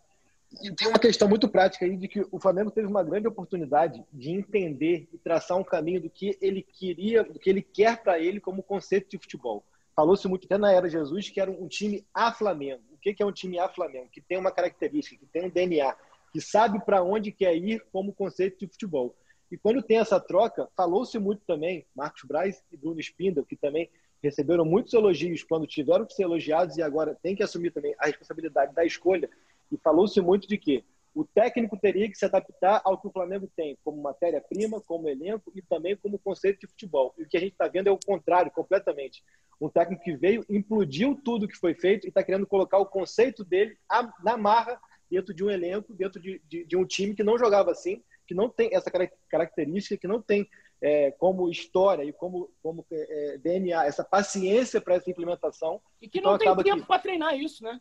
E 0.62 0.70
tem 0.72 0.88
uma 0.88 0.98
questão 0.98 1.28
muito 1.28 1.48
prática 1.48 1.85
aí 1.85 1.96
de 1.96 2.07
que 2.07 2.24
o 2.30 2.38
Flamengo 2.38 2.70
teve 2.70 2.87
uma 2.87 3.02
grande 3.02 3.26
oportunidade 3.26 4.04
de 4.12 4.30
entender 4.30 5.09
e 5.12 5.18
traçar 5.18 5.59
um 5.59 5.64
caminho 5.64 6.00
do 6.00 6.11
que 6.11 6.38
ele 6.40 6.62
queria, 6.62 7.24
do 7.24 7.38
que 7.38 7.50
ele 7.50 7.62
quer 7.62 8.02
para 8.02 8.20
ele 8.20 8.40
como 8.40 8.62
conceito 8.62 9.11
de 9.11 9.18
futebol. 9.18 9.64
Falou-se 9.96 10.26
muito 10.28 10.46
até 10.46 10.59
na 10.59 10.72
era 10.72 10.88
Jesus 10.88 11.28
que 11.28 11.40
era 11.40 11.50
um 11.50 11.66
time 11.66 12.04
a 12.12 12.33
Flamengo. 12.33 12.83
O 12.92 12.98
que 12.98 13.14
é 13.20 13.26
um 13.26 13.33
time 13.33 13.59
a 13.59 13.68
Flamengo? 13.68 14.09
Que 14.11 14.20
tem 14.20 14.38
uma 14.38 14.50
característica, 14.50 15.16
que 15.16 15.26
tem 15.26 15.46
um 15.46 15.50
DNA, 15.50 15.94
que 16.33 16.40
sabe 16.40 16.85
para 16.85 17.02
onde 17.02 17.33
quer 17.33 17.57
ir 17.57 17.85
como 17.92 18.12
conceito 18.12 18.59
de 18.59 18.66
futebol. 18.66 19.14
E 19.50 19.57
quando 19.57 19.83
tem 19.83 19.98
essa 19.98 20.18
troca, 20.18 20.68
falou-se 20.76 21.18
muito 21.18 21.42
também, 21.46 21.87
Marcos 21.94 22.24
Braz 22.24 22.62
e 22.72 22.76
Bruno 22.76 23.00
Spindel, 23.00 23.44
que 23.44 23.57
também 23.57 23.88
receberam 24.24 24.64
muitos 24.64 24.92
elogios 24.94 25.42
quando 25.42 25.66
tiveram 25.66 26.04
que 26.04 26.14
ser 26.14 26.22
elogiados 26.24 26.76
e 26.76 26.82
agora 26.82 27.16
tem 27.22 27.37
que 27.37 27.42
assumir 27.42 27.70
também 27.70 27.94
a 27.98 28.06
responsabilidade 28.06 28.74
da 28.74 28.84
escolha. 28.84 29.28
E 29.70 29.76
falou-se 29.76 30.20
muito 30.20 30.48
de 30.48 30.58
que 30.58 30.84
o 31.14 31.24
técnico 31.24 31.76
teria 31.76 32.10
que 32.10 32.18
se 32.18 32.24
adaptar 32.24 32.82
ao 32.84 32.98
que 32.98 33.06
o 33.06 33.10
Flamengo 33.10 33.48
tem, 33.54 33.78
como 33.84 34.02
matéria-prima, 34.02 34.80
como 34.80 35.08
elenco 35.08 35.52
e 35.54 35.62
também 35.62 35.96
como 35.96 36.18
conceito 36.18 36.60
de 36.60 36.66
futebol. 36.66 37.14
E 37.16 37.22
o 37.22 37.28
que 37.28 37.37
a 37.37 37.40
gente 37.40 37.52
está 37.52 37.68
vendo 37.68 37.87
é 37.87 37.92
o 37.92 37.98
contrário, 38.04 38.50
completamente. 38.50 39.22
Um 39.60 39.68
técnico 39.68 40.02
que 40.02 40.16
veio, 40.16 40.44
implodiu 40.50 41.14
tudo 41.24 41.46
que 41.46 41.56
foi 41.56 41.74
feito 41.74 42.06
e 42.06 42.08
está 42.08 42.22
querendo 42.22 42.46
colocar 42.46 42.78
o 42.78 42.87
conceito 42.87 43.44
dele 43.44 43.76
na 44.24 44.37
marra 44.37 44.80
dentro 45.08 45.32
de 45.32 45.44
um 45.44 45.50
elenco, 45.50 45.94
dentro 45.94 46.20
de, 46.20 46.42
de, 46.48 46.64
de 46.64 46.76
um 46.76 46.84
time 46.84 47.14
que 47.14 47.22
não 47.22 47.38
jogava 47.38 47.70
assim, 47.70 48.02
que 48.26 48.34
não 48.34 48.48
tem 48.48 48.70
essa 48.72 48.90
característica, 49.28 49.96
que 49.96 50.08
não 50.08 50.20
tem 50.20 50.48
é, 50.80 51.10
como 51.12 51.48
história 51.48 52.04
e 52.04 52.12
como, 52.12 52.50
como 52.62 52.87
é, 52.90 53.38
DNA, 53.38 53.87
essa 53.87 54.04
paciência 54.04 54.80
para 54.80 54.94
essa 54.94 55.10
implementação. 55.10 55.80
E 56.00 56.08
que 56.08 56.20
não 56.20 56.37
então, 56.37 56.54
tem 56.56 56.64
tempo 56.64 56.82
que... 56.82 56.88
para 56.88 57.02
treinar 57.02 57.38
isso, 57.38 57.62
né? 57.62 57.80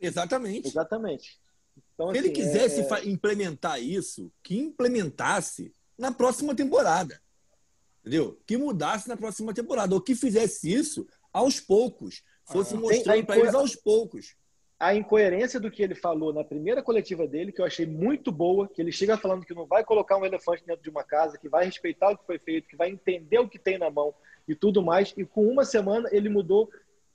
Exatamente. 0.00 0.68
Exatamente. 0.68 1.40
Então, 1.94 2.10
Se 2.10 2.18
assim, 2.18 2.28
ele 2.28 2.34
quisesse 2.34 2.80
é... 2.80 3.08
implementar 3.08 3.80
isso, 3.82 4.30
que 4.42 4.58
implementasse 4.58 5.74
na 5.96 6.12
próxima 6.12 6.54
temporada. 6.54 7.20
Entendeu? 8.00 8.40
Que 8.46 8.56
mudasse 8.56 9.08
na 9.08 9.16
próxima 9.16 9.54
temporada. 9.54 9.94
Ou 9.94 10.00
que 10.00 10.14
fizesse 10.14 10.72
isso 10.72 11.06
aos 11.32 11.60
poucos. 11.60 12.22
Fosse 12.44 12.74
ah, 12.74 12.78
mostrando 12.78 13.24
para 13.24 13.38
eles 13.38 13.54
aos 13.54 13.76
poucos. 13.76 14.36
A 14.82 14.96
incoerência 14.96 15.60
do 15.60 15.70
que 15.70 15.80
ele 15.80 15.94
falou 15.94 16.32
na 16.32 16.42
primeira 16.42 16.82
coletiva 16.82 17.24
dele, 17.24 17.52
que 17.52 17.60
eu 17.60 17.64
achei 17.64 17.86
muito 17.86 18.32
boa, 18.32 18.66
que 18.66 18.82
ele 18.82 18.90
chega 18.90 19.16
falando 19.16 19.46
que 19.46 19.54
não 19.54 19.64
vai 19.64 19.84
colocar 19.84 20.16
um 20.16 20.24
elefante 20.24 20.66
dentro 20.66 20.82
de 20.82 20.90
uma 20.90 21.04
casa, 21.04 21.38
que 21.38 21.48
vai 21.48 21.64
respeitar 21.64 22.10
o 22.10 22.18
que 22.18 22.26
foi 22.26 22.36
feito, 22.36 22.66
que 22.66 22.74
vai 22.74 22.90
entender 22.90 23.38
o 23.38 23.48
que 23.48 23.60
tem 23.60 23.78
na 23.78 23.88
mão 23.88 24.12
e 24.48 24.56
tudo 24.56 24.82
mais. 24.82 25.14
E 25.16 25.24
com 25.24 25.46
uma 25.46 25.64
semana 25.64 26.08
ele 26.10 26.28
mudou 26.28 26.68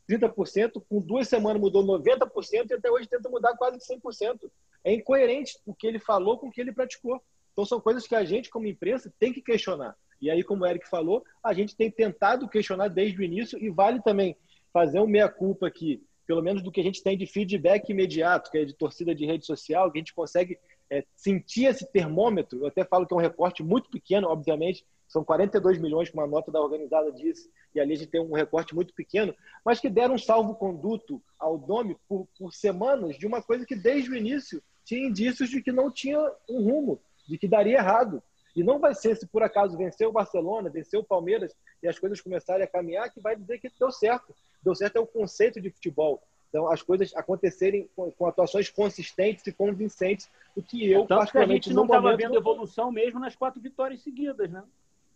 30%, 0.10 0.82
com 0.90 1.02
duas 1.02 1.28
semanas 1.28 1.62
mudou 1.62 1.86
90% 1.86 2.70
e 2.70 2.74
até 2.74 2.90
hoje 2.90 3.10
tenta 3.10 3.28
mudar 3.28 3.54
quase 3.58 3.80
100%. 3.80 4.50
É 4.82 4.94
incoerente 4.94 5.60
o 5.66 5.76
que 5.76 5.88
ele 5.88 6.00
falou 6.00 6.38
com 6.38 6.48
o 6.48 6.52
que 6.52 6.62
ele 6.62 6.72
praticou. 6.72 7.22
Então 7.52 7.66
são 7.66 7.82
coisas 7.82 8.08
que 8.08 8.16
a 8.16 8.24
gente, 8.24 8.50
como 8.50 8.66
imprensa, 8.66 9.12
tem 9.20 9.34
que 9.34 9.42
questionar. 9.42 9.94
E 10.22 10.32
aí, 10.32 10.42
como 10.42 10.64
o 10.64 10.66
Eric 10.66 10.88
falou, 10.88 11.22
a 11.44 11.52
gente 11.52 11.76
tem 11.76 11.92
tentado 11.92 12.48
questionar 12.48 12.88
desde 12.88 13.20
o 13.20 13.24
início 13.24 13.62
e 13.62 13.70
vale 13.70 14.02
também 14.02 14.38
fazer 14.72 15.02
um 15.02 15.08
meia-culpa 15.08 15.68
aqui, 15.68 16.02
pelo 16.28 16.44
menos 16.44 16.62
do 16.62 16.72
que 16.72 16.82
a 16.82 16.84
gente 16.84 17.02
tem 17.02 17.18
de 17.18 17.26
feedback 17.26 17.90
imediato, 17.90 18.52
que 18.52 18.58
é 18.58 18.66
de 18.66 18.74
torcida 18.74 19.16
de 19.16 19.26
rede 19.26 19.46
social, 19.46 19.90
que 19.90 19.98
a 19.98 20.02
gente 20.02 20.14
consegue 20.14 20.60
é, 20.90 21.04
sentir 21.16 21.66
esse 21.66 21.90
termômetro. 21.90 22.60
Eu 22.60 22.68
até 22.68 22.84
falo 22.84 23.08
que 23.08 23.14
é 23.14 23.18
um 23.18 23.22
recorte 23.22 23.64
muito 23.64 23.90
pequeno, 23.90 24.28
obviamente, 24.28 24.86
são 25.08 25.24
42 25.24 25.78
milhões, 25.78 26.10
como 26.10 26.22
a 26.22 26.28
nota 26.28 26.52
da 26.52 26.62
organizada 26.62 27.12
diz, 27.14 27.50
e 27.74 27.80
ali 27.80 27.94
a 27.94 27.96
gente 27.96 28.10
tem 28.10 28.22
um 28.22 28.34
recorte 28.34 28.76
muito 28.76 28.94
pequeno, 28.94 29.34
mas 29.64 29.80
que 29.80 29.90
deram 29.90 30.16
um 30.16 30.20
salvo-conduto 30.20 31.22
ao 31.40 31.58
nome 31.58 31.96
por, 32.10 32.28
por 32.38 32.54
semanas 32.54 33.18
de 33.18 33.26
uma 33.26 33.42
coisa 33.42 33.66
que 33.66 33.76
desde 33.76 34.12
o 34.12 34.16
início 34.16 34.62
tinha 34.84 35.08
indícios 35.08 35.50
de 35.50 35.62
que 35.62 35.72
não 35.72 35.90
tinha 35.90 36.20
um 36.50 36.62
rumo, 36.62 37.00
de 37.28 37.38
que 37.38 37.48
daria 37.48 37.78
errado. 37.78 38.22
E 38.56 38.64
não 38.64 38.80
vai 38.80 38.96
ser 38.96 39.16
se 39.16 39.28
por 39.28 39.44
acaso 39.44 39.78
vencer 39.78 40.08
o 40.08 40.12
Barcelona, 40.12 40.70
vencer 40.70 41.00
o 41.00 41.04
Palmeiras 41.04 41.54
e 41.82 41.88
as 41.88 42.00
coisas 42.00 42.20
começarem 42.20 42.64
a 42.64 42.68
caminhar 42.68 43.12
que 43.12 43.22
vai 43.22 43.36
dizer 43.36 43.60
que 43.60 43.72
deu 43.80 43.92
certo. 43.92 44.34
Deu 44.64 44.76
certo 44.76 44.98
é 44.98 45.00
o 45.00 45.08
conceito 45.08 45.62
de 45.62 45.70
futebol. 45.70 46.22
Então, 46.50 46.70
as 46.72 46.82
coisas 46.82 47.14
acontecerem 47.16 47.90
com, 47.96 48.10
com 48.12 48.26
atuações 48.26 48.70
consistentes 48.70 49.46
e 49.46 49.52
convincentes, 49.52 50.30
o 50.56 50.62
que 50.62 50.90
eu, 50.90 51.04
é 51.04 51.08
particularmente, 51.08 51.64
que 51.64 51.70
a 51.70 51.72
gente 51.72 51.76
não 51.76 51.86
estava 51.86 52.16
vendo 52.16 52.36
evolução 52.36 52.92
mesmo 52.92 53.20
nas 53.20 53.36
quatro 53.36 53.62
vitórias 53.62 54.02
seguidas, 54.02 54.50
né? 54.50 54.64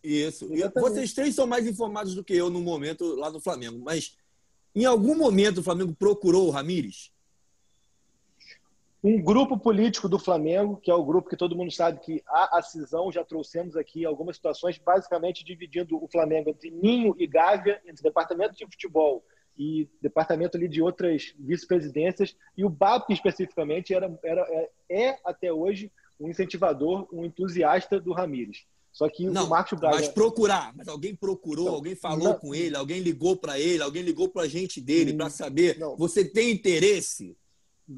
Isso. 0.03 0.49
Vocês 0.75 1.13
três 1.13 1.35
são 1.35 1.45
mais 1.45 1.65
informados 1.67 2.15
do 2.15 2.23
que 2.23 2.33
eu 2.33 2.49
no 2.49 2.61
momento 2.61 3.15
lá 3.15 3.29
no 3.29 3.39
Flamengo, 3.39 3.79
mas 3.79 4.17
em 4.75 4.85
algum 4.85 5.15
momento 5.15 5.59
o 5.59 5.63
Flamengo 5.63 5.93
procurou 5.93 6.47
o 6.47 6.49
Ramires? 6.49 7.11
Um 9.03 9.19
grupo 9.19 9.57
político 9.57 10.07
do 10.07 10.19
Flamengo, 10.19 10.77
que 10.77 10.91
é 10.91 10.93
o 10.93 11.03
grupo 11.03 11.27
que 11.27 11.35
todo 11.35 11.55
mundo 11.55 11.71
sabe 11.71 11.99
que 12.01 12.21
há 12.27 12.59
a 12.59 12.61
cisão, 12.61 13.11
já 13.11 13.23
trouxemos 13.23 13.75
aqui 13.75 14.05
algumas 14.05 14.35
situações, 14.35 14.77
basicamente 14.77 15.43
dividindo 15.43 16.01
o 16.01 16.07
Flamengo 16.07 16.51
entre 16.51 16.69
Ninho 16.69 17.15
e 17.17 17.25
Gávea, 17.25 17.81
entre 17.87 18.03
departamento 18.03 18.55
de 18.55 18.65
futebol 18.65 19.23
e 19.57 19.89
departamento 20.01 20.55
ali 20.55 20.67
de 20.67 20.83
outras 20.83 21.33
vice-presidências, 21.39 22.35
e 22.55 22.63
o 22.63 22.69
BAP 22.69 23.09
especificamente 23.09 23.93
era, 23.93 24.17
era, 24.23 24.41
é, 24.49 24.69
é 24.89 25.19
até 25.25 25.51
hoje 25.51 25.91
um 26.19 26.29
incentivador, 26.29 27.07
um 27.11 27.25
entusiasta 27.25 27.99
do 27.99 28.13
Ramires. 28.13 28.65
Só 28.91 29.09
que 29.09 29.25
não, 29.25 29.45
o 29.45 29.49
Márcio 29.49 29.77
Braga. 29.77 29.95
Mas 29.95 30.09
procurar, 30.09 30.75
mas 30.75 30.87
alguém 30.87 31.15
procurou, 31.15 31.65
não, 31.65 31.73
alguém 31.75 31.95
falou 31.95 32.29
não, 32.29 32.39
com 32.39 32.53
ele, 32.53 32.75
alguém 32.75 32.99
ligou 32.99 33.35
para 33.37 33.57
ele, 33.57 33.81
alguém 33.81 34.03
ligou 34.03 34.29
para 34.29 34.43
a 34.43 34.47
gente 34.47 34.81
dele 34.81 35.13
para 35.13 35.29
saber. 35.29 35.79
Não. 35.79 35.95
Você 35.95 36.25
tem 36.25 36.51
interesse? 36.51 37.35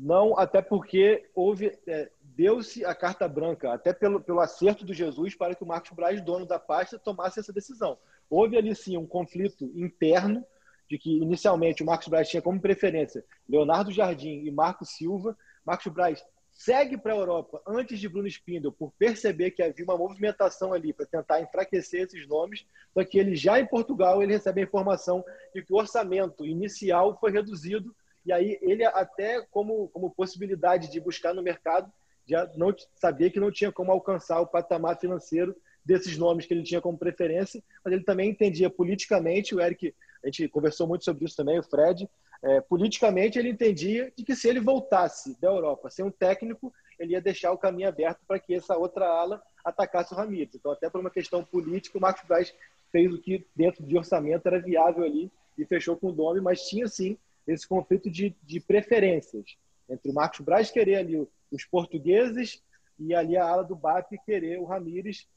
Não, 0.01 0.38
até 0.38 0.62
porque 0.62 1.29
houve. 1.36 1.77
É, 1.86 2.10
Deu-se 2.36 2.84
a 2.84 2.95
carta 2.95 3.27
branca, 3.27 3.71
até 3.71 3.93
pelo, 3.93 4.19
pelo 4.19 4.39
acerto 4.39 4.84
do 4.84 4.91
Jesus, 4.91 5.36
para 5.36 5.53
que 5.53 5.63
o 5.63 5.67
Marcos 5.67 5.91
Braz, 5.91 6.19
dono 6.19 6.47
da 6.47 6.58
pasta, 6.58 6.97
tomasse 6.97 7.39
essa 7.39 7.53
decisão. 7.53 7.95
Houve 8.27 8.58
ali 8.58 8.73
sim 8.73 8.97
um 8.97 9.06
conflito 9.06 9.71
interno, 9.75 10.43
de 10.89 10.97
que 10.97 11.15
inicialmente 11.17 11.84
o 11.84 11.86
Marcos 11.86 12.08
Braz 12.08 12.27
tinha 12.27 12.41
como 12.41 12.60
preferência 12.60 13.23
Leonardo 13.47 13.91
Jardim 13.91 14.43
e 14.43 14.49
Marcos 14.49 14.95
Silva. 14.95 15.38
Marcos 15.63 15.93
Braz 15.93 16.25
segue 16.49 16.97
para 16.97 17.13
a 17.13 17.17
Europa 17.17 17.62
antes 17.67 17.99
de 17.99 18.10
Bruno 18.10 18.27
Spindel 18.27 18.71
por 18.71 18.91
perceber 18.97 19.51
que 19.51 19.62
havia 19.62 19.86
uma 19.86 19.97
movimentação 19.97 20.73
ali 20.73 20.91
para 20.91 21.06
tentar 21.06 21.39
enfraquecer 21.39 22.01
esses 22.01 22.27
nomes, 22.27 22.65
só 22.95 23.03
que 23.03 23.19
ele 23.19 23.36
já 23.36 23.60
em 23.60 23.67
Portugal 23.67 24.23
ele 24.23 24.34
recebe 24.34 24.62
a 24.62 24.63
informação 24.63 25.23
de 25.53 25.63
que 25.63 25.71
o 25.71 25.77
orçamento 25.77 26.43
inicial 26.43 27.15
foi 27.19 27.32
reduzido 27.32 27.95
e 28.25 28.31
aí 28.31 28.57
ele 28.62 28.86
até 28.86 29.41
como, 29.51 29.88
como 29.89 30.12
possibilidade 30.12 30.91
de 30.91 30.99
buscar 30.99 31.33
no 31.33 31.43
mercado, 31.43 31.91
já 32.25 32.49
não 32.55 32.73
sabia 32.95 33.29
que 33.29 33.39
não 33.39 33.51
tinha 33.51 33.71
como 33.71 33.91
alcançar 33.91 34.39
o 34.39 34.47
patamar 34.47 34.97
financeiro 34.99 35.55
desses 35.86 36.17
nomes 36.17 36.45
que 36.45 36.53
ele 36.53 36.63
tinha 36.63 36.79
como 36.79 36.97
preferência, 36.97 37.62
mas 37.83 37.93
ele 37.93 38.03
também 38.03 38.29
entendia 38.29 38.69
politicamente, 38.69 39.53
o 39.53 39.59
Eric, 39.59 39.93
a 40.23 40.27
gente 40.27 40.47
conversou 40.47 40.88
muito 40.88 41.03
sobre 41.03 41.25
isso 41.25 41.36
também, 41.36 41.59
o 41.59 41.63
Fred, 41.63 42.09
é, 42.41 42.62
politicamente 42.62 43.38
ele 43.38 43.49
entendia 43.49 44.12
de 44.15 44.23
que 44.23 44.36
se 44.36 44.47
ele 44.47 44.59
voltasse 44.59 45.39
da 45.41 45.49
Europa 45.49 45.89
sem 45.89 46.05
um 46.05 46.12
técnico, 46.12 46.73
ele 46.99 47.13
ia 47.13 47.21
deixar 47.21 47.51
o 47.51 47.57
caminho 47.57 47.89
aberto 47.89 48.19
para 48.27 48.39
que 48.39 48.53
essa 48.53 48.77
outra 48.77 49.05
ala 49.05 49.41
atacasse 49.63 50.13
o 50.13 50.17
Ramires. 50.17 50.55
Então, 50.55 50.71
até 50.71 50.89
por 50.89 50.99
uma 51.01 51.09
questão 51.09 51.43
política, 51.43 51.97
o 51.97 52.01
Marcos 52.01 52.25
Braz 52.27 52.53
fez 52.91 53.12
o 53.13 53.19
que 53.19 53.45
dentro 53.55 53.83
de 53.83 53.97
orçamento 53.97 54.45
era 54.45 54.62
viável 54.62 55.03
ali 55.03 55.31
e 55.57 55.65
fechou 55.65 55.97
com 55.97 56.07
o 56.07 56.13
nome, 56.13 56.41
mas 56.41 56.67
tinha 56.67 56.88
sim 56.88 57.17
esse 57.47 57.67
conflito 57.67 58.10
de, 58.10 58.36
de 58.43 58.60
preferências 58.60 59.58
entre 59.89 60.10
o 60.10 60.13
Marcos 60.13 60.39
Braz 60.39 60.71
querer 60.71 60.95
ali 60.95 61.27
os 61.51 61.65
portugueses 61.65 62.63
e 62.97 63.13
ali 63.13 63.36
a 63.38 63.45
ala 63.45 63.63
do 63.63 63.75
BAP 63.75 64.12
querer 64.25 64.60
o 64.60 64.65
Ramires, 64.65 65.27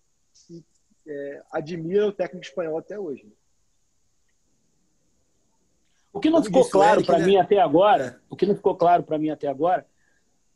que 0.47 0.64
é, 1.07 1.42
admira 1.53 2.07
o 2.07 2.12
técnico 2.12 2.47
espanhol 2.47 2.79
até 2.79 2.99
hoje. 2.99 3.27
O 6.12 6.21
que 6.21 6.31
não 6.31 6.42
ficou 6.42 6.69
claro 6.69 7.05
para 7.05 7.19
né? 7.19 7.27
mim 7.27 7.37
até 7.37 7.61
agora, 7.61 8.21
o 8.31 8.37
que 8.37 8.47
não 8.47 8.57
ficou 8.57 8.75
claro 8.75 9.03
para 9.03 9.19
mim 9.19 9.29
até 9.29 9.49
agora, 9.49 9.87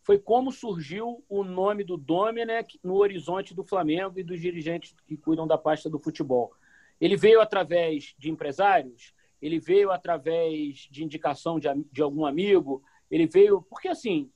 foi 0.03 0.19
como 0.19 0.51
surgiu 0.51 1.23
o 1.29 1.45
nome 1.45 1.85
do 1.85 1.97
Domenech 1.97 2.81
no 2.83 2.97
horizonte 2.97 3.55
do 3.55 3.63
Flamengo 3.63 4.19
e 4.19 4.23
dos 4.23 4.41
dirigentes 4.41 4.95
que 5.07 5.17
cuidam 5.17 5.47
da 5.47 5.59
pasta 5.59 5.91
do 5.91 5.99
futebol. 5.99 6.53
Ele 6.99 7.17
veio 7.17 7.41
através 7.41 8.15
de 8.19 8.31
empresários, 8.31 9.13
ele 9.41 9.59
veio 9.59 9.91
através 9.91 10.89
de 10.91 11.05
indicação 11.05 11.59
de, 11.59 11.69
de 11.91 12.03
algum 12.03 12.27
amigo, 12.27 12.83
ele 13.11 13.27
veio. 13.27 13.63
Porque 13.63 13.89
assim, 13.89 14.31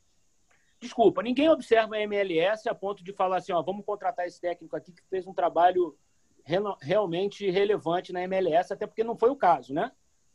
desculpa, 0.80 1.22
ninguém 1.22 1.48
observa 1.48 1.96
a 1.96 2.00
MLS 2.02 2.68
a 2.68 2.74
ponto 2.74 3.02
de 3.04 3.12
falar 3.12 3.38
assim: 3.38 3.52
ó, 3.52 3.62
vamos 3.62 3.84
contratar 3.84 4.26
esse 4.26 4.40
técnico 4.40 4.76
aqui 4.76 4.92
que 4.92 5.02
fez 5.08 5.26
um 5.26 5.34
trabalho 5.34 5.96
realmente 6.80 7.50
relevante 7.50 8.12
na 8.12 8.22
MLS, 8.24 8.72
até 8.72 8.86
porque 8.86 9.02
não 9.02 9.16
foi 9.16 9.30
o 9.30 9.36
caso, 9.36 9.72
né? 9.72 9.90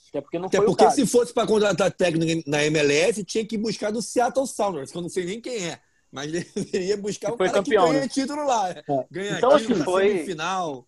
Até 0.09 0.21
porque 0.21 0.39
não 0.39 0.47
até 0.47 0.57
foi 0.57 0.65
porque 0.65 0.83
o 0.83 0.87
caso. 0.87 0.95
se 0.95 1.05
fosse 1.05 1.33
para 1.33 1.45
contratar 1.45 1.91
técnico 1.91 2.49
na 2.49 2.63
MLS, 2.65 3.23
tinha 3.23 3.45
que 3.45 3.57
buscar 3.57 3.91
do 3.91 4.01
Seattle 4.01 4.47
Sounders, 4.47 4.91
que 4.91 4.97
eu 4.97 5.01
não 5.01 5.09
sei 5.09 5.25
nem 5.25 5.41
quem 5.41 5.67
é. 5.67 5.79
Mas 6.11 6.31
ele 6.73 6.85
ia 6.85 6.97
buscar 6.97 7.33
um 7.33 7.37
foi 7.37 7.47
cara 7.47 7.59
campeão, 7.59 7.85
que 7.85 7.91
ganha 7.91 8.01
né? 8.01 8.07
título 8.07 8.45
lá. 8.45 8.69
É. 8.71 8.83
Ganha 9.11 9.37
então, 9.37 9.57
título 9.57 9.75
assim, 9.75 9.83
foi 9.83 10.25
final. 10.25 10.87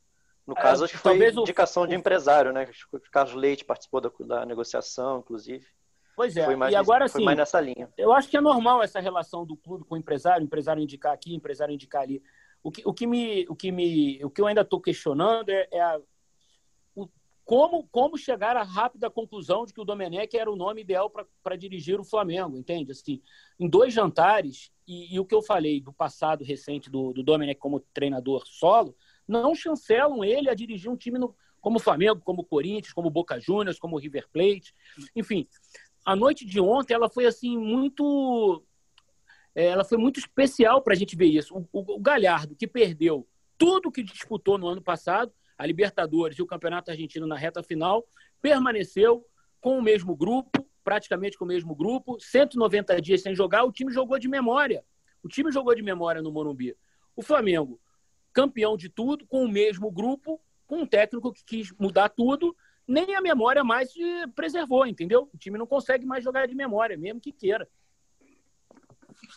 No 0.51 0.55
caso, 0.55 0.83
é, 0.83 0.85
acho 0.85 0.95
que 0.95 0.99
foi 0.99 1.29
indicação 1.29 1.83
o... 1.83 1.87
de 1.87 1.95
empresário, 1.95 2.51
né? 2.51 2.69
O 2.91 2.99
Carlos 3.09 3.33
Leite 3.35 3.63
participou 3.63 4.01
da, 4.01 4.11
da 4.19 4.45
negociação, 4.45 5.19
inclusive. 5.19 5.65
Pois 6.13 6.35
é, 6.35 6.53
mais, 6.57 6.73
e 6.73 6.75
agora 6.75 7.07
sim. 7.07 7.23
mais 7.23 7.37
nessa 7.37 7.61
linha. 7.61 7.89
Eu 7.97 8.11
acho 8.11 8.27
que 8.27 8.35
é 8.35 8.41
normal 8.41 8.83
essa 8.83 8.99
relação 8.99 9.45
do 9.45 9.55
clube 9.55 9.85
com 9.85 9.95
o 9.95 9.97
empresário, 9.97 10.41
o 10.41 10.45
empresário 10.45 10.83
indicar 10.83 11.13
aqui, 11.13 11.31
o 11.31 11.37
empresário 11.37 11.73
indicar 11.73 12.01
ali. 12.01 12.21
O 12.61 12.69
que, 12.69 12.81
o 12.85 12.93
que, 12.93 13.07
me, 13.07 13.45
o 13.47 13.55
que, 13.55 13.71
me, 13.71 14.21
o 14.25 14.29
que 14.29 14.41
eu 14.41 14.45
ainda 14.45 14.59
estou 14.59 14.81
questionando 14.81 15.47
é, 15.47 15.69
é 15.71 15.79
a, 15.79 15.97
o, 16.93 17.07
como, 17.45 17.87
como 17.87 18.17
chegar 18.17 18.57
à 18.57 18.61
rápida 18.61 19.09
conclusão 19.09 19.65
de 19.65 19.73
que 19.73 19.79
o 19.79 19.85
Domenech 19.85 20.35
era 20.35 20.51
o 20.51 20.55
nome 20.57 20.81
ideal 20.81 21.09
para 21.41 21.55
dirigir 21.55 21.97
o 21.97 22.03
Flamengo, 22.03 22.57
entende? 22.57 22.91
Assim, 22.91 23.21
em 23.57 23.69
dois 23.69 23.93
jantares, 23.93 24.69
e, 24.85 25.15
e, 25.15 25.19
o 25.19 25.25
que 25.25 25.33
eu 25.33 25.41
falei 25.41 25.79
do 25.79 25.93
passado 25.93 26.43
recente 26.43 26.89
do, 26.89 27.13
do 27.13 27.23
Domenech 27.23 27.57
como 27.57 27.79
treinador 27.93 28.45
solo, 28.45 28.93
não 29.31 29.55
chancelam 29.55 30.23
ele 30.23 30.49
a 30.49 30.53
dirigir 30.53 30.91
um 30.91 30.97
time 30.97 31.17
no, 31.17 31.35
como 31.59 31.77
o 31.77 31.79
Flamengo, 31.79 32.21
como 32.21 32.41
o 32.41 32.45
Corinthians, 32.45 32.93
como 32.93 33.07
o 33.07 33.11
Boca 33.11 33.39
Juniors, 33.39 33.79
como 33.79 33.95
o 33.95 33.99
River 33.99 34.27
Plate. 34.31 34.73
Enfim, 35.15 35.47
a 36.05 36.15
noite 36.15 36.45
de 36.45 36.59
ontem 36.59 36.93
ela 36.93 37.09
foi 37.09 37.25
assim 37.25 37.57
muito 37.57 38.63
é, 39.55 39.65
ela 39.67 39.83
foi 39.83 39.97
muito 39.97 40.19
especial 40.19 40.81
para 40.81 40.93
a 40.93 40.97
gente 40.97 41.15
ver 41.15 41.25
isso. 41.25 41.55
O, 41.55 41.67
o, 41.71 41.95
o, 41.95 41.99
Galhardo, 41.99 42.55
que 42.55 42.67
perdeu 42.67 43.27
tudo 43.57 43.91
que 43.91 44.03
disputou 44.03 44.57
no 44.57 44.67
ano 44.67 44.81
passado, 44.81 45.31
a 45.57 45.65
Libertadores 45.65 46.37
e 46.37 46.41
o 46.41 46.47
Campeonato 46.47 46.89
Argentino 46.89 47.27
na 47.27 47.35
reta 47.35 47.61
final, 47.61 48.05
permaneceu 48.41 49.25
com 49.59 49.77
o 49.77 49.81
mesmo 49.81 50.15
grupo, 50.15 50.67
praticamente 50.83 51.37
com 51.37 51.45
o 51.45 51.47
mesmo 51.47 51.75
grupo, 51.75 52.17
190 52.19 52.99
dias 53.01 53.21
sem 53.21 53.35
jogar, 53.35 53.63
o 53.63 53.71
time 53.71 53.91
jogou 53.91 54.17
de 54.17 54.27
memória. 54.27 54.83
O 55.21 55.27
time 55.27 55.51
jogou 55.51 55.75
de 55.75 55.83
memória 55.83 56.21
no 56.21 56.31
Morumbi. 56.31 56.75
O 57.15 57.21
Flamengo 57.21 57.79
campeão 58.33 58.77
de 58.77 58.89
tudo, 58.89 59.25
com 59.25 59.43
o 59.43 59.49
mesmo 59.49 59.91
grupo, 59.91 60.39
com 60.67 60.81
um 60.81 60.85
técnico 60.85 61.33
que 61.33 61.43
quis 61.43 61.71
mudar 61.79 62.09
tudo, 62.09 62.55
nem 62.87 63.15
a 63.15 63.21
memória 63.21 63.63
mais 63.63 63.91
se 63.91 64.27
preservou, 64.35 64.85
entendeu? 64.85 65.29
O 65.33 65.37
time 65.37 65.57
não 65.57 65.67
consegue 65.67 66.05
mais 66.05 66.23
jogar 66.23 66.47
de 66.47 66.55
memória, 66.55 66.97
mesmo 66.97 67.21
que 67.21 67.31
queira. 67.31 67.67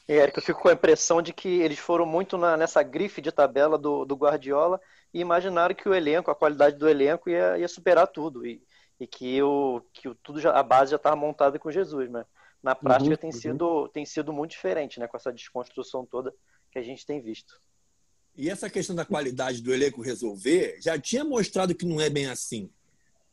É, 0.09 0.17
Érico, 0.17 0.39
eu 0.39 0.43
fico 0.43 0.61
com 0.61 0.69
a 0.69 0.73
impressão 0.73 1.21
de 1.21 1.33
que 1.33 1.61
eles 1.61 1.79
foram 1.79 2.07
muito 2.07 2.39
na, 2.39 2.57
nessa 2.57 2.83
grife 2.83 3.21
de 3.21 3.33
tabela 3.33 3.77
do, 3.77 4.05
do, 4.05 4.17
Guardiola 4.17 4.81
e 5.13 5.21
imaginaram 5.21 5.75
que 5.75 5.89
o 5.89 5.95
elenco, 5.95 6.31
a 6.31 6.35
qualidade 6.35 6.77
do 6.77 6.89
elenco 6.89 7.29
ia, 7.29 7.59
ia 7.59 7.69
superar 7.69 8.07
tudo 8.07 8.47
e, 8.47 8.63
e 8.99 9.07
que, 9.07 9.43
o, 9.43 9.83
que 9.93 10.09
o, 10.09 10.15
tudo 10.15 10.41
já, 10.41 10.53
a 10.53 10.63
base 10.63 10.93
já 10.93 10.97
estava 10.97 11.17
montada 11.17 11.59
com 11.59 11.71
Jesus, 11.71 12.11
né? 12.11 12.25
na 12.65 12.75
prática 12.75 13.11
uhum, 13.11 13.17
tem, 13.17 13.31
uhum. 13.31 13.37
Sido, 13.37 13.89
tem 13.89 14.07
sido 14.07 14.33
muito 14.33 14.53
diferente, 14.53 14.99
né? 14.99 15.07
Com 15.07 15.19
essa 15.19 15.31
desconstrução 15.31 16.07
toda 16.07 16.35
que 16.73 16.79
a 16.79 16.83
gente 16.83 17.05
tem 17.05 17.21
visto. 17.21 17.61
E 18.37 18.51
essa 18.51 18.69
questão 18.69 18.97
da 18.97 19.05
qualidade 19.05 19.63
do 19.63 19.73
elenco 19.73 20.03
resolver 20.03 20.79
já 20.81 20.99
tinha 20.99 21.25
mostrado 21.25 21.75
que 21.75 21.87
não 21.87 22.01
é 22.01 22.11
bem 22.11 22.27
assim. 22.27 22.69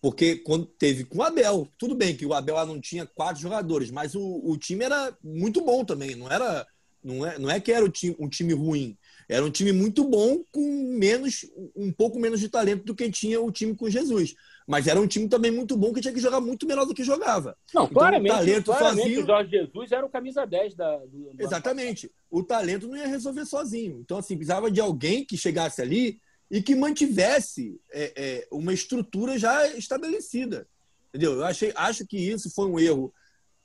Porque 0.01 0.35
quando 0.37 0.65
teve 0.65 1.03
com 1.03 1.19
o 1.19 1.23
Abel, 1.23 1.67
tudo 1.77 1.95
bem 1.95 2.15
que 2.15 2.25
o 2.25 2.33
Abel 2.33 2.55
lá 2.55 2.65
não 2.65 2.81
tinha 2.81 3.05
quatro 3.05 3.41
jogadores, 3.41 3.91
mas 3.91 4.15
o, 4.15 4.41
o 4.43 4.57
time 4.57 4.83
era 4.83 5.15
muito 5.23 5.63
bom 5.63 5.85
também. 5.85 6.15
Não 6.15 6.31
era 6.31 6.65
não 7.03 7.25
é, 7.25 7.39
não 7.39 7.49
é 7.49 7.59
que 7.59 7.71
era 7.71 7.87
time, 7.89 8.15
um 8.19 8.29
time 8.29 8.53
ruim. 8.53 8.97
Era 9.31 9.45
um 9.45 9.49
time 9.49 9.71
muito 9.71 10.03
bom 10.03 10.43
com 10.51 10.61
menos 10.99 11.45
um 11.73 11.89
pouco 11.89 12.19
menos 12.19 12.41
de 12.41 12.49
talento 12.49 12.83
do 12.83 12.93
que 12.93 13.09
tinha 13.09 13.39
o 13.39 13.49
time 13.49 13.73
com 13.73 13.89
Jesus. 13.89 14.35
Mas 14.67 14.87
era 14.87 14.99
um 14.99 15.07
time 15.07 15.29
também 15.29 15.49
muito 15.49 15.77
bom 15.77 15.93
que 15.93 16.01
tinha 16.01 16.13
que 16.13 16.19
jogar 16.19 16.41
muito 16.41 16.67
melhor 16.67 16.85
do 16.85 16.93
que 16.93 17.01
jogava. 17.01 17.57
Não, 17.73 17.85
então, 17.85 17.93
claramente, 17.93 18.29
o 18.29 18.35
talento 18.35 18.65
claramente 18.65 19.01
sozinho... 19.03 19.23
o 19.23 19.25
Jorge 19.25 19.51
Jesus 19.51 19.91
era 19.93 20.05
o 20.05 20.09
camisa 20.09 20.45
10 20.45 20.75
da, 20.75 20.97
do, 20.97 21.33
do 21.33 21.43
Exatamente. 21.43 22.11
O 22.29 22.43
talento 22.43 22.89
não 22.89 22.97
ia 22.97 23.07
resolver 23.07 23.45
sozinho. 23.45 24.01
Então, 24.01 24.17
assim, 24.17 24.35
precisava 24.35 24.69
de 24.69 24.81
alguém 24.81 25.23
que 25.23 25.37
chegasse 25.37 25.81
ali 25.81 26.19
e 26.49 26.61
que 26.61 26.75
mantivesse 26.75 27.79
é, 27.89 28.11
é, 28.13 28.47
uma 28.51 28.73
estrutura 28.73 29.39
já 29.39 29.65
estabelecida. 29.77 30.67
Entendeu? 31.07 31.35
Eu 31.35 31.45
achei, 31.45 31.71
acho 31.73 32.05
que 32.05 32.17
isso 32.17 32.53
foi 32.53 32.67
um 32.67 32.77
erro 32.77 33.13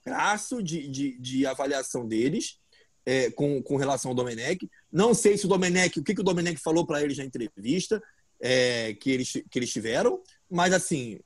crasso 0.04 0.62
de, 0.62 0.86
de, 0.86 1.18
de 1.18 1.44
avaliação 1.44 2.06
deles 2.06 2.60
é, 3.06 3.30
com, 3.30 3.62
com 3.62 3.76
relação 3.76 4.10
ao 4.10 4.14
Domenech. 4.14 4.68
Não 4.92 5.14
sei 5.14 5.38
se 5.38 5.46
o 5.46 5.48
Domenech, 5.48 5.98
o 5.98 6.02
que, 6.02 6.14
que 6.14 6.20
o 6.20 6.24
Domenech 6.24 6.60
falou 6.60 6.84
para 6.84 7.00
eles 7.00 7.16
na 7.16 7.24
entrevista 7.24 8.02
é, 8.40 8.92
que, 8.94 9.10
eles, 9.10 9.32
que 9.48 9.58
eles 9.58 9.72
tiveram, 9.72 10.20
mas 10.50 10.74
assim, 10.74 11.20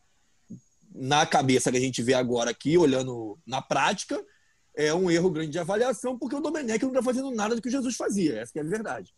na 0.94 1.24
cabeça 1.24 1.72
que 1.72 1.78
a 1.78 1.80
gente 1.80 2.02
vê 2.02 2.14
agora 2.14 2.50
aqui, 2.50 2.76
olhando 2.76 3.38
na 3.46 3.62
prática, 3.62 4.22
é 4.76 4.92
um 4.94 5.10
erro 5.10 5.30
grande 5.30 5.50
de 5.50 5.58
avaliação, 5.58 6.18
porque 6.18 6.36
o 6.36 6.40
Domenech 6.40 6.82
não 6.82 6.90
está 6.90 7.02
fazendo 7.02 7.30
nada 7.30 7.56
do 7.56 7.62
que 7.62 7.70
Jesus 7.70 7.96
fazia, 7.96 8.40
essa 8.40 8.58
é 8.58 8.60
a 8.62 8.64
verdade. 8.64 9.14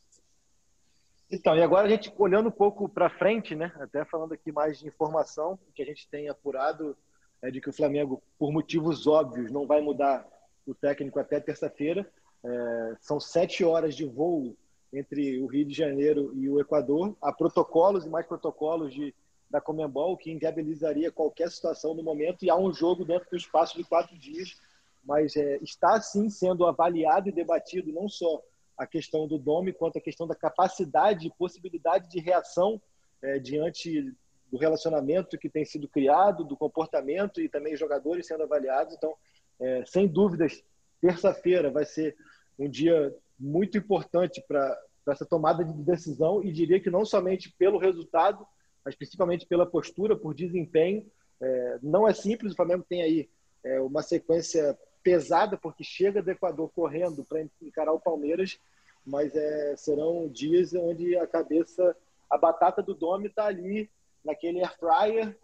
Então, 1.31 1.57
e 1.57 1.63
agora 1.63 1.87
a 1.87 1.91
gente 1.91 2.13
olhando 2.19 2.51
um 2.51 2.53
pouco 2.53 2.87
para 2.89 3.09
frente, 3.09 3.55
né? 3.55 3.73
Até 3.77 4.05
falando 4.05 4.35
aqui 4.35 4.53
mais 4.53 4.79
de 4.79 4.87
informação, 4.87 5.59
que 5.75 5.83
a 5.83 5.87
gente 5.87 6.07
tem 6.09 6.29
apurado 6.29 6.97
é 7.41 7.51
de 7.51 7.61
que 7.61 7.71
o 7.71 7.73
Flamengo, 7.73 8.23
por 8.39 8.53
motivos 8.53 9.07
óbvios, 9.07 9.51
não 9.51 9.67
vai 9.67 9.81
mudar 9.81 10.25
o 10.67 10.75
técnico 10.75 11.19
até 11.19 11.41
terça-feira. 11.41 12.09
É, 12.45 12.97
são 13.01 13.21
sete 13.21 13.65
horas 13.65 13.95
de 13.95 14.05
voo 14.05 14.57
entre 14.93 15.39
o 15.41 15.47
Rio 15.47 15.65
de 15.65 15.75
Janeiro 15.75 16.33
e 16.35 16.49
o 16.49 16.61
Equador. 16.61 17.17
Há 17.21 17.33
protocolos 17.33 18.05
e 18.05 18.09
mais 18.09 18.27
protocolos 18.27 18.93
de, 18.93 19.15
da 19.51 19.61
Comembol 19.61 20.17
que 20.17 20.31
inviabilizaria 20.31 21.11
qualquer 21.11 21.51
situação 21.51 21.95
no 21.95 22.03
momento. 22.03 22.45
E 22.45 22.51
há 22.51 22.57
um 22.57 22.73
jogo 22.73 23.05
dentro 23.05 23.31
do 23.31 23.37
espaço 23.37 23.77
de 23.77 23.85
quatro 23.85 24.17
dias. 24.19 24.61
Mas 25.05 25.35
é, 25.37 25.59
está 25.63 26.01
sim 26.01 26.29
sendo 26.29 26.67
avaliado 26.67 27.29
e 27.29 27.33
debatido 27.33 27.93
não 27.93 28.09
só 28.09 28.43
a 28.77 28.87
questão 28.87 29.27
do 29.27 29.39
Dome, 29.39 29.73
quanto 29.73 29.99
a 29.99 30.01
questão 30.01 30.27
da 30.27 30.35
capacidade 30.35 31.27
e 31.27 31.35
possibilidade 31.37 32.09
de 32.09 32.21
reação 32.21 32.81
é, 33.23 33.39
diante 33.39 34.13
do 34.51 34.59
relacionamento 34.59 35.39
que 35.39 35.49
tem 35.49 35.65
sido 35.65 35.89
criado, 35.89 36.45
do 36.45 36.57
comportamento 36.57 37.41
e 37.41 37.49
também 37.49 37.77
jogadores 37.77 38.27
sendo 38.27 38.43
avaliados. 38.43 38.95
Então, 38.95 39.15
é, 39.59 39.85
sem 39.87 40.07
dúvidas, 40.07 40.63
terça-feira 41.03 41.69
vai 41.69 41.85
ser 41.85 42.17
um 42.57 42.69
dia 42.69 43.15
muito 43.39 43.77
importante 43.77 44.43
para 44.47 44.79
essa 45.09 45.27
tomada 45.27 45.65
de 45.65 45.73
decisão 45.83 46.43
e 46.45 46.53
diria 46.53 46.79
que 46.79 46.89
não 46.89 47.05
somente 47.05 47.53
pelo 47.59 47.77
resultado, 47.77 48.47
mas 48.85 48.95
principalmente 48.95 49.45
pela 49.45 49.67
postura, 49.67 50.17
por 50.17 50.33
desempenho. 50.33 51.05
É, 51.41 51.79
não 51.83 52.07
é 52.07 52.15
simples, 52.15 52.53
o 52.53 52.57
Flamengo 52.57 52.87
tem 52.89 53.03
aí 53.03 53.29
é, 53.65 53.81
uma 53.81 54.01
sequência 54.01 54.79
pesada, 55.03 55.57
porque 55.57 55.83
chega 55.83 56.23
do 56.23 56.31
Equador 56.31 56.71
correndo 56.71 57.25
para 57.25 57.45
encarar 57.61 57.93
o 57.93 58.01
Palmeiras, 58.01 58.61
mas 59.05 59.35
é, 59.35 59.75
serão 59.77 60.29
dias 60.29 60.73
onde 60.73 61.17
a 61.17 61.27
cabeça, 61.27 61.97
a 62.31 62.39
batata 62.39 62.81
do 62.81 62.95
Dome 62.95 63.27
está 63.27 63.47
ali 63.47 63.91
naquele 64.25 64.61
air 64.61 64.79
fryer, 64.79 65.37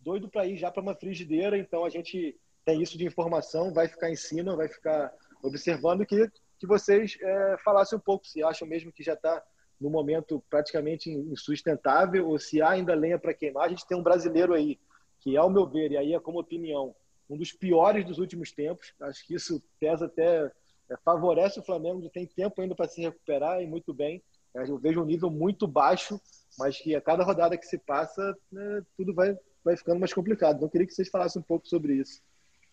doido 0.00 0.28
para 0.28 0.44
ir 0.44 0.56
já 0.56 0.72
para 0.72 0.82
uma 0.82 0.96
frigideira. 0.96 1.56
Então 1.56 1.84
a 1.84 1.88
gente 1.88 2.36
tem 2.64 2.82
isso 2.82 2.96
de 2.96 3.04
informação, 3.06 3.72
vai 3.72 3.88
ficar 3.88 4.10
em 4.10 4.16
cima, 4.16 4.56
vai 4.56 4.68
ficar 4.68 5.12
observando 5.42 6.06
que, 6.06 6.30
que 6.58 6.66
vocês 6.66 7.16
é, 7.20 7.56
falassem 7.64 7.98
um 7.98 8.00
pouco 8.00 8.26
se 8.26 8.42
acham 8.42 8.66
mesmo 8.66 8.92
que 8.92 9.02
já 9.02 9.14
está 9.14 9.42
no 9.80 9.90
momento 9.90 10.42
praticamente 10.48 11.10
insustentável 11.10 12.28
ou 12.28 12.38
se 12.38 12.62
há 12.62 12.70
ainda 12.70 12.94
lenha 12.94 13.18
para 13.18 13.34
queimar. 13.34 13.66
A 13.66 13.68
gente 13.68 13.86
tem 13.86 13.96
um 13.96 14.02
brasileiro 14.02 14.54
aí 14.54 14.78
que, 15.20 15.36
ao 15.36 15.50
meu 15.50 15.66
ver, 15.66 15.92
e 15.92 15.96
aí 15.96 16.14
é 16.14 16.20
como 16.20 16.40
opinião, 16.40 16.94
um 17.28 17.36
dos 17.36 17.52
piores 17.52 18.04
dos 18.04 18.18
últimos 18.18 18.52
tempos. 18.52 18.94
Acho 19.00 19.26
que 19.26 19.34
isso 19.34 19.62
pesa 19.78 20.06
até, 20.06 20.50
é, 20.90 20.96
favorece 21.04 21.60
o 21.60 21.64
Flamengo, 21.64 22.02
que 22.02 22.10
tem 22.10 22.26
tempo 22.26 22.60
ainda 22.60 22.74
para 22.74 22.88
se 22.88 23.02
recuperar 23.02 23.60
e 23.62 23.66
muito 23.66 23.92
bem. 23.92 24.22
É, 24.54 24.62
eu 24.62 24.78
vejo 24.78 25.02
um 25.02 25.06
nível 25.06 25.30
muito 25.30 25.66
baixo, 25.66 26.20
mas 26.58 26.78
que 26.78 26.94
a 26.94 27.00
cada 27.00 27.24
rodada 27.24 27.56
que 27.58 27.66
se 27.66 27.78
passa, 27.78 28.36
né, 28.50 28.82
tudo 28.96 29.12
vai, 29.12 29.36
vai 29.64 29.76
ficando 29.76 29.98
mais 29.98 30.12
complicado. 30.12 30.56
Então, 30.56 30.66
eu 30.66 30.70
queria 30.70 30.86
que 30.86 30.94
vocês 30.94 31.08
falassem 31.08 31.40
um 31.40 31.44
pouco 31.44 31.66
sobre 31.66 31.94
isso. 31.94 32.22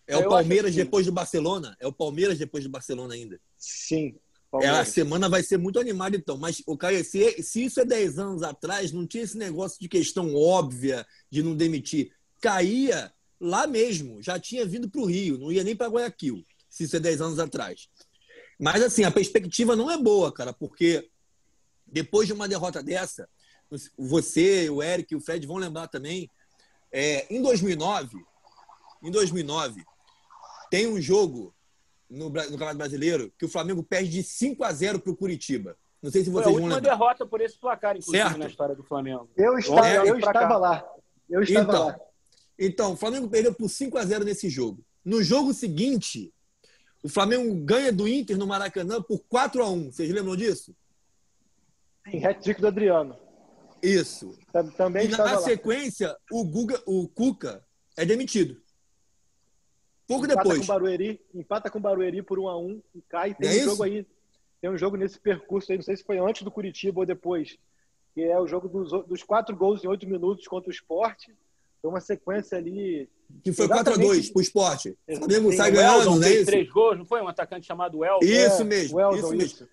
É 0.06 0.16
o 0.16 0.28
Palmeiras 0.28 0.74
depois 0.74 1.06
do 1.06 1.12
Barcelona? 1.12 1.76
É 1.80 1.86
o 1.86 1.92
Palmeiras 1.92 2.38
depois 2.38 2.64
do 2.64 2.70
Barcelona 2.70 3.14
ainda? 3.14 3.40
Sim. 3.56 4.16
É, 4.60 4.68
a 4.68 4.84
semana 4.84 5.28
vai 5.28 5.42
ser 5.42 5.56
muito 5.56 5.80
animada, 5.80 6.14
então. 6.16 6.36
Mas, 6.36 6.62
o 6.66 6.76
Caio, 6.76 7.02
se, 7.04 7.42
se 7.42 7.64
isso 7.64 7.80
é 7.80 7.84
10 7.84 8.18
anos 8.18 8.42
atrás, 8.42 8.92
não 8.92 9.06
tinha 9.06 9.24
esse 9.24 9.38
negócio 9.38 9.80
de 9.80 9.88
questão 9.88 10.34
óbvia 10.34 11.06
de 11.30 11.42
não 11.42 11.56
demitir. 11.56 12.12
Caía 12.40 13.10
lá 13.40 13.66
mesmo, 13.66 14.22
já 14.22 14.38
tinha 14.38 14.66
vindo 14.66 14.90
para 14.90 15.00
o 15.00 15.06
Rio, 15.06 15.38
não 15.38 15.50
ia 15.50 15.64
nem 15.64 15.74
para 15.74 15.88
Guayaquil, 15.88 16.44
se 16.68 16.84
isso 16.84 16.96
é 16.96 17.00
10 17.00 17.20
anos 17.22 17.38
atrás. 17.38 17.88
Mas, 18.58 18.82
assim, 18.82 19.04
a 19.04 19.10
perspectiva 19.10 19.74
não 19.74 19.90
é 19.90 19.96
boa, 19.96 20.30
cara, 20.30 20.52
porque 20.52 21.08
depois 21.86 22.26
de 22.26 22.34
uma 22.34 22.46
derrota 22.46 22.82
dessa, 22.82 23.28
você, 23.96 24.68
o 24.68 24.82
Eric 24.82 25.12
e 25.12 25.16
o 25.16 25.20
Fred 25.20 25.46
vão 25.46 25.56
lembrar 25.56 25.88
também, 25.88 26.28
é, 26.92 27.26
em 27.34 27.40
2009, 27.40 28.18
em 29.02 29.10
2009, 29.10 29.82
tem 30.72 30.86
um 30.86 30.98
jogo 30.98 31.54
no, 32.08 32.30
no 32.30 32.32
Campeonato 32.32 32.78
Brasileiro 32.78 33.30
que 33.38 33.44
o 33.44 33.48
Flamengo 33.48 33.82
perde 33.82 34.08
de 34.08 34.22
5 34.22 34.64
a 34.64 34.72
0 34.72 35.00
para 35.00 35.12
o 35.12 35.16
Curitiba. 35.16 35.76
Não 36.00 36.10
sei 36.10 36.24
se 36.24 36.30
vocês 36.30 36.46
vão 36.46 36.64
lembrar. 36.64 36.80
Foi 36.80 36.88
a 36.88 36.92
última 36.92 36.96
derrota 36.96 37.26
por 37.26 37.42
esse 37.42 37.58
placar, 37.58 37.94
inclusive, 37.94 38.24
certo? 38.24 38.38
na 38.38 38.46
história 38.46 38.74
do 38.74 38.82
Flamengo. 38.82 39.28
Eu 39.36 39.58
estava, 39.58 39.86
é, 39.86 39.98
eu 39.98 40.16
estava 40.16 40.56
lá. 40.56 40.82
Eu 41.28 41.42
estava 41.42 41.70
então, 41.70 41.86
lá. 41.88 42.00
Então, 42.58 42.92
o 42.94 42.96
Flamengo 42.96 43.28
perdeu 43.28 43.52
por 43.52 43.68
5 43.68 43.98
a 43.98 44.04
0 44.06 44.24
nesse 44.24 44.48
jogo. 44.48 44.82
No 45.04 45.22
jogo 45.22 45.52
seguinte, 45.52 46.32
o 47.02 47.08
Flamengo 47.10 47.54
ganha 47.54 47.92
do 47.92 48.08
Inter 48.08 48.38
no 48.38 48.46
Maracanã 48.46 49.02
por 49.02 49.18
4 49.28 49.62
a 49.62 49.68
1 49.68 49.92
Vocês 49.92 50.10
lembram 50.10 50.36
disso? 50.36 50.74
Sim, 52.10 52.24
hat-trick 52.24 52.62
do 52.62 52.68
Adriano. 52.68 53.14
Isso. 53.82 54.38
Também 54.78 55.04
e 55.04 55.08
na, 55.10 55.18
na 55.18 55.38
sequência, 55.38 56.16
o, 56.30 56.42
Guga, 56.44 56.82
o 56.86 57.06
Cuca 57.08 57.62
é 57.94 58.06
demitido. 58.06 58.61
Pouco 60.06 60.24
empata 60.24 60.42
depois. 60.42 60.60
Com 60.60 60.66
Barueri, 60.66 61.20
empata 61.34 61.70
com 61.70 61.78
o 61.78 61.82
Barueri 61.82 62.22
por 62.22 62.38
1 62.38 62.48
a 62.48 62.58
1 62.58 62.82
e 62.94 63.02
cai. 63.02 63.34
Tem 63.34 63.60
é 63.60 63.62
um 63.62 63.64
jogo 63.64 63.82
aí. 63.82 64.06
Tem 64.60 64.70
um 64.70 64.78
jogo 64.78 64.96
nesse 64.96 65.18
percurso 65.18 65.72
aí, 65.72 65.78
não 65.78 65.82
sei 65.82 65.96
se 65.96 66.04
foi 66.04 66.18
antes 66.18 66.42
do 66.42 66.50
Curitiba 66.50 67.00
ou 67.00 67.06
depois, 67.06 67.58
que 68.14 68.22
é 68.22 68.38
o 68.38 68.46
jogo 68.46 68.68
dos, 68.68 68.92
dos 69.06 69.22
quatro 69.24 69.56
gols 69.56 69.82
em 69.82 69.88
oito 69.88 70.06
minutos 70.06 70.46
contra 70.46 70.68
o 70.68 70.72
esporte. 70.72 71.34
Foi 71.80 71.90
uma 71.90 72.00
sequência 72.00 72.56
ali. 72.56 73.08
Que 73.42 73.52
foi 73.52 73.68
4x2 73.68 74.32
pro 74.32 74.42
esporte. 74.42 74.96
O 75.08 75.16
Flamengo 75.16 75.52
sai 75.52 75.70
ganhando, 75.70 76.18
né? 76.18 76.28
Fez 76.28 76.46
três 76.46 76.68
gols, 76.70 76.98
não 76.98 77.04
foi? 77.04 77.20
Um 77.20 77.28
atacante 77.28 77.66
chamado 77.66 78.04
Elton. 78.04 78.24
Isso 78.24 78.62
é, 78.62 78.64
mesmo. 78.64 79.00
Isso 79.14 79.30
mesmo. 79.30 79.42
Isso. 79.42 79.68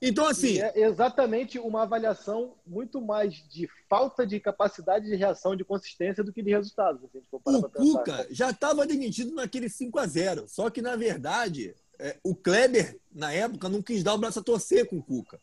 Então, 0.00 0.26
assim. 0.26 0.54
E 0.54 0.60
é 0.60 0.86
exatamente 0.86 1.58
uma 1.58 1.82
avaliação 1.82 2.54
muito 2.66 3.00
mais 3.00 3.34
de 3.48 3.68
falta 3.88 4.26
de 4.26 4.40
capacidade 4.40 5.06
de 5.06 5.14
reação, 5.14 5.54
de 5.54 5.64
consistência 5.64 6.24
do 6.24 6.32
que 6.32 6.42
de 6.42 6.50
resultados. 6.50 7.02
o 7.32 7.68
Cuca 7.70 8.26
já 8.30 8.50
estava 8.50 8.86
demitido 8.86 9.34
naquele 9.34 9.68
5 9.68 9.98
a 9.98 10.06
0 10.06 10.48
Só 10.48 10.70
que, 10.70 10.82
na 10.82 10.96
verdade, 10.96 11.74
é, 11.98 12.16
o 12.24 12.34
Kleber, 12.34 12.98
na 13.12 13.32
época, 13.32 13.68
não 13.68 13.82
quis 13.82 14.02
dar 14.02 14.14
o 14.14 14.18
braço 14.18 14.40
a 14.40 14.42
torcer 14.42 14.86
com 14.86 14.98
o 14.98 15.02
Cuca. 15.02 15.38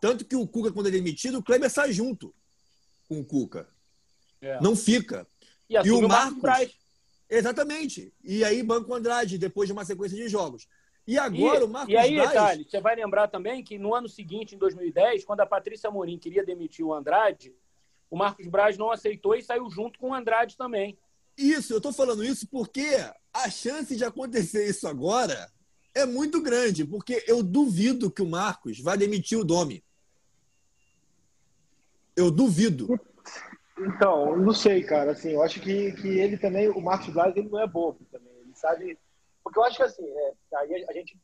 Tanto 0.00 0.24
que 0.24 0.36
o 0.36 0.46
Cuca, 0.46 0.72
quando 0.72 0.88
é 0.88 0.92
demitido, 0.92 1.38
o 1.38 1.42
Kleber 1.42 1.70
sai 1.70 1.92
junto 1.92 2.34
com 3.08 3.20
o 3.20 3.24
Cuca. 3.24 3.68
É. 4.40 4.60
Não 4.60 4.74
fica. 4.74 5.26
E, 5.68 5.74
e 5.74 5.90
o 5.90 6.08
Marcos. 6.08 6.40
Braz. 6.40 6.70
Exatamente. 7.28 8.12
E 8.24 8.42
aí, 8.42 8.62
Banco 8.62 8.94
Andrade, 8.94 9.38
depois 9.38 9.68
de 9.68 9.72
uma 9.72 9.84
sequência 9.84 10.16
de 10.16 10.28
jogos. 10.28 10.66
E 11.06 11.18
agora 11.18 11.60
e, 11.60 11.64
o 11.64 11.68
Marcos 11.68 11.94
E 11.94 11.96
aí, 11.96 12.14
Braz... 12.16 12.28
detalhe, 12.28 12.66
você 12.68 12.80
vai 12.80 12.94
lembrar 12.94 13.28
também 13.28 13.62
que 13.62 13.78
no 13.78 13.94
ano 13.94 14.08
seguinte, 14.08 14.54
em 14.54 14.58
2010, 14.58 15.24
quando 15.24 15.40
a 15.40 15.46
Patrícia 15.46 15.90
Morim 15.90 16.18
queria 16.18 16.44
demitir 16.44 16.84
o 16.84 16.92
Andrade, 16.92 17.54
o 18.10 18.16
Marcos 18.16 18.46
Braz 18.46 18.76
não 18.76 18.90
aceitou 18.90 19.34
e 19.34 19.42
saiu 19.42 19.70
junto 19.70 19.98
com 19.98 20.10
o 20.10 20.14
Andrade 20.14 20.56
também. 20.56 20.98
Isso, 21.36 21.72
eu 21.72 21.78
estou 21.78 21.92
falando 21.92 22.24
isso 22.24 22.46
porque 22.48 22.88
a 23.32 23.48
chance 23.48 23.94
de 23.94 24.04
acontecer 24.04 24.68
isso 24.68 24.88
agora 24.88 25.50
é 25.94 26.04
muito 26.04 26.42
grande, 26.42 26.84
porque 26.84 27.24
eu 27.26 27.42
duvido 27.42 28.10
que 28.10 28.22
o 28.22 28.28
Marcos 28.28 28.80
vai 28.80 28.98
demitir 28.98 29.38
o 29.38 29.44
Domi. 29.44 29.82
Eu 32.16 32.30
duvido. 32.30 33.00
Então, 33.80 34.36
não 34.36 34.52
sei, 34.52 34.82
cara. 34.82 35.12
Assim, 35.12 35.30
eu 35.30 35.42
acho 35.42 35.60
que, 35.60 35.92
que 35.92 36.08
ele 36.08 36.36
também, 36.36 36.68
o 36.68 36.80
Marcos 36.80 37.08
Braz, 37.08 37.36
ele 37.36 37.48
não 37.48 37.60
é 37.60 37.66
bobo 37.66 38.04
também. 38.10 38.32
Ele 38.40 38.54
sabe. 38.54 38.98
Porque 39.42 39.54
que 39.54 39.60
eu 39.60 39.64
acho 39.64 39.76
que 39.76 39.82
assim, 39.82 40.06
é, 40.06 40.32
aí 40.56 40.86
a 40.88 40.92
gente, 40.92 41.18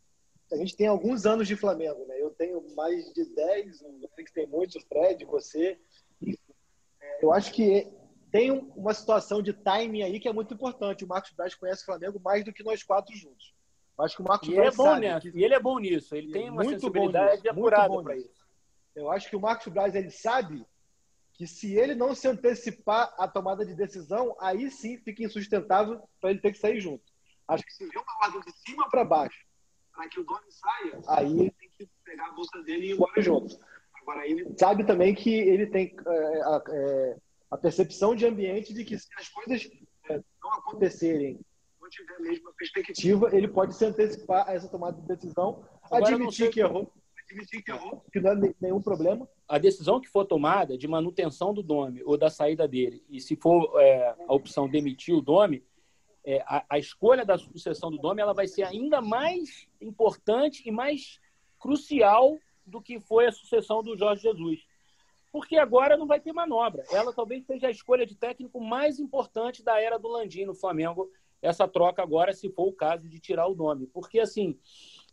a 0.52 0.57
gente 0.57 0.76
tem 0.76 0.86
alguns 0.86 1.26
anos 1.26 1.46
de 1.46 1.57
Flamengo, 1.57 2.05
né? 2.07 2.20
Eu 2.20 2.30
tenho 2.30 2.64
mais 2.74 3.12
de 3.12 3.24
10, 3.34 3.82
o 3.82 4.09
Félix 4.14 4.32
tem 4.32 4.46
muitos, 4.46 4.76
o 4.76 4.86
Fred, 4.86 5.24
você. 5.24 5.78
É, 6.26 7.24
eu 7.24 7.32
acho 7.32 7.52
que 7.52 7.92
tem 8.30 8.50
uma 8.50 8.94
situação 8.94 9.42
de 9.42 9.52
timing 9.52 10.02
aí 10.02 10.18
que 10.18 10.28
é 10.28 10.32
muito 10.32 10.55
importante. 10.55 11.05
O 11.05 11.09
Marcos 11.09 11.32
Braz 11.32 11.55
conhece 11.55 11.82
o 11.82 11.86
Flamengo 11.86 12.20
mais 12.20 12.44
do 12.44 12.52
que 12.52 12.64
nós 12.64 12.82
quatro 12.82 13.14
juntos. 13.16 13.55
Eu 13.96 14.05
acho 14.05 14.16
que 14.16 14.22
o 14.22 14.24
Marcos 14.24 14.48
e 14.48 14.55
Braz 14.55 14.74
é 14.74 14.76
bom 14.76 15.20
que... 15.20 15.28
E 15.38 15.44
ele 15.44 15.55
é 15.55 15.61
bom 15.61 15.78
nisso. 15.78 16.16
Ele 16.16 16.32
tem 16.32 16.50
uma 16.50 16.64
muito 16.64 16.80
sensibilidade 16.80 17.48
apurada 17.48 18.02
para 18.02 18.16
isso. 18.16 18.44
Eu 18.94 19.11
acho 19.11 19.28
que 19.28 19.36
o 19.36 19.40
Marcos 19.40 19.72
Braz 19.72 19.94
ele 19.94 20.11
sabe 20.11 20.66
que 21.35 21.47
se 21.47 21.74
ele 21.74 21.95
não 21.95 22.14
se 22.14 22.28
antecipar 22.28 23.14
à 23.18 23.28
tomada 23.28 23.64
de 23.64 23.74
decisão, 23.74 24.37
aí 24.41 24.70
sim 24.70 24.99
fica 24.99 25.22
insustentável 25.22 26.01
para 26.20 26.30
ele 26.30 26.41
ter 26.41 26.53
que 26.53 26.59
sair 26.59 26.80
junto. 26.80 27.05
Acho 27.47 27.64
que 27.64 27.74
se 27.74 27.87
vier 27.87 28.03
uma 28.03 28.26
ordem 28.26 28.41
de 28.41 28.53
cima 28.61 28.89
para 28.89 29.05
baixo 29.05 29.45
para 29.95 30.09
que 30.09 30.20
o 30.20 30.24
dono 30.24 30.41
saia, 30.51 31.01
aí 31.09 31.51
tem 31.53 31.70
que 31.78 31.89
pegar 32.05 32.26
a 32.26 32.32
bolsa 32.32 32.62
dele 32.62 32.87
e 32.87 32.91
ir 32.91 32.95
embora 32.95 33.22
junto. 33.22 33.59
Agora, 34.03 34.26
ele 34.26 34.55
sabe 34.59 34.85
também 34.85 35.14
que 35.14 35.32
ele 35.32 35.66
tem 35.66 35.97
é, 36.07 36.61
é, 36.70 37.16
a 37.51 37.57
percepção 37.57 38.14
de 38.14 38.26
ambiente 38.26 38.74
de 38.74 38.85
que 38.85 38.99
se 38.99 39.09
as 39.16 39.28
coisas 39.28 39.70
é, 40.11 40.20
não 40.43 40.53
acontecerem, 40.53 41.41
não 41.80 41.89
tiver 41.89 42.16
a 42.16 42.20
mesma 42.20 42.53
perspectiva, 42.53 43.35
ele 43.35 43.49
pode 43.49 43.74
se 43.74 43.85
antecipar 43.85 44.49
a 44.49 44.53
essa 44.53 44.68
tomada 44.68 45.01
de 45.01 45.07
decisão, 45.07 45.64
Agora, 45.85 46.14
admitir 46.14 46.51
que 46.51 46.61
errou, 46.61 46.93
que 48.12 48.20
não 48.20 48.32
é 48.32 48.55
nenhum 48.61 48.80
problema. 48.80 49.28
A 49.49 49.59
decisão 49.59 50.01
que 50.01 50.09
for 50.09 50.24
tomada 50.24 50.76
de 50.78 50.87
manutenção 50.89 51.53
do 51.53 51.62
Dome 51.62 52.03
ou 52.05 52.16
da 52.16 52.30
saída 52.30 52.66
dele, 52.66 53.05
e 53.09 53.20
se 53.20 53.37
for 53.37 53.80
é, 53.80 54.14
a 54.26 54.35
opção 54.35 54.68
demitir 54.68 55.14
o 55.14 55.20
Dome, 55.20 55.64
é, 56.24 56.43
a, 56.47 56.64
a, 56.70 56.78
escolha 56.78 57.24
da 57.24 57.37
sucessão 57.37 57.91
do 57.91 57.99
Dome 57.99 58.22
ela 58.22 58.32
vai 58.32 58.47
ser 58.47 58.62
ainda 58.62 59.03
mais 59.03 59.68
importante 59.80 60.62
e 60.66 60.70
mais 60.70 61.20
crucial 61.59 62.39
do 62.64 62.80
que 62.80 62.99
foi 62.99 63.26
a 63.26 63.32
sucessão 63.32 63.82
do 63.82 63.97
Jorge 63.97 64.22
Jesus 64.22 64.64
porque 65.35 65.57
agora 65.57 65.97
não 65.97 66.07
vai 66.07 66.20
ter 66.20 66.32
manobra. 66.32 66.85
Ela 66.93 67.12
talvez 67.12 67.45
seja 67.45 67.66
a 67.66 67.70
escolha 67.70 68.07
de 68.07 68.14
técnico 68.14 68.61
mais 68.61 69.01
importante 69.01 69.64
da 69.64 69.80
era 69.80 69.99
do 69.99 70.07
Landim 70.07 70.45
no 70.45 70.55
Flamengo, 70.55 71.11
essa 71.43 71.66
troca 71.66 72.01
agora, 72.01 72.32
se 72.32 72.49
for 72.49 72.68
o 72.68 72.72
caso 72.72 73.09
de 73.09 73.18
tirar 73.18 73.49
o 73.49 73.55
nome. 73.57 73.89
Porque, 73.89 74.20
assim, 74.20 74.57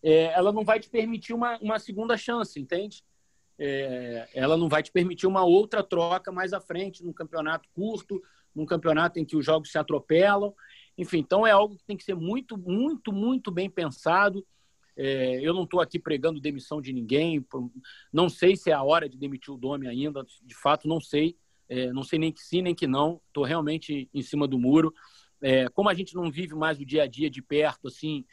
é, 0.03 0.33
ela 0.33 0.51
não 0.51 0.63
vai 0.63 0.79
te 0.79 0.89
permitir 0.89 1.33
uma, 1.33 1.57
uma 1.59 1.79
segunda 1.79 2.17
chance, 2.17 2.59
entende? 2.59 3.03
É, 3.57 4.27
ela 4.33 4.57
não 4.57 4.67
vai 4.67 4.81
te 4.81 4.91
permitir 4.91 5.27
uma 5.27 5.43
outra 5.43 5.83
troca 5.83 6.31
mais 6.31 6.53
à 6.53 6.59
frente, 6.59 7.03
num 7.03 7.13
campeonato 7.13 7.69
curto, 7.73 8.21
num 8.55 8.65
campeonato 8.65 9.19
em 9.19 9.25
que 9.25 9.35
os 9.35 9.45
jogos 9.45 9.71
se 9.71 9.77
atropelam. 9.77 10.53
Enfim, 10.97 11.19
então 11.19 11.45
é 11.45 11.51
algo 11.51 11.77
que 11.77 11.85
tem 11.85 11.95
que 11.95 12.03
ser 12.03 12.15
muito, 12.15 12.57
muito, 12.57 13.13
muito 13.13 13.51
bem 13.51 13.69
pensado. 13.69 14.45
É, 14.97 15.39
eu 15.41 15.53
não 15.53 15.63
estou 15.63 15.79
aqui 15.79 15.99
pregando 15.99 16.39
demissão 16.39 16.81
de 16.81 16.91
ninguém, 16.91 17.45
não 18.11 18.27
sei 18.27 18.55
se 18.55 18.69
é 18.69 18.73
a 18.73 18.83
hora 18.83 19.07
de 19.07 19.17
demitir 19.17 19.53
o 19.53 19.57
Dome 19.57 19.87
ainda, 19.87 20.25
de 20.43 20.55
fato 20.55 20.87
não 20.87 20.99
sei, 20.99 21.37
é, 21.69 21.93
não 21.93 22.03
sei 22.03 22.19
nem 22.19 22.31
que 22.31 22.41
sim 22.41 22.61
nem 22.61 22.75
que 22.75 22.85
não, 22.85 23.21
estou 23.27 23.43
realmente 23.43 24.09
em 24.13 24.21
cima 24.21 24.47
do 24.47 24.59
muro. 24.59 24.93
É, 25.41 25.67
como 25.69 25.89
a 25.89 25.93
gente 25.93 26.13
não 26.13 26.29
vive 26.29 26.53
mais 26.53 26.79
o 26.79 26.85
dia 26.85 27.03
a 27.03 27.07
dia 27.07 27.29
de 27.29 27.41
perto, 27.41 27.87
assim, 27.87 28.25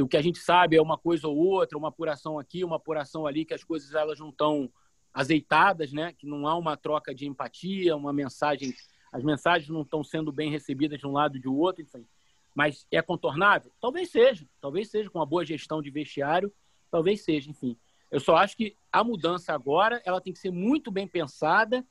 o 0.00 0.08
que 0.08 0.16
a 0.16 0.22
gente 0.22 0.38
sabe 0.38 0.76
é 0.76 0.82
uma 0.82 0.96
coisa 0.96 1.28
ou 1.28 1.36
outra, 1.36 1.76
uma 1.76 1.88
apuração 1.88 2.38
aqui, 2.38 2.64
uma 2.64 2.76
apuração 2.76 3.26
ali, 3.26 3.44
que 3.44 3.52
as 3.52 3.62
coisas 3.62 3.94
elas 3.94 4.18
não 4.18 4.30
estão 4.30 4.70
azeitadas, 5.12 5.92
né? 5.92 6.12
Que 6.12 6.26
não 6.26 6.46
há 6.46 6.56
uma 6.56 6.76
troca 6.76 7.14
de 7.14 7.26
empatia, 7.26 7.94
uma 7.94 8.12
mensagem, 8.12 8.74
as 9.12 9.22
mensagens 9.22 9.68
não 9.68 9.82
estão 9.82 10.02
sendo 10.02 10.32
bem 10.32 10.50
recebidas 10.50 10.98
de 10.98 11.06
um 11.06 11.12
lado 11.12 11.36
e 11.36 11.40
de 11.40 11.48
outro, 11.48 11.82
enfim. 11.82 12.06
Mas 12.54 12.86
é 12.90 13.02
contornável? 13.02 13.70
Talvez 13.80 14.10
seja. 14.10 14.46
Talvez 14.60 14.90
seja, 14.90 15.10
com 15.10 15.18
uma 15.18 15.26
boa 15.26 15.44
gestão 15.44 15.82
de 15.82 15.90
vestiário, 15.90 16.52
talvez 16.90 17.22
seja, 17.22 17.50
enfim. 17.50 17.76
Eu 18.10 18.20
só 18.20 18.36
acho 18.36 18.56
que 18.56 18.76
a 18.90 19.02
mudança 19.02 19.52
agora 19.52 20.00
ela 20.04 20.20
tem 20.20 20.32
que 20.32 20.38
ser 20.38 20.50
muito 20.50 20.90
bem 20.90 21.06
pensada 21.06 21.84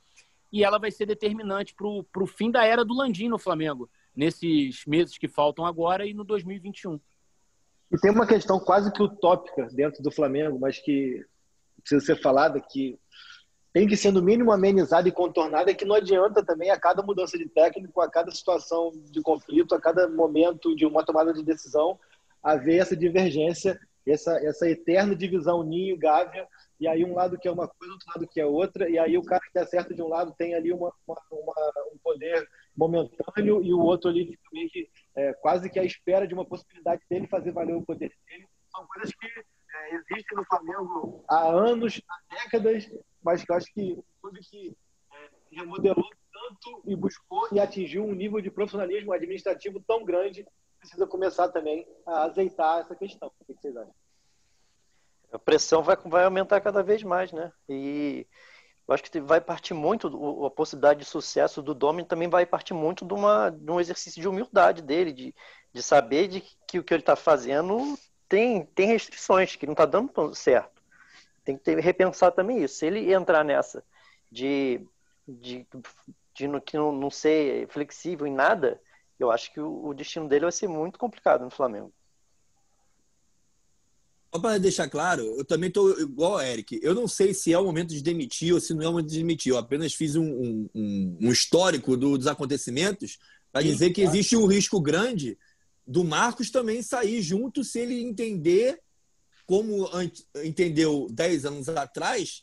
e 0.52 0.62
ela 0.62 0.78
vai 0.78 0.90
ser 0.90 1.06
determinante 1.06 1.74
para 1.74 1.86
o 1.86 2.26
fim 2.26 2.50
da 2.50 2.64
era 2.64 2.84
do 2.84 2.94
Landim 2.94 3.28
no 3.28 3.38
Flamengo, 3.38 3.88
nesses 4.14 4.84
meses 4.86 5.18
que 5.18 5.26
faltam 5.26 5.64
agora 5.64 6.06
e 6.06 6.12
no 6.12 6.22
2021. 6.24 7.00
E 7.92 7.98
tem 7.98 8.10
uma 8.10 8.26
questão 8.26 8.58
quase 8.58 8.90
que 8.90 9.02
utópica 9.02 9.68
dentro 9.70 10.02
do 10.02 10.10
Flamengo, 10.10 10.58
mas 10.58 10.78
que 10.78 11.22
precisa 11.82 12.04
ser 12.04 12.22
falada, 12.22 12.58
que 12.58 12.98
tem 13.72 13.86
que 13.86 13.96
ser 13.96 14.12
no 14.12 14.22
mínimo 14.22 14.50
amenizada 14.50 15.08
e 15.08 15.12
contornada, 15.12 15.70
é 15.70 15.74
que 15.74 15.84
não 15.84 15.96
adianta 15.96 16.44
também 16.44 16.70
a 16.70 16.78
cada 16.78 17.02
mudança 17.02 17.36
de 17.36 17.48
técnico, 17.48 18.00
a 18.00 18.10
cada 18.10 18.30
situação 18.30 18.92
de 19.10 19.20
conflito, 19.20 19.74
a 19.74 19.80
cada 19.80 20.08
momento 20.08 20.74
de 20.74 20.86
uma 20.86 21.04
tomada 21.04 21.34
de 21.34 21.42
decisão, 21.42 21.98
haver 22.42 22.78
essa 22.80 22.96
divergência, 22.96 23.78
essa, 24.06 24.36
essa 24.44 24.68
eterna 24.68 25.14
divisão 25.14 25.62
ninho, 25.62 25.98
gávea, 25.98 26.46
e 26.80 26.88
aí 26.88 27.04
um 27.04 27.14
lado 27.14 27.38
que 27.38 27.46
é 27.46 27.52
uma 27.52 27.68
coisa, 27.68 27.92
outro 27.92 28.08
lado 28.08 28.26
que 28.26 28.40
é 28.40 28.46
outra, 28.46 28.88
e 28.88 28.98
aí 28.98 29.16
o 29.16 29.24
cara 29.24 29.42
que 29.52 29.58
acerta 29.58 29.94
de 29.94 30.02
um 30.02 30.08
lado 30.08 30.34
tem 30.36 30.54
ali 30.54 30.72
uma, 30.72 30.92
uma, 31.06 31.20
uma 31.30 31.54
um 31.94 31.98
poder 32.02 32.46
momentâneo 32.76 33.62
e 33.62 33.72
o 33.72 33.80
outro 33.80 34.10
ali 34.10 34.38
meio 34.52 34.68
que 34.70 34.90
é, 35.14 35.32
quase 35.34 35.70
que 35.70 35.78
à 35.78 35.84
espera 35.84 36.26
de 36.26 36.34
uma 36.34 36.44
possibilidade 36.44 37.02
dele 37.08 37.26
fazer 37.28 37.52
valer 37.52 37.76
o 37.76 37.82
poder 37.82 38.12
dele. 38.26 38.46
São 38.74 38.86
coisas 38.86 39.12
que 39.14 39.26
é, 39.26 39.94
existem 39.94 40.36
no 40.36 40.44
Flamengo 40.44 41.24
há 41.28 41.48
anos, 41.48 42.00
há 42.08 42.34
décadas, 42.34 42.90
mas 43.22 43.44
que 43.44 43.52
eu 43.52 43.56
acho 43.56 43.72
que 43.72 43.92
o 43.92 44.04
clube 44.20 44.40
que 44.40 44.76
é, 45.12 45.58
remodelou 45.58 46.08
tanto 46.32 46.82
e 46.86 46.96
buscou 46.96 47.48
e 47.52 47.60
atingiu 47.60 48.04
um 48.04 48.14
nível 48.14 48.40
de 48.40 48.50
profissionalismo 48.50 49.12
administrativo 49.12 49.82
tão 49.86 50.04
grande, 50.04 50.46
precisa 50.78 51.06
começar 51.06 51.48
também 51.48 51.86
a 52.06 52.24
azeitar 52.24 52.80
essa 52.80 52.96
questão. 52.96 53.30
O 53.40 53.44
que 53.44 53.60
vocês 53.60 53.76
acham? 53.76 53.94
A 55.30 55.38
pressão 55.38 55.82
vai, 55.82 55.96
vai 55.96 56.24
aumentar 56.24 56.60
cada 56.60 56.82
vez 56.82 57.02
mais, 57.02 57.32
né? 57.32 57.52
E 57.68 58.26
eu 58.92 58.94
acho 58.94 59.04
que 59.04 59.20
vai 59.20 59.40
partir 59.40 59.74
muito, 59.74 60.44
a 60.46 60.50
possibilidade 60.50 61.00
de 61.00 61.06
sucesso 61.06 61.62
do 61.62 61.74
Domi 61.74 62.04
também 62.04 62.28
vai 62.28 62.46
partir 62.46 62.74
muito 62.74 63.04
de, 63.04 63.14
uma, 63.14 63.50
de 63.50 63.70
um 63.70 63.80
exercício 63.80 64.20
de 64.20 64.28
humildade 64.28 64.82
dele, 64.82 65.12
de, 65.12 65.34
de 65.72 65.82
saber 65.82 66.28
de 66.28 66.42
que 66.66 66.78
o 66.78 66.84
que 66.84 66.94
ele 66.94 67.02
está 67.02 67.16
fazendo 67.16 67.98
tem, 68.28 68.64
tem 68.66 68.88
restrições, 68.88 69.56
que 69.56 69.66
não 69.66 69.72
está 69.72 69.86
dando 69.86 70.34
certo 70.34 70.82
tem 71.44 71.56
que 71.56 71.64
ter, 71.64 71.78
repensar 71.78 72.32
também 72.32 72.62
isso. 72.62 72.76
Se 72.76 72.86
ele 72.86 73.12
entrar 73.12 73.44
nessa 73.44 73.84
de, 74.30 74.86
de, 75.26 75.66
de, 76.34 76.48
no, 76.48 76.60
que 76.60 76.76
não, 76.76 76.92
não 76.92 77.10
ser 77.10 77.68
flexível 77.68 78.26
em 78.26 78.32
nada, 78.32 78.80
eu 79.18 79.30
acho 79.30 79.52
que 79.52 79.60
o, 79.60 79.86
o 79.86 79.94
destino 79.94 80.28
dele 80.28 80.46
vai 80.46 80.52
ser 80.52 80.68
muito 80.68 80.98
complicado 80.98 81.44
no 81.44 81.50
Flamengo. 81.50 81.92
Só 84.34 84.40
para 84.40 84.58
deixar 84.58 84.88
claro, 84.88 85.22
eu 85.38 85.44
também 85.44 85.68
estou 85.68 86.00
igual 86.00 86.40
Eric. 86.40 86.80
Eu 86.82 86.94
não 86.94 87.06
sei 87.06 87.34
se 87.34 87.52
é 87.52 87.58
o 87.58 87.64
momento 87.64 87.90
de 87.90 88.02
demitir 88.02 88.54
ou 88.54 88.60
se 88.60 88.72
não 88.72 88.82
é 88.82 88.88
o 88.88 88.92
momento 88.92 89.10
de 89.10 89.18
demitir. 89.18 89.52
Eu 89.52 89.58
apenas 89.58 89.92
fiz 89.92 90.16
um, 90.16 90.68
um, 90.74 91.18
um 91.20 91.30
histórico 91.30 91.98
do, 91.98 92.16
dos 92.16 92.26
acontecimentos 92.26 93.18
para 93.52 93.60
dizer 93.60 93.90
que 93.90 94.00
existe 94.00 94.34
um 94.34 94.46
risco 94.46 94.80
grande 94.80 95.36
do 95.86 96.02
Marcos 96.02 96.50
também 96.50 96.82
sair 96.82 97.20
junto 97.20 97.62
se 97.62 97.80
ele 97.80 98.00
entender 98.02 98.80
como 99.44 99.86
entendeu 100.42 101.08
10 101.10 101.44
anos 101.44 101.68
atrás, 101.68 102.42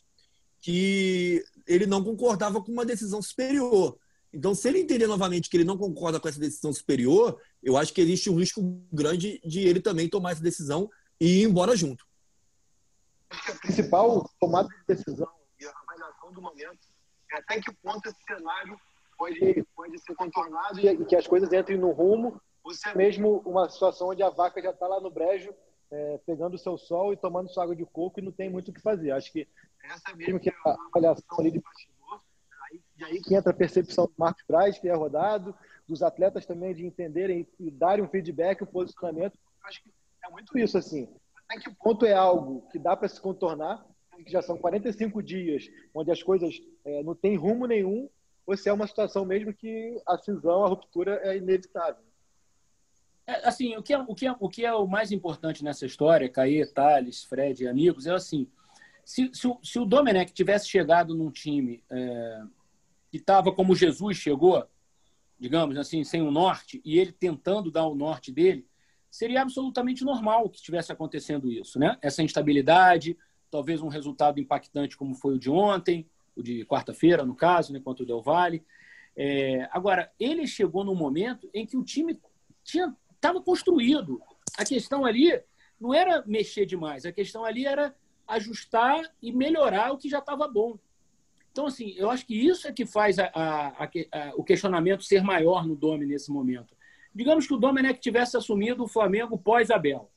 que 0.60 1.42
ele 1.66 1.86
não 1.86 2.04
concordava 2.04 2.62
com 2.62 2.70
uma 2.70 2.84
decisão 2.84 3.20
superior. 3.20 3.98
Então, 4.32 4.54
se 4.54 4.68
ele 4.68 4.78
entender 4.78 5.08
novamente 5.08 5.50
que 5.50 5.56
ele 5.56 5.64
não 5.64 5.76
concorda 5.76 6.20
com 6.20 6.28
essa 6.28 6.38
decisão 6.38 6.72
superior, 6.72 7.36
eu 7.60 7.76
acho 7.76 7.92
que 7.92 8.00
existe 8.00 8.30
um 8.30 8.36
risco 8.36 8.80
grande 8.92 9.40
de 9.44 9.60
ele 9.60 9.80
também 9.80 10.08
tomar 10.08 10.32
essa 10.32 10.42
decisão 10.42 10.88
e 11.20 11.42
ir 11.42 11.44
embora 11.44 11.76
junto. 11.76 12.06
A 13.30 13.52
principal 13.60 14.28
tomada 14.40 14.68
de 14.68 14.94
decisão 14.94 15.28
e 15.60 15.66
a 15.66 15.70
avaliação 15.70 16.32
do 16.32 16.40
momento 16.40 16.88
é 17.32 17.36
até 17.36 17.60
que 17.60 17.72
ponto 17.74 18.08
esse 18.08 18.22
cenário 18.24 18.80
pode, 19.16 19.64
pode 19.76 19.98
ser 19.98 20.14
contornado 20.14 20.80
e 20.80 21.04
que 21.04 21.14
as 21.14 21.26
coisas 21.26 21.52
entrem 21.52 21.78
no 21.78 21.92
rumo, 21.92 22.40
ou 22.64 22.72
se 22.72 22.88
é 22.88 22.94
mesmo 22.94 23.42
uma 23.44 23.68
situação 23.68 24.08
onde 24.08 24.22
a 24.22 24.30
vaca 24.30 24.60
já 24.60 24.70
está 24.70 24.86
lá 24.88 25.00
no 25.00 25.10
brejo 25.10 25.54
é, 25.90 26.18
pegando 26.24 26.54
o 26.54 26.58
seu 26.58 26.78
sol 26.78 27.12
e 27.12 27.16
tomando 27.16 27.50
sua 27.50 27.64
água 27.64 27.76
de 27.76 27.84
coco 27.84 28.20
e 28.20 28.22
não 28.22 28.32
tem 28.32 28.48
muito 28.48 28.70
o 28.70 28.72
que 28.72 28.80
fazer. 28.80 29.10
Acho 29.10 29.32
que 29.32 29.46
essa 29.82 30.14
mesmo 30.14 30.38
que 30.38 30.48
é 30.48 30.54
a 30.64 30.76
avaliação 30.88 31.38
ali 31.38 31.50
de 31.50 31.60
bastidor, 31.60 32.20
aí, 32.64 32.80
e 32.98 33.04
aí 33.04 33.20
que 33.20 33.34
entra 33.34 33.50
a 33.50 33.56
percepção 33.56 34.06
do 34.06 34.14
Marcos 34.16 34.44
Braz, 34.46 34.78
que 34.78 34.88
é 34.88 34.94
rodado, 34.94 35.54
dos 35.88 36.02
atletas 36.02 36.46
também 36.46 36.74
de 36.74 36.86
entenderem 36.86 37.46
e 37.58 37.70
darem 37.70 38.04
um 38.04 38.08
feedback, 38.08 38.62
um 38.62 38.66
posicionamento. 38.66 39.36
Acho 39.64 39.82
que 39.82 39.90
é 40.24 40.30
muito 40.30 40.58
isso, 40.58 40.78
assim. 40.78 41.08
Até 41.48 41.60
que 41.60 41.70
ponto 41.74 42.06
é 42.06 42.12
algo 42.12 42.62
que 42.70 42.78
dá 42.78 42.96
para 42.96 43.08
se 43.08 43.20
contornar, 43.20 43.84
que 44.24 44.30
já 44.30 44.42
são 44.42 44.56
45 44.56 45.22
dias, 45.22 45.68
onde 45.94 46.10
as 46.10 46.22
coisas 46.22 46.60
é, 46.84 47.02
não 47.02 47.14
têm 47.14 47.36
rumo 47.36 47.66
nenhum, 47.66 48.08
ou 48.46 48.56
se 48.56 48.68
é 48.68 48.72
uma 48.72 48.86
situação 48.86 49.24
mesmo 49.24 49.52
que 49.52 50.00
a 50.06 50.18
cisão, 50.18 50.64
a 50.64 50.68
ruptura 50.68 51.20
é 51.22 51.36
inevitável. 51.36 52.02
É, 53.26 53.46
assim, 53.46 53.76
o 53.76 53.82
que, 53.82 53.92
é, 53.92 53.98
o, 53.98 54.14
que 54.14 54.26
é, 54.26 54.36
o 54.38 54.48
que 54.48 54.64
é 54.64 54.74
o 54.74 54.86
mais 54.86 55.12
importante 55.12 55.62
nessa 55.62 55.86
história, 55.86 56.28
Caê, 56.28 56.66
Thales, 56.66 57.24
Fred 57.24 57.62
e 57.62 57.68
amigos, 57.68 58.06
é 58.06 58.12
assim, 58.12 58.48
se, 59.04 59.30
se, 59.32 59.48
se 59.62 59.78
o 59.78 59.84
Domenech 59.84 60.32
tivesse 60.32 60.68
chegado 60.68 61.14
num 61.14 61.30
time 61.30 61.82
é, 61.90 62.42
que 63.10 63.16
estava 63.18 63.52
como 63.52 63.74
Jesus 63.74 64.16
chegou, 64.16 64.66
digamos 65.38 65.76
assim, 65.78 66.04
sem 66.04 66.22
o 66.22 66.30
norte, 66.30 66.80
e 66.84 66.98
ele 66.98 67.12
tentando 67.12 67.70
dar 67.70 67.86
o 67.86 67.94
norte 67.94 68.30
dele, 68.32 68.68
seria 69.10 69.42
absolutamente 69.42 70.04
normal 70.04 70.48
que 70.48 70.58
estivesse 70.58 70.92
acontecendo 70.92 71.50
isso, 71.50 71.78
né? 71.78 71.98
Essa 72.00 72.22
instabilidade, 72.22 73.18
talvez 73.50 73.82
um 73.82 73.88
resultado 73.88 74.38
impactante 74.38 74.96
como 74.96 75.14
foi 75.14 75.34
o 75.34 75.38
de 75.38 75.50
ontem, 75.50 76.06
o 76.36 76.42
de 76.42 76.64
quarta-feira, 76.64 77.24
no 77.24 77.34
caso, 77.34 77.72
né, 77.72 77.80
contra 77.80 78.04
o 78.04 78.06
Del 78.06 78.22
Valle. 78.22 78.64
É, 79.16 79.68
agora, 79.72 80.10
ele 80.18 80.46
chegou 80.46 80.84
num 80.84 80.94
momento 80.94 81.50
em 81.52 81.66
que 81.66 81.76
o 81.76 81.82
time 81.82 82.18
estava 82.64 83.42
construído. 83.42 84.22
A 84.56 84.64
questão 84.64 85.04
ali 85.04 85.42
não 85.80 85.92
era 85.92 86.22
mexer 86.26 86.64
demais, 86.66 87.04
a 87.04 87.12
questão 87.12 87.44
ali 87.44 87.66
era 87.66 87.94
ajustar 88.28 89.02
e 89.20 89.32
melhorar 89.32 89.92
o 89.92 89.98
que 89.98 90.08
já 90.08 90.20
estava 90.20 90.46
bom. 90.46 90.78
Então, 91.50 91.66
assim, 91.66 91.94
eu 91.96 92.08
acho 92.08 92.24
que 92.24 92.34
isso 92.34 92.68
é 92.68 92.72
que 92.72 92.86
faz 92.86 93.18
a, 93.18 93.30
a, 93.34 93.84
a, 93.84 93.88
o 94.36 94.44
questionamento 94.44 95.02
ser 95.02 95.22
maior 95.22 95.66
no 95.66 95.74
Dome 95.74 96.06
nesse 96.06 96.30
momento. 96.30 96.76
Digamos 97.14 97.46
que 97.46 97.54
o 97.54 97.56
Domenech 97.56 98.00
tivesse 98.00 98.36
assumido 98.36 98.84
o 98.84 98.88
Flamengo 98.88 99.38
pós-Abel. 99.38 100.10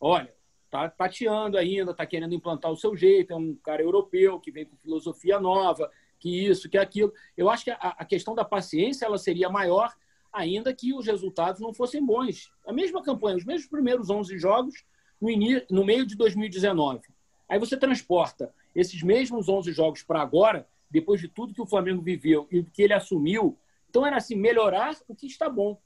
Olha, 0.00 0.34
tá 0.70 0.88
pateando 0.88 1.58
ainda, 1.58 1.94
tá 1.94 2.06
querendo 2.06 2.34
implantar 2.34 2.70
o 2.70 2.76
seu 2.76 2.96
jeito, 2.96 3.32
é 3.32 3.36
um 3.36 3.54
cara 3.54 3.82
europeu 3.82 4.40
que 4.40 4.50
vem 4.50 4.64
com 4.64 4.76
filosofia 4.76 5.38
nova, 5.38 5.90
que 6.18 6.46
isso, 6.46 6.68
que 6.68 6.78
aquilo. 6.78 7.12
Eu 7.36 7.50
acho 7.50 7.64
que 7.64 7.70
a, 7.70 7.76
a 7.76 8.04
questão 8.04 8.34
da 8.34 8.44
paciência 8.44 9.04
ela 9.04 9.18
seria 9.18 9.50
maior 9.50 9.92
ainda 10.32 10.72
que 10.72 10.94
os 10.94 11.06
resultados 11.06 11.60
não 11.60 11.74
fossem 11.74 12.04
bons. 12.04 12.50
A 12.66 12.72
mesma 12.72 13.02
campanha, 13.02 13.36
os 13.36 13.44
mesmos 13.44 13.68
primeiros 13.68 14.08
11 14.08 14.38
jogos 14.38 14.84
no, 15.20 15.28
início, 15.28 15.66
no 15.70 15.84
meio 15.84 16.06
de 16.06 16.16
2019. 16.16 17.00
Aí 17.48 17.58
você 17.58 17.76
transporta 17.76 18.52
esses 18.74 19.02
mesmos 19.02 19.48
11 19.48 19.72
jogos 19.72 20.02
para 20.02 20.22
agora, 20.22 20.66
depois 20.90 21.20
de 21.20 21.28
tudo 21.28 21.52
que 21.52 21.60
o 21.60 21.66
Flamengo 21.66 22.00
viveu 22.00 22.48
e 22.50 22.62
que 22.62 22.82
ele 22.82 22.94
assumiu. 22.94 23.58
Então 23.92 24.06
era 24.06 24.16
assim, 24.16 24.34
melhorar 24.34 24.96
o 25.06 25.14
que 25.14 25.26
está 25.26 25.50
bom. 25.50 25.78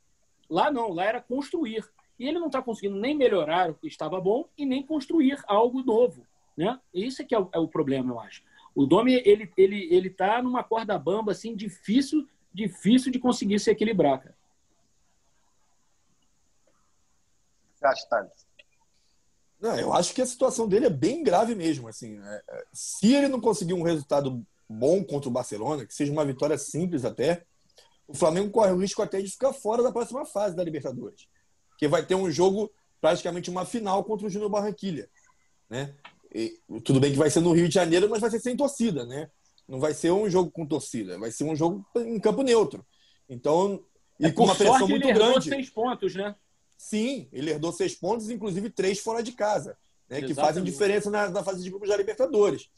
Lá 0.49 0.71
não, 0.71 0.93
lá 0.93 1.07
era 1.07 1.21
construir. 1.21 1.85
E 2.17 2.29
ele 2.29 2.39
não 2.39 2.47
está 2.47 2.63
conseguindo 2.63 2.95
nem 3.01 3.17
melhorar 3.17 3.69
o 3.69 3.75
que 3.75 3.89
estava 3.89 4.21
bom 4.21 4.49
e 4.57 4.65
nem 4.65 4.81
construir 4.81 5.43
algo 5.49 5.83
novo. 5.83 6.25
Né? 6.57 6.79
Isso 6.95 7.21
é 7.21 7.25
que 7.25 7.35
é 7.35 7.41
o, 7.41 7.49
é 7.53 7.59
o 7.59 7.67
problema, 7.67 8.13
eu 8.13 8.21
acho. 8.21 8.45
O 8.77 8.87
Domi, 8.87 9.21
ele 9.25 9.53
ele 9.57 9.93
ele 9.93 10.09
tá 10.09 10.41
numa 10.41 10.63
corda 10.63 10.97
bamba 10.97 11.33
assim 11.33 11.57
difícil, 11.57 12.29
difícil 12.55 13.11
de 13.11 13.19
conseguir 13.19 13.59
se 13.59 13.73
equilibrar, 13.73 14.21
cara. 14.21 14.37
Não, 19.61 19.77
eu 19.81 19.93
acho 19.93 20.15
que 20.15 20.23
a 20.23 20.27
situação 20.27 20.69
dele 20.69 20.87
é 20.87 20.91
bem 20.91 21.25
grave 21.25 21.57
mesmo. 21.57 21.89
Assim, 21.89 22.21
é, 22.23 22.43
é, 22.51 22.65
se 22.73 23.13
ele 23.13 23.27
não 23.27 23.41
conseguir 23.41 23.75
um 23.75 23.83
resultado 23.83 24.47
bom 24.69 25.03
contra 25.03 25.29
o 25.29 25.33
Barcelona, 25.33 25.85
que 25.85 25.95
seja 25.95 26.13
uma 26.13 26.25
vitória 26.25 26.57
simples 26.57 27.05
até, 27.05 27.45
o 28.09 28.15
Flamengo 28.15 28.51
corre 28.51 28.73
o 28.73 28.79
risco 28.79 29.03
até 29.03 29.21
de 29.21 29.31
ficar 29.31 29.53
fora 29.53 29.83
da 29.83 29.93
próxima 29.93 30.25
fase 30.25 30.55
da 30.55 30.63
Libertadores. 30.63 31.29
Que 31.79 31.89
vai 31.89 32.05
ter 32.05 32.15
um 32.15 32.31
jogo, 32.31 32.71
praticamente 33.01 33.51
uma 33.51 33.65
final 33.65 34.05
contra 34.05 34.27
o 34.27 34.31
Júnior 34.31 34.51
Barranquilha. 34.51 35.09
Né? 35.69 35.95
E, 36.33 36.59
tudo 36.85 37.01
bem 37.01 37.13
que 37.13 37.19
vai 37.19 37.31
ser 37.31 37.41
no 37.41 37.53
Rio 37.53 37.69
de 37.69 37.75
Janeiro, 37.75 38.09
mas 38.09 38.21
vai 38.21 38.31
ser 38.31 38.41
sem 38.41 38.57
torcida, 38.57 39.05
né? 39.05 39.31
Não 39.69 39.81
vai 39.81 39.93
ser 39.93 40.13
um 40.13 40.31
jogo 40.31 40.51
com 40.51 40.65
torcida, 40.65 41.19
vai 41.19 41.31
ser 41.31 41.45
um 41.45 41.57
jogo 41.57 41.85
em 41.97 42.21
campo 42.21 42.43
neutro. 42.43 42.87
Então, 43.29 43.85
e 44.21 44.27
é, 44.27 44.33
com 44.33 44.45
uma 44.45 44.55
pressão 44.55 44.87
muito 44.87 45.07
ele 45.07 45.13
grande. 45.13 45.49
seis 45.49 45.69
pontos, 45.69 46.15
né? 46.15 46.37
Sim, 46.77 47.29
ele 47.33 47.51
herdou 47.51 47.73
seis 47.73 47.95
pontos, 47.95 48.31
inclusive 48.31 48.71
três 48.71 49.01
fora 49.01 49.23
de 49.23 49.33
casa, 49.33 49.77
né? 50.09 50.23
Que 50.23 50.35
fazem 50.35 50.63
diferença 50.63 51.11
na, 51.11 51.29
na 51.29 51.43
fase 51.43 51.63
de 51.63 51.71
grupos 51.71 51.89
da 51.89 51.97
Libertadores. 51.97 52.71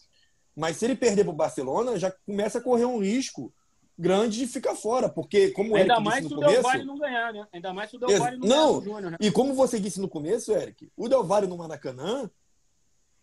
Mas 0.56 0.76
se 0.76 0.86
ele 0.86 0.96
perder 0.96 1.24
para 1.24 1.32
o 1.32 1.36
Barcelona, 1.36 1.98
já 1.98 2.10
começa 2.10 2.58
a 2.58 2.62
correr 2.62 2.86
um 2.86 2.98
risco 2.98 3.52
grande 3.98 4.38
de 4.38 4.46
ficar 4.46 4.76
fora, 4.76 5.08
porque 5.08 5.50
como 5.50 5.74
Ainda 5.74 5.94
Eric 5.94 6.04
mais 6.04 6.22
disse 6.22 6.28
se 6.28 6.34
no 6.34 6.46
o 6.46 6.50
Del 6.50 6.62
Valle 6.62 6.84
não 6.84 6.98
ganhar, 6.98 7.32
né? 7.32 7.46
Ainda 7.52 7.72
mais 7.74 7.90
se 7.90 7.96
o 7.96 7.98
Del 7.98 8.18
Valle 8.18 8.38
não, 8.38 8.46
não 8.46 8.80
ganhar 8.80 8.94
Júnior, 8.94 9.10
né? 9.12 9.18
E 9.20 9.30
como 9.30 9.54
você 9.54 9.80
disse 9.80 10.00
no 10.00 10.08
começo, 10.08 10.52
Eric, 10.52 10.90
o 10.96 11.08
Del 11.08 11.24
Valle 11.24 11.48
no 11.48 11.56
Maracanã 11.56 12.30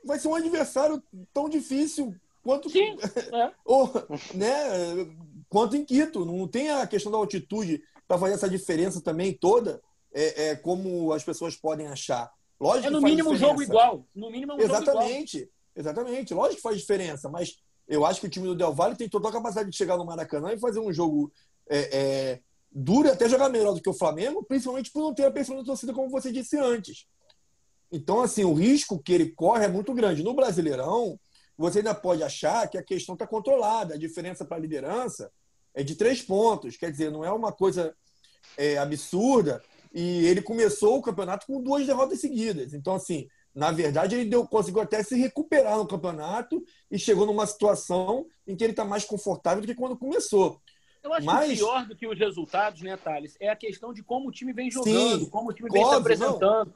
vai 0.03 0.19
ser 0.19 0.27
um 0.27 0.35
adversário 0.35 1.01
tão 1.33 1.47
difícil 1.47 2.13
quanto 2.43 2.69
Sim, 2.69 2.95
é. 3.33 3.51
ou, 3.63 3.91
né, 4.33 4.53
quanto 5.49 5.77
em 5.77 5.85
Quito. 5.85 6.25
Não 6.25 6.47
tem 6.47 6.69
a 6.69 6.85
questão 6.85 7.11
da 7.11 7.17
altitude 7.17 7.81
para 8.07 8.19
fazer 8.19 8.33
essa 8.33 8.49
diferença 8.49 9.01
também 9.01 9.33
toda, 9.33 9.81
é, 10.13 10.49
é, 10.49 10.55
como 10.55 11.13
as 11.13 11.23
pessoas 11.23 11.55
podem 11.55 11.87
achar. 11.87 12.31
Lógico 12.59 12.87
é 12.87 12.89
no 12.89 13.01
mínimo 13.01 13.31
um 13.31 13.37
jogo 13.37 13.63
igual. 13.63 14.05
No 14.13 14.29
mínimo 14.29 14.51
é 14.51 14.55
um 14.55 14.59
Exatamente. 14.59 15.39
Jogo 15.39 15.49
igual. 15.49 15.55
Exatamente. 15.75 16.33
Lógico 16.33 16.55
que 16.57 16.61
faz 16.61 16.77
diferença, 16.77 17.29
mas 17.29 17.57
eu 17.87 18.05
acho 18.05 18.19
que 18.19 18.27
o 18.27 18.29
time 18.29 18.47
do 18.47 18.55
Del 18.55 18.73
Valle 18.73 18.95
tem 18.95 19.09
total 19.09 19.31
capacidade 19.31 19.69
de 19.69 19.77
chegar 19.77 19.97
no 19.97 20.05
Maracanã 20.05 20.53
e 20.53 20.59
fazer 20.59 20.79
um 20.79 20.91
jogo 20.91 21.31
é, 21.69 21.97
é, 21.97 22.39
duro 22.71 23.07
e 23.07 23.11
até 23.11 23.29
jogar 23.29 23.49
melhor 23.49 23.73
do 23.73 23.81
que 23.81 23.89
o 23.89 23.93
Flamengo, 23.93 24.43
principalmente 24.43 24.91
por 24.91 25.01
não 25.01 25.13
ter 25.13 25.25
a 25.25 25.31
pressão 25.31 25.55
da 25.55 25.63
torcida, 25.63 25.93
como 25.93 26.09
você 26.09 26.31
disse 26.31 26.57
antes. 26.57 27.07
Então, 27.91 28.21
assim, 28.21 28.43
o 28.43 28.53
risco 28.53 29.01
que 29.01 29.13
ele 29.13 29.31
corre 29.31 29.65
é 29.65 29.69
muito 29.69 29.93
grande. 29.93 30.23
No 30.23 30.33
Brasileirão, 30.33 31.19
você 31.57 31.79
ainda 31.79 31.95
pode 31.95 32.23
achar 32.23 32.67
que 32.67 32.77
a 32.77 32.83
questão 32.83 33.13
está 33.13 33.25
controlada. 33.25 33.93
A 33.93 33.97
diferença 33.97 34.43
para 34.43 34.57
a 34.57 34.59
liderança 34.59 35.31
é 35.73 35.83
de 35.83 35.95
três 35.95 36.21
pontos. 36.21 36.75
Quer 36.75 36.91
dizer, 36.91 37.11
não 37.11 37.23
é 37.23 37.31
uma 37.31 37.51
coisa 37.51 37.95
é, 38.57 38.77
absurda. 38.77 39.61
E 39.93 40.25
ele 40.25 40.41
começou 40.41 40.97
o 40.97 41.01
campeonato 41.01 41.47
com 41.47 41.61
duas 41.61 41.85
derrotas 41.85 42.19
seguidas. 42.19 42.73
Então, 42.73 42.95
assim, 42.95 43.27
na 43.55 43.71
verdade, 43.71 44.15
ele 44.15 44.29
deu, 44.29 44.45
conseguiu 44.45 44.81
até 44.81 45.01
se 45.01 45.15
recuperar 45.15 45.77
no 45.77 45.87
campeonato 45.87 46.61
e 46.91 46.99
chegou 46.99 47.25
numa 47.25 47.47
situação 47.47 48.27
em 48.45 48.53
que 48.53 48.63
ele 48.63 48.73
está 48.73 48.83
mais 48.83 49.05
confortável 49.05 49.61
do 49.61 49.67
que 49.67 49.73
quando 49.73 49.97
começou. 49.97 50.61
Eu 51.01 51.13
acho 51.13 51.25
Mas... 51.25 51.51
que 51.51 51.55
pior 51.57 51.85
do 51.85 51.95
que 51.95 52.07
os 52.07 52.19
resultados, 52.19 52.81
né, 52.81 52.97
Thales, 52.97 53.37
é 53.39 53.47
a 53.47 53.55
questão 53.55 53.93
de 53.93 54.03
como 54.03 54.27
o 54.27 54.31
time 54.31 54.51
vem 54.51 54.69
jogando, 54.69 55.19
Sim, 55.19 55.29
como 55.29 55.51
o 55.51 55.53
time 55.53 55.69
vem 55.69 55.81
óbvio, 55.81 56.17
se 56.17 56.23
apresentando. 56.23 56.73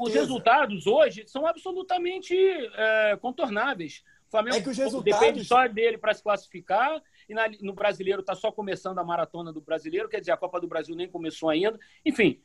os 0.00 0.12
resultados 0.12 0.86
hoje 0.86 1.24
são 1.28 1.46
absolutamente 1.46 2.34
é, 2.36 3.16
contornáveis. 3.20 4.02
O 4.26 4.30
Flamengo 4.32 4.56
é 4.56 4.62
que 4.62 4.70
os 4.70 4.76
resultados... 4.76 5.20
depende 5.20 5.44
só 5.44 5.68
dele 5.68 5.96
para 5.96 6.12
se 6.12 6.22
classificar 6.24 7.00
e 7.28 7.34
na, 7.34 7.48
no 7.60 7.72
brasileiro 7.72 8.20
está 8.20 8.34
só 8.34 8.50
começando 8.50 8.98
a 8.98 9.04
maratona 9.04 9.52
do 9.52 9.60
brasileiro, 9.60 10.08
quer 10.08 10.18
dizer, 10.18 10.32
a 10.32 10.36
Copa 10.36 10.60
do 10.60 10.66
Brasil 10.66 10.96
nem 10.96 11.08
começou 11.08 11.50
ainda. 11.50 11.78
Enfim, 12.04 12.40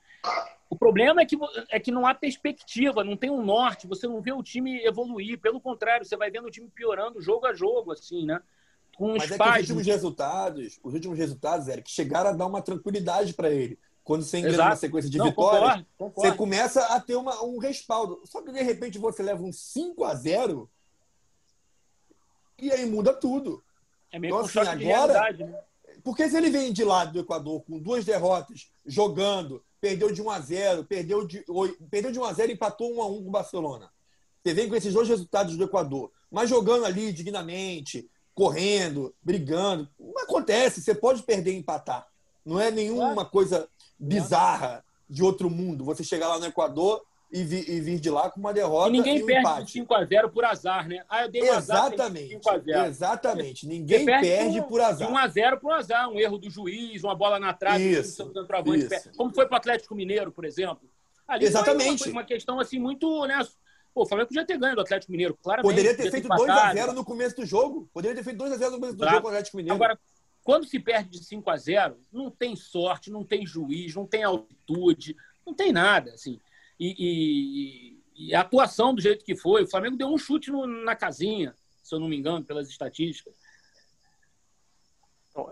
o 0.70 0.76
problema 0.76 1.22
é 1.22 1.26
que, 1.26 1.38
é 1.70 1.80
que 1.80 1.92
não 1.92 2.06
há 2.06 2.14
perspectiva, 2.14 3.04
não 3.04 3.18
tem 3.18 3.30
um 3.30 3.44
norte, 3.44 3.88
você 3.88 4.08
não 4.08 4.22
vê 4.22 4.32
o 4.32 4.44
time 4.44 4.84
evoluir. 4.86 5.40
Pelo 5.40 5.60
contrário, 5.60 6.06
você 6.06 6.16
vai 6.16 6.30
vendo 6.30 6.48
o 6.48 6.52
time 6.52 6.70
piorando 6.70 7.22
jogo 7.22 7.48
a 7.48 7.54
jogo, 7.54 7.92
assim, 7.92 8.26
né? 8.26 8.40
Com 8.96 9.14
Mas 9.14 9.32
é 9.32 9.38
que 9.38 9.44
os 9.44 9.58
últimos 9.58 9.88
resultados, 9.88 10.80
os 10.84 10.94
últimos 10.94 11.18
resultados, 11.18 11.68
Eric, 11.68 11.90
chegaram 11.90 12.30
a 12.30 12.34
dar 12.34 12.46
uma 12.46 12.62
tranquilidade 12.62 13.34
para 13.34 13.50
ele. 13.50 13.80
Quando 14.04 14.24
você 14.24 14.40
ingressa 14.40 14.64
uma 14.64 14.76
sequência 14.76 15.10
de 15.10 15.18
não, 15.18 15.28
vitórias, 15.28 15.62
concordo, 15.62 15.88
concordo. 15.98 16.22
você 16.22 16.38
começa 16.38 16.82
a 16.86 17.00
ter 17.00 17.16
uma, 17.16 17.44
um 17.44 17.60
respaldo. 17.60 18.22
Só 18.26 18.42
que 18.42 18.52
de 18.52 18.62
repente 18.62 18.98
você 18.98 19.24
leva 19.24 19.42
um 19.42 19.52
5 19.52 20.04
a 20.04 20.16
0 20.16 20.70
e 22.58 22.72
aí 22.72 22.86
muda 22.86 23.14
tudo. 23.14 23.64
É 24.12 24.20
meio 24.20 24.36
então, 24.36 24.46
assim, 24.46 24.60
agora, 24.60 25.32
né? 25.32 25.62
Porque 26.04 26.28
se 26.30 26.38
ele 26.38 26.50
vem 26.50 26.72
de 26.72 26.84
lá 26.84 27.06
do 27.06 27.20
Equador 27.20 27.62
com 27.64 27.80
duas 27.80 28.06
derrotas, 28.06 28.72
jogando, 28.86 29.64
perdeu 29.80 30.12
de 30.12 30.22
1 30.22 30.30
a 30.30 30.40
0 30.40 30.84
perdeu 30.86 31.26
de, 31.26 31.46
perdeu 31.90 32.12
de 32.12 32.20
1 32.20 32.24
a 32.24 32.34
0 32.34 32.52
e 32.52 32.54
empatou 32.54 32.94
1 32.96 33.02
a 33.02 33.08
1 33.08 33.24
com 33.24 33.30
o 33.30 33.32
Barcelona. 33.32 33.92
Você 34.44 34.54
vem 34.54 34.70
com 34.70 34.76
esses 34.76 34.94
dois 34.94 35.08
resultados 35.08 35.58
do 35.58 35.64
Equador, 35.64 36.12
mas 36.32 36.50
jogando 36.50 36.86
ali 36.86 37.12
dignamente, 37.12 38.10
correndo, 38.34 39.14
brigando. 39.22 39.90
Não 40.00 40.24
acontece, 40.24 40.82
você 40.82 40.96
pode 40.96 41.24
perder 41.24 41.54
e 41.54 41.58
empatar. 41.58 42.08
Não 42.46 42.60
é 42.60 42.72
nenhuma 42.72 43.26
coisa 43.26 43.68
bizarra 44.00 44.84
de 45.10 45.24
outro 45.24 45.50
mundo. 45.50 45.84
Você 45.84 46.04
chegar 46.04 46.30
lá 46.30 46.40
no 46.40 46.46
Equador 46.46 47.04
e, 47.32 47.44
vi, 47.44 47.64
e 47.68 47.80
vir 47.80 48.00
de 48.00 48.10
lá 48.10 48.30
com 48.30 48.40
uma 48.40 48.52
derrota. 48.52 48.90
E 48.90 48.92
ninguém 48.92 49.22
um 49.22 49.26
perde 49.26 49.80
empate. 49.80 49.82
5x0 49.82 50.32
por 50.32 50.44
azar, 50.44 50.88
né? 50.88 51.04
Ah, 51.08 51.24
eu 51.24 51.30
dei 51.30 51.44
um 51.44 51.56
exatamente, 51.56 52.50
azar, 52.50 52.88
Exatamente. 52.88 53.68
Ninguém 53.68 54.06
perde, 54.06 54.28
perde 54.28 54.62
por 54.64 54.82
azar. 54.82 55.08
De 55.08 55.14
1x0 55.14 55.60
por 55.60 55.72
azar. 55.72 56.10
Um 56.10 56.20
erro 56.20 56.38
do 56.40 56.50
juiz, 56.50 57.04
uma 57.04 57.14
bola 57.14 57.40
na 57.40 57.54
trave, 57.54 57.84
isso, 57.84 58.24
um 58.24 58.76
isso. 58.76 59.12
como 59.16 59.34
foi 59.34 59.46
para 59.46 59.56
o 59.56 59.58
Atlético 59.58 59.94
Mineiro, 59.94 60.32
por 60.32 60.44
exemplo. 60.44 60.90
Ali 61.28 61.46
exatamente. 61.46 62.10
Uma, 62.10 62.22
uma, 62.22 62.24
questão 62.24 62.60
assim 62.60 62.80
muito. 62.80 63.28
Né? 63.28 63.40
Pô, 63.94 64.02
o 64.02 64.06
Flamengo 64.08 64.30
podia 64.30 64.46
ter 64.46 64.58
ganho 64.58 64.76
do 64.76 64.82
Atlético 64.82 65.12
Mineiro, 65.12 65.38
claramente. 65.42 65.70
Poderia 65.70 65.96
ter 65.96 66.10
feito 66.10 66.28
2x0 66.28 66.94
no 66.94 67.06
começo 67.06 67.36
do 67.36 67.46
jogo. 67.46 67.88
Poderia 67.94 68.16
ter 68.16 68.24
feito 68.24 68.44
2x0 68.44 68.72
no 68.72 68.80
começo 68.80 68.96
do 68.96 69.06
jogo 69.08 69.22
com 69.22 69.28
o 69.28 69.30
Atlético 69.30 69.58
Mineiro. 69.58 69.76
Agora, 69.76 70.00
quando 70.44 70.66
se 70.66 70.80
perde 70.80 71.12
de 71.12 71.24
5 71.24 71.48
a 71.48 71.58
0 71.58 72.00
não 72.12 72.32
tem 72.32 72.56
sorte, 72.56 73.12
não 73.12 73.24
tem 73.24 73.46
juiz, 73.46 73.94
não 73.94 74.08
tem 74.08 74.24
altitude, 74.24 75.16
não 75.46 75.54
tem 75.54 75.72
nada. 75.72 76.12
Assim. 76.12 76.40
E, 76.80 78.00
e, 78.16 78.28
e 78.30 78.36
a 78.36 78.42
atuação 78.42 78.94
do 78.94 79.02
jeito 79.02 79.26
que 79.26 79.36
foi, 79.36 79.64
o 79.64 79.70
Flamengo 79.70 79.98
deu 79.98 80.08
um 80.08 80.18
chute 80.18 80.50
no, 80.52 80.66
na 80.66 80.96
casinha, 80.96 81.54
se 81.84 81.94
eu 81.94 82.00
não 82.00 82.08
me 82.08 82.18
engano, 82.18 82.46
pelas 82.46 82.70
estatísticas. 82.70 83.34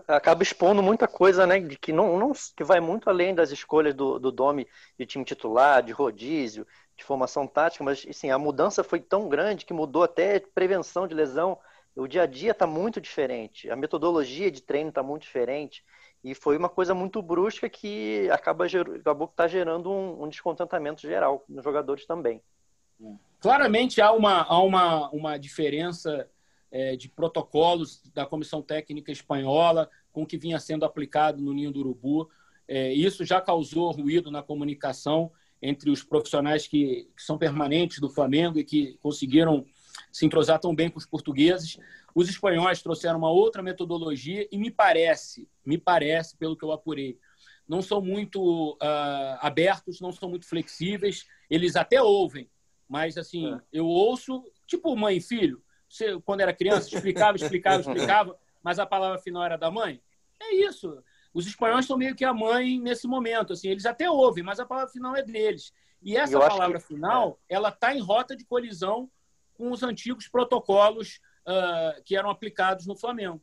Acaba 0.06 0.42
expondo 0.42 0.82
muita 0.82 1.06
coisa, 1.06 1.46
né? 1.46 1.60
De 1.60 1.78
que 1.78 1.92
não, 1.92 2.18
não 2.18 2.32
que 2.32 2.64
vai 2.64 2.80
muito 2.80 3.08
além 3.08 3.34
das 3.34 3.50
escolhas 3.50 3.94
do, 3.94 4.18
do 4.18 4.32
Domi 4.32 4.66
de 4.98 5.06
time 5.06 5.24
titular, 5.24 5.82
de 5.82 5.92
rodízio, 5.92 6.66
de 6.96 7.04
formação 7.04 7.46
tática, 7.46 7.84
mas 7.84 8.04
assim, 8.08 8.30
a 8.30 8.38
mudança 8.38 8.82
foi 8.82 9.00
tão 9.00 9.28
grande 9.28 9.64
que 9.64 9.72
mudou 9.72 10.02
até 10.02 10.40
prevenção 10.40 11.06
de 11.06 11.14
lesão. 11.14 11.58
o 11.94 12.08
dia 12.08 12.22
a 12.22 12.26
dia 12.26 12.50
está 12.50 12.66
muito 12.66 13.00
diferente, 13.00 13.70
a 13.70 13.76
metodologia 13.76 14.50
de 14.50 14.60
treino 14.60 14.88
está 14.88 15.02
muito 15.02 15.22
diferente. 15.22 15.84
E 16.22 16.34
foi 16.34 16.56
uma 16.56 16.68
coisa 16.68 16.94
muito 16.94 17.22
brusca 17.22 17.68
que 17.68 18.28
acaba, 18.30 18.66
acabou 18.66 19.28
que 19.28 19.34
está 19.34 19.46
gerando 19.46 19.90
um, 19.90 20.24
um, 20.24 20.28
descontentamento 20.28 21.02
geral 21.02 21.44
nos 21.48 21.62
jogadores 21.62 22.04
também. 22.06 22.42
Claramente 23.40 24.00
há 24.00 24.12
uma, 24.12 24.42
há 24.42 24.60
uma, 24.60 25.08
uma 25.10 25.38
diferença 25.38 26.28
é, 26.70 26.96
de 26.96 27.08
protocolos 27.08 28.02
da 28.12 28.26
comissão 28.26 28.60
técnica 28.60 29.12
espanhola 29.12 29.88
com 30.12 30.22
o 30.22 30.26
que 30.26 30.36
vinha 30.36 30.58
sendo 30.58 30.84
aplicado 30.84 31.40
no 31.40 31.52
Ninho 31.52 31.70
do 31.70 31.80
Urubu. 31.80 32.28
É, 32.66 32.92
isso 32.92 33.24
já 33.24 33.40
causou 33.40 33.90
ruído 33.92 34.30
na 34.30 34.42
comunicação 34.42 35.30
entre 35.62 35.90
os 35.90 36.02
profissionais 36.02 36.66
que, 36.66 37.08
que 37.16 37.22
são 37.22 37.38
permanentes 37.38 38.00
do 38.00 38.10
Flamengo 38.10 38.58
e 38.58 38.64
que 38.64 38.98
conseguiram 39.00 39.64
se 40.10 40.26
entrosar 40.26 40.58
tão 40.58 40.74
bem 40.74 40.88
com 40.88 40.98
os 40.98 41.06
portugueses. 41.06 41.78
Os 42.14 42.28
espanhóis 42.28 42.82
trouxeram 42.82 43.18
uma 43.18 43.30
outra 43.30 43.62
metodologia 43.62 44.48
e 44.50 44.58
me 44.58 44.70
parece, 44.70 45.48
me 45.64 45.78
parece, 45.78 46.36
pelo 46.36 46.56
que 46.56 46.64
eu 46.64 46.72
apurei, 46.72 47.18
não 47.68 47.82
são 47.82 48.00
muito 48.00 48.72
uh, 48.74 49.38
abertos, 49.40 50.00
não 50.00 50.10
são 50.10 50.28
muito 50.30 50.48
flexíveis. 50.48 51.26
Eles 51.50 51.76
até 51.76 52.00
ouvem, 52.00 52.50
mas 52.88 53.18
assim, 53.18 53.54
é. 53.54 53.60
eu 53.72 53.86
ouço, 53.86 54.42
tipo 54.66 54.96
mãe 54.96 55.18
e 55.18 55.20
filho. 55.20 55.62
Você, 55.88 56.18
quando 56.20 56.40
era 56.40 56.52
criança, 56.52 56.94
explicava, 56.94 57.36
explicava, 57.38 57.80
explicava, 57.80 58.38
mas 58.62 58.78
a 58.78 58.86
palavra 58.86 59.18
final 59.18 59.44
era 59.44 59.56
da 59.56 59.70
mãe. 59.70 60.00
É 60.40 60.54
isso. 60.54 61.02
Os 61.32 61.46
espanhóis 61.46 61.86
são 61.86 61.96
meio 61.96 62.14
que 62.14 62.24
a 62.24 62.32
mãe 62.32 62.80
nesse 62.80 63.06
momento. 63.06 63.52
Assim, 63.52 63.68
eles 63.68 63.84
até 63.84 64.10
ouvem, 64.10 64.42
mas 64.42 64.58
a 64.58 64.66
palavra 64.66 64.90
final 64.90 65.14
é 65.14 65.22
deles. 65.22 65.72
E 66.02 66.16
essa 66.16 66.38
palavra 66.38 66.78
que... 66.78 66.86
final, 66.86 67.38
é. 67.48 67.56
ela 67.56 67.68
está 67.68 67.94
em 67.94 68.00
rota 68.00 68.34
de 68.34 68.44
colisão 68.44 69.10
com 69.58 69.72
os 69.72 69.82
antigos 69.82 70.28
protocolos 70.28 71.20
uh, 71.46 72.02
que 72.04 72.16
eram 72.16 72.30
aplicados 72.30 72.86
no 72.86 72.96
Flamengo. 72.96 73.42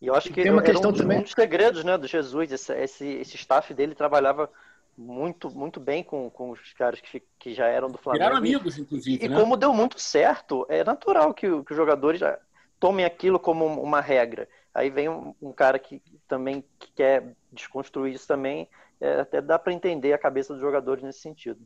E 0.00 0.08
eu 0.08 0.14
acho 0.16 0.32
que 0.32 0.42
Tem 0.42 0.50
uma 0.50 0.62
questão 0.62 0.90
um, 0.90 0.94
também. 0.94 1.18
um 1.18 1.22
dos 1.22 1.30
segredos 1.30 1.84
né, 1.84 1.96
do 1.96 2.08
Jesus. 2.08 2.50
Esse, 2.50 2.72
esse, 2.72 3.06
esse 3.06 3.36
staff 3.36 3.72
dele 3.72 3.94
trabalhava 3.94 4.50
muito, 4.98 5.48
muito 5.50 5.78
bem 5.78 6.02
com, 6.02 6.28
com 6.28 6.50
os 6.50 6.72
caras 6.72 7.00
que, 7.00 7.22
que 7.38 7.54
já 7.54 7.66
eram 7.66 7.88
do 7.88 7.98
Flamengo. 7.98 8.24
Viraram 8.24 8.36
amigos, 8.36 8.78
inclusive. 8.78 9.24
E, 9.24 9.28
né? 9.28 9.38
como 9.38 9.56
deu 9.56 9.72
muito 9.72 10.00
certo, 10.00 10.66
é 10.68 10.82
natural 10.82 11.32
que, 11.32 11.46
que 11.46 11.72
os 11.72 11.76
jogadores 11.76 12.18
já 12.18 12.36
tomem 12.80 13.04
aquilo 13.04 13.38
como 13.38 13.64
uma 13.64 14.00
regra. 14.00 14.48
Aí 14.74 14.90
vem 14.90 15.08
um, 15.08 15.34
um 15.40 15.52
cara 15.52 15.78
que 15.78 16.02
também 16.26 16.64
que 16.80 16.90
quer 16.92 17.36
desconstruir 17.52 18.14
isso 18.14 18.26
também. 18.26 18.68
É, 19.00 19.20
até 19.20 19.40
dá 19.40 19.58
para 19.58 19.72
entender 19.72 20.12
a 20.12 20.18
cabeça 20.18 20.52
dos 20.52 20.60
jogadores 20.60 21.04
nesse 21.04 21.20
sentido. 21.20 21.60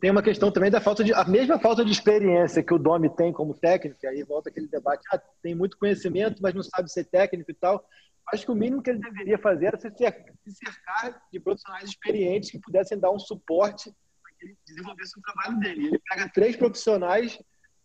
Tem 0.00 0.10
uma 0.10 0.22
questão 0.22 0.52
também 0.52 0.70
da 0.70 0.82
falta 0.82 1.02
de. 1.02 1.14
A 1.14 1.24
mesma 1.24 1.58
falta 1.58 1.82
de 1.82 1.90
experiência 1.90 2.62
que 2.62 2.74
o 2.74 2.78
Domi 2.78 3.08
tem 3.08 3.32
como 3.32 3.54
técnico, 3.54 3.98
aí 4.06 4.22
volta 4.22 4.50
aquele 4.50 4.66
debate, 4.66 5.02
ah, 5.10 5.18
tem 5.42 5.54
muito 5.54 5.78
conhecimento, 5.78 6.42
mas 6.42 6.54
não 6.54 6.62
sabe 6.62 6.92
ser 6.92 7.04
técnico 7.04 7.50
e 7.50 7.54
tal. 7.54 7.82
Acho 8.30 8.44
que 8.44 8.52
o 8.52 8.54
mínimo 8.54 8.82
que 8.82 8.90
ele 8.90 8.98
deveria 8.98 9.38
fazer 9.38 9.66
era 9.66 9.78
se 9.78 9.90
cercar 9.90 11.22
de 11.32 11.40
profissionais 11.40 11.88
experientes 11.88 12.50
que 12.50 12.58
pudessem 12.58 12.98
dar 12.98 13.10
um 13.10 13.18
suporte 13.18 13.90
para 14.22 14.32
que 14.38 14.44
ele 14.44 14.56
desenvolvesse 14.66 15.18
o 15.18 15.22
trabalho 15.22 15.58
dele. 15.58 15.86
Ele 15.86 15.98
pega 16.06 16.28
três 16.28 16.54
profissionais 16.54 17.40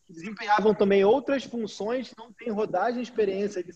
que 0.06 0.12
desempenhavam 0.12 0.76
também 0.76 1.06
outras 1.06 1.46
funções, 1.46 2.12
não 2.18 2.34
tem 2.34 2.52
rodagem 2.52 3.02
experiência 3.02 3.64
de 3.64 3.72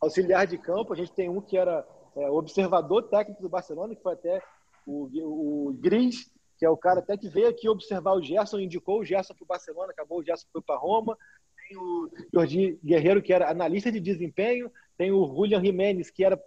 auxiliar 0.00 0.48
de 0.48 0.58
campo. 0.58 0.92
A 0.92 0.96
gente 0.96 1.12
tem 1.12 1.28
um 1.28 1.40
que 1.40 1.56
era 1.56 1.86
é, 2.16 2.28
observador 2.28 3.04
técnico 3.04 3.40
do 3.40 3.48
Barcelona, 3.48 3.94
que 3.94 4.02
foi 4.02 4.14
até 4.14 4.42
o, 4.84 5.68
o 5.68 5.72
Gris, 5.74 6.28
que 6.60 6.66
é 6.66 6.68
o 6.68 6.76
cara 6.76 6.98
até 6.98 7.16
que 7.16 7.26
veio 7.26 7.48
aqui 7.48 7.66
observar 7.70 8.12
o 8.12 8.22
Gerson, 8.22 8.58
indicou 8.58 9.00
o 9.00 9.04
Gerson 9.04 9.32
para 9.32 9.44
o 9.44 9.46
Barcelona, 9.46 9.92
acabou 9.92 10.18
o 10.18 10.22
Gerson 10.22 10.46
foi 10.52 10.60
para 10.60 10.76
Roma. 10.76 11.16
Tem 11.56 11.78
o 11.78 12.10
Jordi 12.34 12.78
Guerreiro, 12.84 13.22
que 13.22 13.32
era 13.32 13.50
analista 13.50 13.90
de 13.90 13.98
desempenho. 13.98 14.70
Tem 14.98 15.10
o 15.10 15.26
Julian 15.26 15.64
Jimenez, 15.64 16.10
que 16.10 16.22
era 16.22 16.38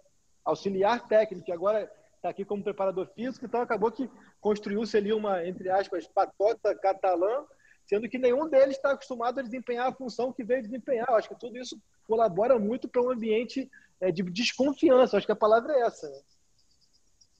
auxiliar 0.44 1.08
técnico, 1.08 1.44
que 1.44 1.50
agora 1.50 1.90
está 2.14 2.28
aqui 2.28 2.44
como 2.44 2.62
preparador 2.62 3.08
físico. 3.08 3.44
Então 3.44 3.60
acabou 3.60 3.90
que 3.90 4.08
construiu-se 4.40 4.96
ali 4.96 5.12
uma, 5.12 5.44
entre 5.44 5.68
aspas, 5.68 6.06
patota 6.06 6.76
catalã, 6.76 7.44
sendo 7.84 8.08
que 8.08 8.16
nenhum 8.16 8.48
deles 8.48 8.76
está 8.76 8.92
acostumado 8.92 9.40
a 9.40 9.42
desempenhar 9.42 9.88
a 9.88 9.92
função 9.92 10.32
que 10.32 10.44
veio 10.44 10.62
desempenhar. 10.62 11.08
Eu 11.08 11.16
acho 11.16 11.28
que 11.28 11.40
tudo 11.40 11.58
isso 11.58 11.76
colabora 12.06 12.56
muito 12.56 12.86
para 12.86 13.02
um 13.02 13.10
ambiente 13.10 13.68
é, 14.00 14.12
de 14.12 14.22
desconfiança. 14.22 15.16
Eu 15.16 15.18
acho 15.18 15.26
que 15.26 15.32
a 15.32 15.36
palavra 15.36 15.72
é 15.72 15.80
essa. 15.80 16.08
Né? 16.08 16.20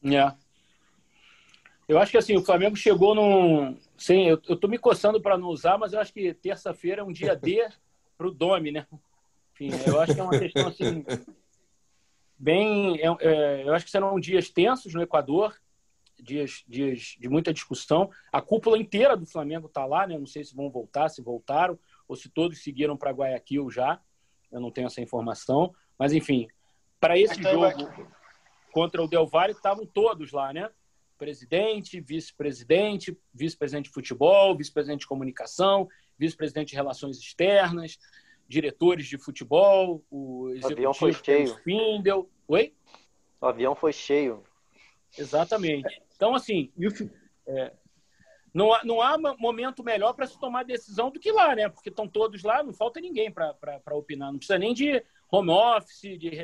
Yeah. 0.07 0.37
Eu 1.87 1.99
acho 1.99 2.11
que 2.11 2.19
assim, 2.19 2.37
o 2.37 2.45
Flamengo 2.45 2.77
chegou 2.77 3.15
num. 3.15 3.79
Sim, 3.97 4.27
eu, 4.27 4.41
eu 4.49 4.57
tô 4.57 4.67
me 4.67 4.79
coçando 4.79 5.21
para 5.21 5.37
não 5.37 5.49
usar, 5.49 5.79
mas 5.79 5.93
eu 5.93 6.01
acho 6.01 6.13
que 6.13 6.33
terça-feira 6.35 7.03
é 7.03 7.05
um 7.05 7.13
dia 7.13 7.37
D 7.37 7.67
para 8.17 8.27
o 8.27 8.31
Domi, 8.31 8.71
né? 8.71 8.87
Enfim, 9.53 9.71
eu 9.87 10.01
acho 10.01 10.15
que 10.15 10.21
é 10.21 10.23
uma 10.23 10.39
questão 10.39 10.69
assim. 10.69 11.05
Bem. 12.39 12.99
É, 13.01 13.07
é, 13.21 13.63
eu 13.69 13.75
acho 13.75 13.85
que 13.85 13.91
serão 13.91 14.19
dias 14.19 14.49
tensos 14.49 14.95
no 14.95 15.03
Equador, 15.03 15.55
dias, 16.21 16.65
dias 16.67 17.17
de 17.19 17.29
muita 17.29 17.53
discussão. 17.53 18.11
A 18.33 18.41
cúpula 18.41 18.79
inteira 18.79 19.17
do 19.17 19.27
Flamengo 19.27 19.67
está 19.67 19.85
lá, 19.85 20.07
né? 20.07 20.19
Não 20.19 20.27
sei 20.27 20.43
se 20.43 20.57
vão 20.57 20.71
voltar, 20.71 21.09
se 21.09 21.23
voltaram, 21.23 21.79
ou 22.09 22.17
se 22.17 22.29
todos 22.29 22.63
seguiram 22.63 22.97
para 22.97 23.13
Guayaquil 23.13 23.71
já. 23.71 24.01
Eu 24.51 24.61
não 24.61 24.71
tenho 24.71 24.87
essa 24.87 25.01
informação. 25.01 25.75
Mas, 25.99 26.13
enfim, 26.13 26.49
para 26.99 27.19
esse 27.19 27.41
jogo 27.43 27.89
contra 28.73 29.03
o 29.03 29.07
Del 29.07 29.27
Valle, 29.27 29.53
estavam 29.53 29.87
todos 29.87 30.33
lá, 30.33 30.53
né? 30.53 30.69
Presidente, 31.25 32.03
vice-presidente, 32.03 33.19
vice-presidente 33.33 33.87
de 33.87 33.95
futebol, 33.95 34.55
vice-presidente 34.55 35.01
de 35.01 35.07
comunicação, 35.07 35.89
vice-presidente 36.19 36.69
de 36.69 36.75
relações 36.75 37.17
externas, 37.17 37.99
diretores 38.47 39.07
de 39.07 39.17
futebol, 39.17 40.05
o 40.11 40.51
executivo 40.51 40.69
o 40.69 40.73
avião 40.73 40.95
foi 40.95 41.13
cheio. 41.15 41.47
Spindle. 41.57 42.29
Oi? 42.47 42.75
O 43.41 43.47
avião 43.47 43.75
foi 43.75 43.91
cheio. 43.95 44.45
Exatamente. 45.19 46.03
Então, 46.15 46.35
assim, 46.35 46.71
é, 47.47 47.73
não, 48.53 48.75
há, 48.75 48.85
não 48.85 49.01
há 49.01 49.17
momento 49.39 49.83
melhor 49.83 50.13
para 50.13 50.27
se 50.27 50.39
tomar 50.39 50.63
decisão 50.63 51.11
do 51.11 51.19
que 51.19 51.33
lá, 51.33 51.55
né? 51.55 51.71
Porque 51.71 51.89
estão 51.89 52.07
todos 52.07 52.43
lá, 52.43 52.63
não 52.63 52.75
falta 52.75 53.01
ninguém 53.01 53.33
para 53.33 53.57
opinar. 53.93 54.31
Não 54.31 54.39
precisa 54.39 54.59
nem 54.59 54.75
de 54.75 55.03
home 55.31 55.51
office, 55.51 56.19
de 56.19 56.39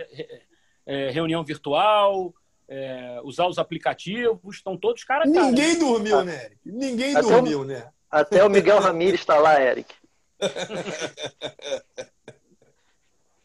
é, 0.86 1.10
reunião 1.10 1.44
virtual, 1.44 2.34
é, 2.70 3.20
usar 3.24 3.48
os 3.48 3.58
aplicativos, 3.58 4.56
estão 4.56 4.76
todos 4.76 5.02
cara 5.02 5.24
a 5.24 5.32
cara. 5.32 5.46
Ninguém 5.46 5.76
dormiu, 5.76 6.24
né, 6.24 6.44
Eric? 6.44 6.58
Ninguém 6.64 7.16
até 7.16 7.28
dormiu, 7.28 7.60
o, 7.62 7.64
né? 7.64 7.88
Até 8.08 8.44
o 8.44 8.48
Miguel 8.48 8.78
Ramírez 8.78 9.20
está 9.20 9.38
lá, 9.38 9.60
Eric. 9.60 9.92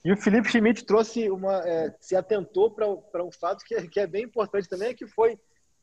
E 0.04 0.12
o 0.12 0.18
Felipe 0.18 0.48
Schmidt 0.48 0.86
trouxe 0.86 1.32
uma, 1.32 1.68
é, 1.68 1.92
se 2.00 2.16
atentou 2.16 2.70
para 2.70 3.24
um 3.24 3.32
fato 3.32 3.66
que 3.66 3.74
é, 3.74 3.88
que 3.88 4.00
é, 4.00 4.06
bem 4.06 4.26
importante 4.26 4.70
também, 4.70 4.94
que 4.94 5.08
foi 5.08 5.40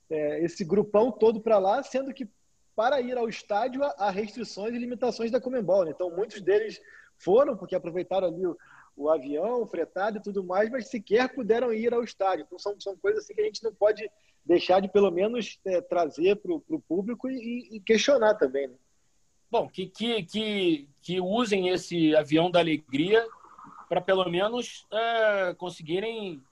é, 0.09 0.45
esse 0.45 0.65
grupão 0.65 1.11
todo 1.11 1.41
para 1.41 1.59
lá, 1.59 1.83
sendo 1.83 2.15
que 2.15 2.31
para 2.77 3.01
ir 3.01 3.19
ao 3.19 3.29
estádio 3.29 3.83
há 3.83 4.11
restrições 4.11 4.75
e 4.75 4.79
limitações 4.79 5.33
da 5.33 5.41
Comembol. 5.41 5.85
Né? 5.85 5.91
Então, 5.91 6.09
muitos 6.15 6.41
deles 6.41 6.81
foram, 7.19 7.57
porque 7.57 7.75
aproveitaram 7.75 8.29
ali 8.29 8.47
o, 8.47 8.57
o 8.97 9.09
avião 9.09 9.67
fretado 9.67 10.19
e 10.19 10.23
tudo 10.23 10.45
mais, 10.45 10.71
mas 10.71 10.89
sequer 10.89 11.35
puderam 11.35 11.73
ir 11.73 11.93
ao 11.93 12.05
estádio. 12.05 12.45
Então 12.45 12.59
são, 12.59 12.79
são 12.81 12.97
coisas 12.97 13.25
assim 13.25 13.35
que 13.35 13.41
a 13.41 13.45
gente 13.45 13.63
não 13.63 13.75
pode 13.75 14.09
deixar 14.45 14.81
de 14.81 14.89
pelo 14.89 15.11
menos 15.11 15.59
é, 15.65 15.81
trazer 15.81 16.37
para 16.37 16.53
o 16.53 16.81
público 16.87 17.31
e, 17.31 17.77
e, 17.77 17.81
questionar 17.81 18.35
também. 18.35 18.69
Né? 18.69 18.75
Bom, 19.51 19.69
que, 19.69 19.87
que, 19.87 20.23
que, 20.25 20.89
que 21.01 21.21
usem 21.21 21.69
esse 21.69 22.15
avião 22.17 22.51
da 22.51 22.59
alegria 22.59 23.25
para 23.89 24.01
pelo 24.01 24.29
menos 24.29 24.87
é, 24.91 25.55
conseguirem 25.55 26.43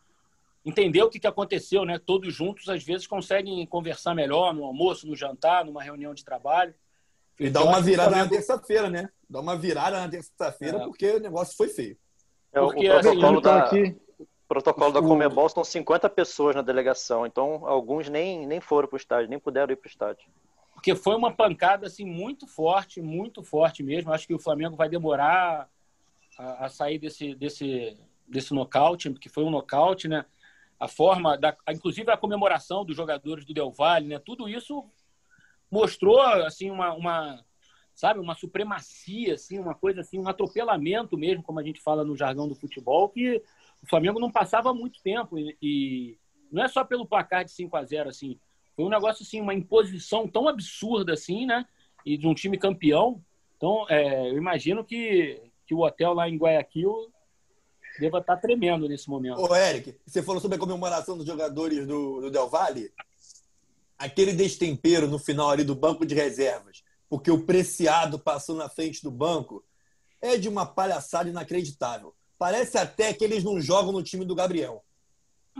entender 0.64 1.02
o 1.02 1.08
que, 1.08 1.18
que 1.18 1.26
aconteceu, 1.26 1.84
né? 1.84 1.98
Todos 1.98 2.34
juntos, 2.34 2.68
às 2.68 2.84
vezes, 2.84 3.06
conseguem 3.06 3.64
conversar 3.66 4.14
melhor 4.14 4.52
no 4.52 4.64
almoço, 4.64 5.06
no 5.06 5.16
jantar, 5.16 5.64
numa 5.64 5.82
reunião 5.82 6.12
de 6.12 6.24
trabalho. 6.24 6.74
E 7.38 7.48
dá 7.48 7.64
uma 7.64 7.80
virada 7.80 8.14
na 8.14 8.28
terça-feira, 8.28 8.90
né? 8.90 9.08
Dá 9.28 9.40
uma 9.40 9.56
virada 9.56 9.98
na 9.98 10.08
terça-feira, 10.08 10.76
é. 10.76 10.84
porque 10.84 11.12
o 11.12 11.20
negócio 11.20 11.56
foi 11.56 11.68
feio. 11.68 11.96
É, 12.52 12.60
Porque 12.60 12.88
o 12.90 13.00
protocolo 13.00 13.40
da, 13.40 13.64
aqui... 13.64 13.96
protocolo 14.48 14.92
da 14.92 15.00
Comebol 15.00 15.48
são 15.48 15.64
50 15.64 16.08
pessoas 16.10 16.56
na 16.56 16.62
delegação, 16.62 17.26
então 17.26 17.66
alguns 17.66 18.08
nem, 18.08 18.46
nem 18.46 18.60
foram 18.60 18.88
para 18.88 18.96
o 18.96 18.98
estádio, 18.98 19.30
nem 19.30 19.38
puderam 19.38 19.72
ir 19.72 19.76
para 19.76 19.86
o 19.86 19.90
estádio. 19.90 20.28
Porque 20.72 20.94
foi 20.94 21.14
uma 21.14 21.32
pancada 21.32 21.86
assim 21.86 22.04
muito 22.04 22.46
forte, 22.46 23.02
muito 23.02 23.42
forte 23.42 23.82
mesmo. 23.82 24.12
Acho 24.12 24.26
que 24.26 24.34
o 24.34 24.38
Flamengo 24.38 24.76
vai 24.76 24.88
demorar 24.88 25.68
a, 26.38 26.66
a 26.66 26.68
sair 26.68 26.98
desse, 26.98 27.34
desse, 27.34 27.98
desse 28.26 28.54
nocaute, 28.54 29.10
porque 29.10 29.28
foi 29.28 29.44
um 29.44 29.50
nocaute, 29.50 30.08
né? 30.08 30.24
A 30.78 30.88
forma, 30.88 31.36
da, 31.36 31.54
inclusive 31.68 32.10
a 32.10 32.16
comemoração 32.16 32.82
dos 32.82 32.96
jogadores 32.96 33.44
do 33.44 33.52
Del 33.52 33.70
Valle, 33.70 34.08
né? 34.08 34.18
Tudo 34.18 34.48
isso 34.48 34.82
mostrou 35.70 36.18
assim 36.20 36.70
uma, 36.70 36.94
uma 36.94 37.44
sabe? 38.00 38.18
Uma 38.18 38.34
supremacia, 38.34 39.34
assim, 39.34 39.58
uma 39.58 39.74
coisa 39.74 40.00
assim, 40.00 40.18
um 40.18 40.26
atropelamento 40.26 41.18
mesmo, 41.18 41.42
como 41.42 41.60
a 41.60 41.62
gente 41.62 41.80
fala 41.82 42.02
no 42.02 42.16
jargão 42.16 42.48
do 42.48 42.54
futebol, 42.54 43.10
que 43.10 43.42
o 43.82 43.86
Flamengo 43.86 44.18
não 44.18 44.30
passava 44.30 44.72
muito 44.72 45.02
tempo 45.02 45.38
e, 45.38 45.56
e 45.60 46.18
não 46.50 46.64
é 46.64 46.68
só 46.68 46.82
pelo 46.82 47.06
placar 47.06 47.44
de 47.44 47.50
5 47.52 47.76
a 47.76 47.84
0 47.84 48.08
assim, 48.08 48.38
foi 48.74 48.86
um 48.86 48.88
negócio 48.88 49.22
assim, 49.22 49.40
uma 49.40 49.52
imposição 49.52 50.26
tão 50.26 50.48
absurda 50.48 51.12
assim, 51.12 51.44
né? 51.44 51.66
E 52.04 52.16
de 52.16 52.26
um 52.26 52.32
time 52.32 52.56
campeão. 52.56 53.22
Então, 53.58 53.84
é, 53.90 54.30
eu 54.30 54.38
imagino 54.38 54.82
que, 54.82 55.38
que 55.66 55.74
o 55.74 55.80
hotel 55.80 56.14
lá 56.14 56.26
em 56.26 56.38
Guayaquil 56.38 57.12
deva 57.98 58.18
estar 58.18 58.36
tá 58.36 58.40
tremendo 58.40 58.88
nesse 58.88 59.10
momento. 59.10 59.42
Ô, 59.42 59.54
Eric, 59.54 59.94
você 60.06 60.22
falou 60.22 60.40
sobre 60.40 60.56
a 60.56 60.60
comemoração 60.60 61.18
dos 61.18 61.26
jogadores 61.26 61.86
do, 61.86 62.22
do 62.22 62.30
Del 62.30 62.48
Valle? 62.48 62.90
Aquele 63.98 64.32
destempero 64.32 65.06
no 65.06 65.18
final 65.18 65.50
ali 65.50 65.62
do 65.62 65.74
banco 65.74 66.06
de 66.06 66.14
reservas, 66.14 66.82
porque 67.10 67.30
o 67.30 67.44
Preciado 67.44 68.20
passou 68.20 68.54
na 68.54 68.68
frente 68.68 69.02
do 69.02 69.10
banco, 69.10 69.64
é 70.22 70.36
de 70.36 70.48
uma 70.48 70.64
palhaçada 70.64 71.28
inacreditável. 71.28 72.14
Parece 72.38 72.78
até 72.78 73.12
que 73.12 73.24
eles 73.24 73.42
não 73.42 73.60
jogam 73.60 73.92
no 73.92 74.02
time 74.02 74.24
do 74.24 74.34
Gabriel. 74.34 74.84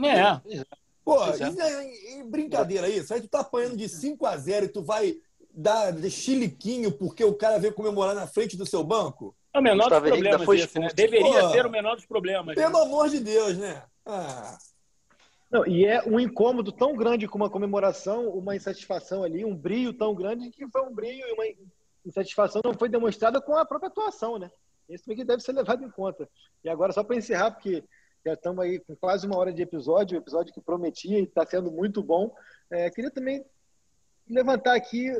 É. 0.02 0.64
Pô, 1.04 1.22
é. 1.24 1.32
Isso 1.32 1.60
é, 1.60 2.20
é 2.20 2.24
brincadeira 2.24 2.88
isso. 2.88 3.12
Aí 3.12 3.20
tu 3.20 3.28
tá 3.28 3.40
apanhando 3.40 3.76
de 3.76 3.88
5 3.88 4.24
a 4.24 4.36
0 4.36 4.66
e 4.66 4.68
tu 4.68 4.82
vai 4.82 5.16
dar 5.52 5.92
de 5.92 6.08
chiliquinho 6.08 6.92
porque 6.92 7.24
o 7.24 7.34
cara 7.34 7.58
veio 7.58 7.74
comemorar 7.74 8.14
na 8.14 8.28
frente 8.28 8.56
do 8.56 8.64
seu 8.64 8.84
banco? 8.84 9.34
É 9.52 9.58
o 9.58 9.62
menor 9.62 9.90
dos 9.90 9.98
problemas 9.98 10.44
foi 10.44 10.60
esse, 10.60 10.78
né? 10.78 10.88
Deveria 10.94 11.42
Pô, 11.42 11.50
ser 11.50 11.66
o 11.66 11.70
menor 11.70 11.96
dos 11.96 12.06
problemas. 12.06 12.54
Pelo 12.54 12.78
né? 12.78 12.82
amor 12.82 13.08
de 13.08 13.18
Deus, 13.18 13.58
né? 13.58 13.82
Ah. 14.06 14.56
Não, 15.50 15.66
e 15.66 15.84
é 15.84 16.00
um 16.04 16.20
incômodo 16.20 16.70
tão 16.70 16.94
grande 16.94 17.26
com 17.26 17.36
uma 17.36 17.50
comemoração, 17.50 18.28
uma 18.28 18.54
insatisfação 18.54 19.24
ali, 19.24 19.44
um 19.44 19.56
brilho 19.56 19.92
tão 19.92 20.14
grande 20.14 20.48
que 20.50 20.66
foi 20.68 20.82
um 20.82 20.94
brilho 20.94 21.26
e 21.26 21.32
uma 21.32 21.44
insatisfação 22.06 22.62
não 22.64 22.72
foi 22.72 22.88
demonstrada 22.88 23.40
com 23.40 23.56
a 23.56 23.64
própria 23.64 23.88
atuação, 23.88 24.38
né? 24.38 24.50
Isso 24.88 25.04
também 25.04 25.24
deve 25.24 25.42
ser 25.42 25.52
levado 25.52 25.84
em 25.84 25.90
conta. 25.90 26.28
E 26.62 26.68
agora, 26.68 26.92
só 26.92 27.02
para 27.02 27.16
encerrar, 27.16 27.50
porque 27.50 27.82
já 28.24 28.34
estamos 28.34 28.64
aí 28.64 28.78
com 28.78 28.94
quase 28.94 29.26
uma 29.26 29.36
hora 29.38 29.52
de 29.52 29.62
episódio, 29.62 30.16
um 30.16 30.20
episódio 30.20 30.54
que 30.54 30.60
prometia 30.60 31.18
e 31.18 31.24
está 31.24 31.44
sendo 31.44 31.70
muito 31.70 32.02
bom. 32.02 32.32
É, 32.70 32.88
queria 32.90 33.10
também 33.10 33.44
levantar 34.28 34.74
aqui 34.74 35.10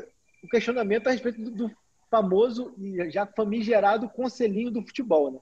o 0.43 0.47
questionamento 0.47 1.07
a 1.07 1.11
respeito 1.11 1.41
do, 1.41 1.51
do 1.51 1.71
famoso 2.09 2.73
e 2.77 3.09
já 3.09 3.25
famigerado 3.25 4.09
conselhinho 4.09 4.71
do 4.71 4.81
futebol, 4.81 5.31
né? 5.31 5.39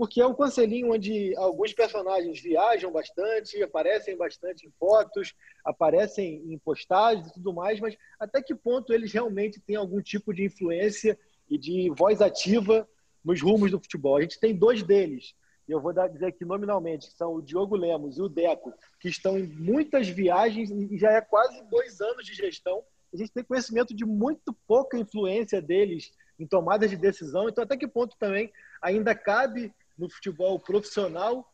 Porque 0.00 0.18
é 0.18 0.26
um 0.26 0.32
conselhinho 0.32 0.94
onde 0.94 1.36
alguns 1.36 1.74
personagens 1.74 2.40
viajam 2.40 2.90
bastante, 2.90 3.62
aparecem 3.62 4.16
bastante 4.16 4.66
em 4.66 4.70
fotos, 4.78 5.34
aparecem 5.62 6.42
em 6.50 6.56
postagens 6.56 7.26
e 7.26 7.34
tudo 7.34 7.52
mais, 7.52 7.78
mas 7.80 7.94
até 8.18 8.40
que 8.40 8.54
ponto 8.54 8.94
eles 8.94 9.12
realmente 9.12 9.60
têm 9.60 9.76
algum 9.76 10.00
tipo 10.00 10.32
de 10.32 10.42
influência 10.42 11.18
e 11.50 11.58
de 11.58 11.92
voz 11.98 12.22
ativa 12.22 12.88
nos 13.22 13.42
rumos 13.42 13.70
do 13.70 13.78
futebol? 13.78 14.16
A 14.16 14.22
gente 14.22 14.40
tem 14.40 14.56
dois 14.56 14.82
deles, 14.82 15.34
e 15.68 15.72
eu 15.72 15.82
vou 15.82 15.92
dizer 15.92 16.28
aqui 16.28 16.46
nominalmente, 16.46 17.12
são 17.12 17.34
o 17.34 17.42
Diogo 17.42 17.76
Lemos 17.76 18.16
e 18.16 18.22
o 18.22 18.28
Deco, 18.30 18.72
que 18.98 19.10
estão 19.10 19.38
em 19.38 19.46
muitas 19.46 20.08
viagens 20.08 20.70
e 20.70 20.96
já 20.96 21.12
é 21.12 21.20
quase 21.20 21.62
dois 21.68 22.00
anos 22.00 22.24
de 22.24 22.32
gestão 22.32 22.82
a 23.12 23.16
gente 23.16 23.32
tem 23.32 23.44
conhecimento 23.44 23.94
de 23.94 24.04
muito 24.04 24.52
pouca 24.66 24.96
influência 24.96 25.60
deles 25.60 26.12
em 26.38 26.46
tomadas 26.46 26.90
de 26.90 26.96
decisão. 26.96 27.48
Então, 27.48 27.64
até 27.64 27.76
que 27.76 27.88
ponto 27.88 28.16
também 28.16 28.52
ainda 28.80 29.14
cabe 29.14 29.74
no 30.00 30.08
futebol 30.08 30.58
profissional 30.58 31.52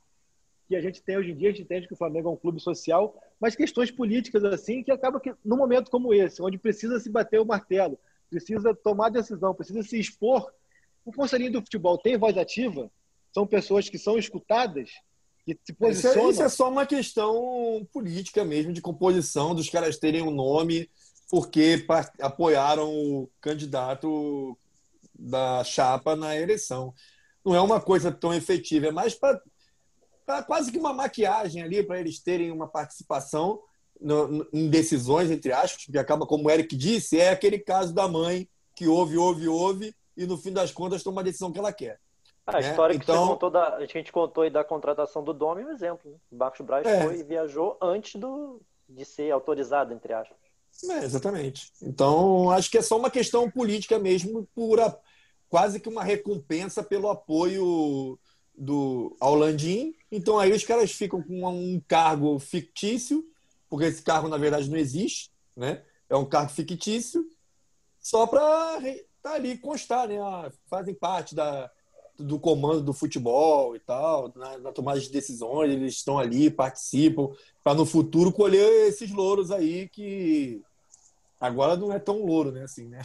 que 0.69 0.75
a 0.75 0.81
gente 0.81 1.03
tem 1.03 1.17
hoje 1.17 1.31
em 1.31 1.37
dia, 1.37 1.49
a 1.49 1.53
gente 1.53 1.63
entende 1.63 1.87
que 1.87 1.95
o 1.95 1.97
Flamengo 1.97 2.29
é 2.29 2.33
um 2.33 2.37
clube 2.37 2.61
social, 2.61 3.21
mas 3.41 3.55
questões 3.55 3.91
políticas 3.91 4.43
assim 4.45 4.83
que 4.83 4.91
acabam 4.91 5.21
que 5.21 5.35
num 5.45 5.57
momento 5.57 5.91
como 5.91 6.15
esse, 6.15 6.43
onde 6.43 6.59
precisa 6.59 6.99
se 6.99 7.11
bater 7.11 7.41
o 7.41 7.45
martelo, 7.45 7.99
precisa 8.31 8.75
tomar 8.75 9.11
decisão, 9.11 9.55
precisa 9.55 9.83
se 9.83 9.99
expor, 9.99 10.53
o 11.05 11.13
conselhinho 11.13 11.53
do 11.53 11.61
futebol 11.61 11.99
tem 11.99 12.17
voz 12.17 12.37
ativa? 12.37 12.91
São 13.33 13.47
pessoas 13.47 13.89
que 13.89 13.99
são 13.99 14.19
escutadas? 14.19 14.91
Que 15.45 15.57
se 15.63 15.73
posicionam? 15.73 16.17
Isso 16.17 16.27
é, 16.27 16.31
isso 16.31 16.43
é 16.43 16.49
só 16.49 16.69
uma 16.69 16.85
questão 16.85 17.87
política 17.93 18.45
mesmo, 18.45 18.73
de 18.73 18.81
composição, 18.81 19.55
dos 19.55 19.69
caras 19.69 19.99
terem 19.99 20.23
um 20.23 20.33
nome, 20.33 20.91
porque 21.31 21.87
apoiaram 22.21 22.93
o 22.93 23.31
candidato 23.41 24.59
da 25.17 25.63
chapa 25.63 26.17
na 26.17 26.37
eleição. 26.37 26.93
Não 27.47 27.55
é 27.55 27.61
uma 27.61 27.81
coisa 27.81 28.11
tão 28.11 28.35
efetiva, 28.35 28.89
é 28.89 28.91
mais 28.91 29.15
para 29.15 30.43
quase 30.43 30.73
que 30.73 30.79
uma 30.79 30.93
maquiagem 30.93 31.63
ali 31.63 31.81
para 31.81 32.01
eles 32.01 32.19
terem 32.19 32.51
uma 32.51 32.67
participação 32.67 33.63
no, 34.01 34.27
no, 34.27 34.49
em 34.53 34.69
decisões, 34.69 35.31
entre 35.31 35.53
aspas, 35.53 35.85
que 35.85 35.97
acaba, 35.97 36.27
como 36.27 36.49
o 36.49 36.51
Eric 36.51 36.75
disse, 36.75 37.21
é 37.21 37.31
aquele 37.31 37.61
caso 37.61 37.95
da 37.95 38.09
mãe 38.09 38.49
que 38.75 38.89
ouve, 38.89 39.17
ouve, 39.17 39.47
ouve 39.47 39.95
e 40.17 40.27
no 40.27 40.37
fim 40.37 40.53
das 40.53 40.73
contas 40.73 41.05
toma 41.05 41.21
a 41.21 41.25
decisão 41.25 41.53
que 41.53 41.59
ela 41.61 41.73
quer. 41.73 42.01
Ah, 42.45 42.59
a 42.59 42.61
né? 42.61 42.71
história 42.71 42.97
que, 42.97 43.03
então, 43.05 43.29
contou 43.29 43.51
da, 43.51 43.77
a 43.77 43.87
gente 43.87 44.11
contou 44.11 44.43
aí 44.43 44.51
da 44.51 44.65
contratação 44.65 45.23
do 45.23 45.33
Dom 45.33 45.61
é 45.61 45.65
um 45.65 45.71
exemplo. 45.71 46.11
Né? 46.11 46.19
O 46.33 46.37
Marcos 46.37 46.67
Braz 46.67 46.85
é. 46.85 47.05
foi 47.05 47.21
e 47.21 47.23
viajou 47.23 47.79
antes 47.81 48.21
do, 48.21 48.61
de 48.89 49.05
ser 49.05 49.31
autorizado, 49.31 49.95
entre 49.95 50.13
aspas. 50.13 50.37
É, 50.91 51.05
exatamente. 51.05 51.73
Então, 51.81 52.51
acho 52.51 52.71
que 52.71 52.79
é 52.79 52.83
só 52.83 52.99
uma 52.99 53.11
questão 53.11 53.49
política 53.49 54.01
mesmo, 54.01 54.49
por 54.53 54.81
a, 54.81 54.97
quase 55.49 55.81
que 55.81 55.89
uma 55.89 56.03
recompensa 56.03 56.83
pelo 56.83 57.09
apoio 57.09 58.19
do 58.57 59.17
ao 59.21 59.35
Landim. 59.35 59.95
Então, 60.11 60.39
aí 60.39 60.53
os 60.53 60.65
caras 60.65 60.93
ficam 60.93 61.23
com 61.23 61.47
um 61.47 61.81
cargo 61.87 62.39
fictício, 62.39 63.25
porque 63.69 63.87
esse 63.87 64.03
cargo, 64.03 64.29
na 64.29 64.37
verdade, 64.37 64.71
não 64.71 64.79
existe, 64.79 65.31
né? 65.57 65.83
É 66.09 66.17
um 66.17 66.25
cargo 66.25 66.53
fictício, 66.53 67.29
só 68.01 68.27
para 68.27 68.81
tá 69.23 69.33
ali 69.33 69.59
constar, 69.59 70.09
né? 70.09 70.21
Ah, 70.21 70.51
fazem 70.69 70.95
parte 70.95 71.35
da, 71.35 71.71
do 72.19 72.39
comando 72.39 72.81
do 72.81 72.93
futebol 72.93 73.75
e 73.75 73.81
tal, 73.81 74.33
na, 74.37 74.59
na, 74.59 74.73
tomada 74.73 75.01
de 75.01 75.11
decisões, 75.11 75.73
eles 75.73 75.95
estão 75.95 76.19
ali, 76.19 76.51
participam, 76.51 77.31
para 77.63 77.75
no 77.75 77.85
futuro 77.85 78.33
colher 78.33 78.89
esses 78.89 79.11
louros 79.11 79.51
aí 79.51 79.89
que 79.89 80.63
agora 81.41 81.77
não 81.77 81.93
é 81.93 81.99
tão 81.99 82.25
louro, 82.25 82.53
né? 82.53 82.63
Assim, 82.63 82.87
né? 82.87 83.03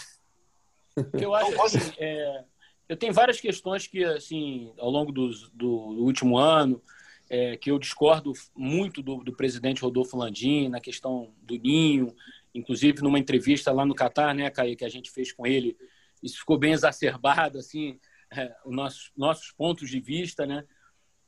Eu 1.14 1.34
acho 1.34 1.62
assim, 1.62 1.94
é, 1.98 2.44
eu 2.88 2.98
tenho 2.98 3.14
várias 3.14 3.40
questões 3.40 3.88
que, 3.88 4.04
assim, 4.04 4.74
ao 4.78 4.90
longo 4.90 5.12
do, 5.12 5.30
do 5.54 5.70
último 5.70 6.38
ano, 6.38 6.82
é, 7.30 7.56
que 7.56 7.72
eu 7.72 7.80
discordo 7.80 8.34
muito 8.54 9.02
do, 9.02 9.24
do 9.24 9.32
presidente 9.32 9.82
Rodolfo 9.82 10.18
Landim 10.18 10.68
na 10.68 10.82
questão 10.82 11.34
do 11.42 11.58
Ninho, 11.58 12.14
inclusive 12.54 13.02
numa 13.02 13.18
entrevista 13.18 13.72
lá 13.72 13.86
no 13.86 13.96
Catar, 13.96 14.36
né, 14.36 14.50
Caí, 14.50 14.76
que 14.76 14.84
a 14.84 14.90
gente 14.90 15.10
fez 15.10 15.32
com 15.32 15.48
ele, 15.48 15.78
isso 16.22 16.40
ficou 16.40 16.58
bem 16.58 16.74
exacerbado, 16.74 17.58
assim, 17.58 17.98
é, 18.36 18.54
os 18.66 18.76
nossos, 18.76 19.12
nossos 19.16 19.52
pontos 19.52 19.90
de 19.90 20.00
vista, 20.00 20.46
né? 20.46 20.66